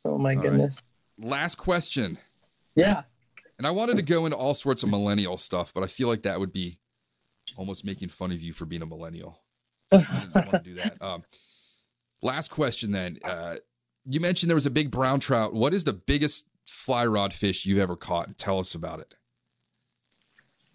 [0.05, 0.43] Oh my right.
[0.43, 0.83] goodness.
[1.19, 2.19] Last question,
[2.75, 3.03] Yeah.
[3.59, 6.23] and I wanted to go into all sorts of millennial stuff, but I feel like
[6.23, 6.81] that would be
[7.57, 9.41] almost making fun of you for being a millennial.
[9.93, 10.97] I didn't want to do that.
[11.01, 11.23] Um,
[12.23, 13.19] last question then.
[13.23, 13.57] Uh,
[14.07, 15.55] you mentioned there was a big brown trout.
[15.55, 18.37] What is the biggest fly rod fish you've ever caught?
[18.37, 19.15] Tell us about it.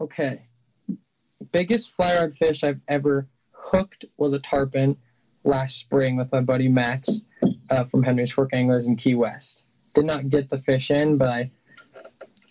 [0.02, 0.44] Okay.
[1.52, 4.96] Biggest fly rod fish I've ever hooked was a tarpon
[5.44, 7.22] last spring with my buddy Max
[7.70, 9.64] uh, from Henry's Fork Anglers in Key West.
[9.96, 11.52] Did not get the fish in, but I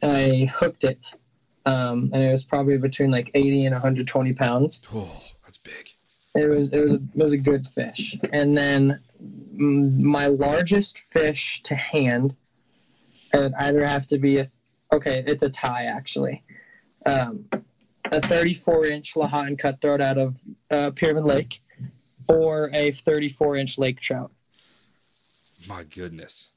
[0.03, 1.15] I hooked it,
[1.67, 4.83] um, and it was probably between like 80 and 120 pounds.
[4.95, 5.89] Oh, that's big.
[6.35, 8.17] It was it was a, it was a good fish.
[8.33, 12.35] And then mm, my largest fish to hand,
[13.35, 14.49] it'd either have to be a
[14.93, 16.43] okay, it's a tie actually,
[17.07, 17.45] um,
[18.13, 20.41] a 34 inch Lahontan cutthroat out of
[20.71, 21.61] uh, Pyramid Lake,
[22.29, 24.31] or a 34 inch lake trout.
[25.69, 26.49] My goodness.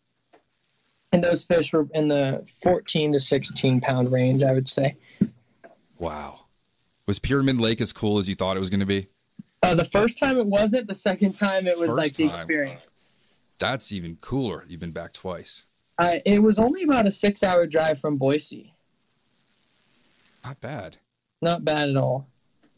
[1.11, 4.95] And those fish were in the 14 to 16 pound range, I would say.
[5.99, 6.41] Wow.
[7.07, 9.07] Was Pyramid Lake as cool as you thought it was going to be?
[9.63, 10.87] Uh, the first time it wasn't.
[10.87, 12.39] The second time it was First like the time.
[12.39, 12.81] experience.
[13.59, 14.65] That's even cooler.
[14.67, 15.65] You've been back twice.
[15.97, 18.73] Uh, it was only about a six hour drive from Boise.
[20.43, 20.97] Not bad.
[21.41, 22.25] Not bad at all.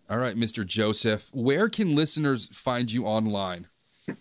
[0.10, 0.66] All right, Mr.
[0.66, 3.68] Joseph, where can listeners find you online?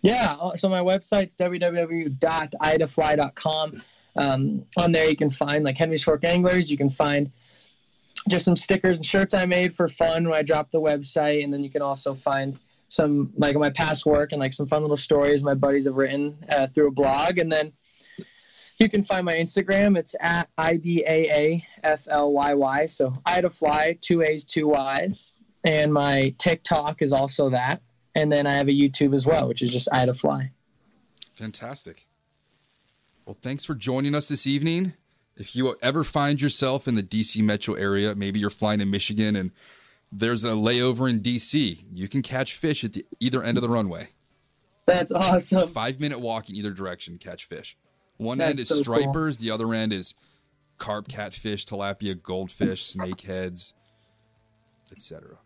[0.03, 3.73] Yeah, uh, so my website's www.idafly.com.
[4.15, 6.71] Um, on there, you can find like Henry's Fork Anglers.
[6.71, 7.33] You can find
[8.29, 11.53] just some stickers and shirts I made for fun when I dropped the website, and
[11.53, 12.57] then you can also find
[12.89, 16.37] some like my past work and like some fun little stories my buddies have written
[16.51, 17.73] uh, through a blog, and then
[18.79, 19.97] you can find my Instagram.
[19.97, 22.87] It's at i d a a f l y y.
[22.87, 25.33] So idafly, two a's, two y's,
[25.65, 27.83] and my TikTok is also that.
[28.15, 30.51] And then I have a YouTube as well, which is just I Ida Fly.
[31.33, 32.07] Fantastic.
[33.25, 34.95] Well, thanks for joining us this evening.
[35.37, 39.35] If you ever find yourself in the DC metro area, maybe you're flying to Michigan
[39.35, 39.51] and
[40.11, 43.69] there's a layover in DC, you can catch fish at the either end of the
[43.69, 44.09] runway.
[44.85, 45.69] That's awesome.
[45.69, 47.79] Five minute walk in either direction, catch fish.
[48.19, 48.85] One That's end is so cool.
[48.85, 50.15] stripers, the other end is
[50.77, 53.73] carp, catfish, tilapia, goldfish, snakeheads,
[54.91, 55.39] etc.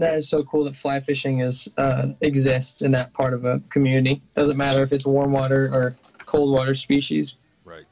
[0.00, 3.60] That is so cool that fly fishing is uh, exists in that part of a
[3.68, 4.22] community.
[4.34, 5.94] Doesn't matter if it's warm water or
[6.24, 7.36] cold water species.
[7.66, 7.84] Right.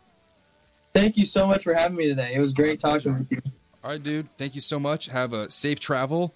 [0.95, 2.33] Thank you so much for having me today.
[2.35, 3.39] It was great talking with you.
[3.85, 4.27] All right, dude.
[4.39, 5.05] Thank you so much.
[5.07, 6.35] Have a safe travel,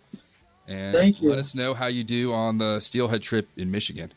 [0.68, 1.30] and Thank you.
[1.30, 4.12] let us know how you do on the Steelhead trip in Michigan.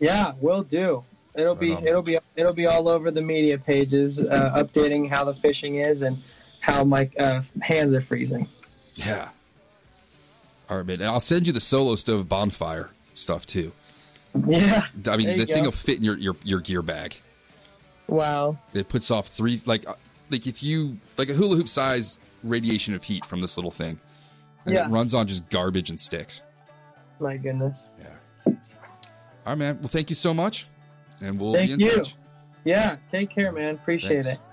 [0.00, 1.04] Yeah, we'll do.
[1.34, 1.86] It'll be on.
[1.86, 6.02] it'll be it'll be all over the media pages, uh, updating how the fishing is
[6.02, 6.18] and
[6.60, 8.46] how my uh, hands are freezing.
[8.94, 9.30] Yeah.
[10.70, 11.00] All right, man.
[11.00, 13.72] And I'll send you the solo stove bonfire stuff too.
[14.46, 14.84] Yeah.
[15.06, 15.62] I mean, the thing go.
[15.64, 17.16] will fit in your, your your gear bag.
[18.08, 18.58] Wow.
[18.74, 19.94] It puts off three like uh,
[20.30, 23.98] like if you like a hula hoop size radiation of heat from this little thing,
[24.64, 24.86] and Yeah.
[24.86, 26.42] it runs on just garbage and sticks.
[27.20, 27.90] My goodness.
[27.98, 28.52] Yeah.
[28.52, 28.54] All
[29.46, 29.78] right, man.
[29.78, 30.66] Well, thank you so much,
[31.20, 31.96] and we'll Thank be in you.
[31.96, 32.14] touch.
[32.64, 32.96] Yeah.
[33.06, 33.74] Take care, man.
[33.74, 34.38] Appreciate Thanks.
[34.38, 34.47] it.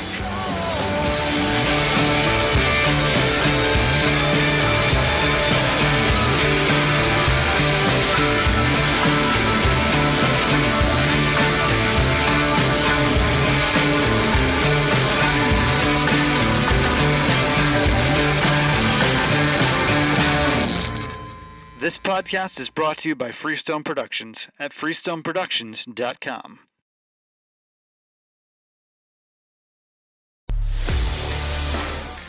[21.86, 26.58] This podcast is brought to you by Freestone Productions at freestoneproductions.com.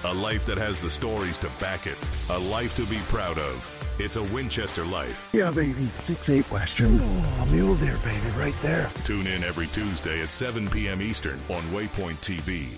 [0.03, 1.97] A life that has the stories to back it.
[2.29, 3.83] A life to be proud of.
[3.97, 5.27] It's a Winchester life.
[5.33, 5.87] Yeah, baby.
[5.87, 6.99] Six eight Western.
[7.01, 8.91] Oh, mule deer, baby, right there.
[9.05, 11.01] Tune in every Tuesday at 7 p.m.
[11.01, 12.77] Eastern on Waypoint TV.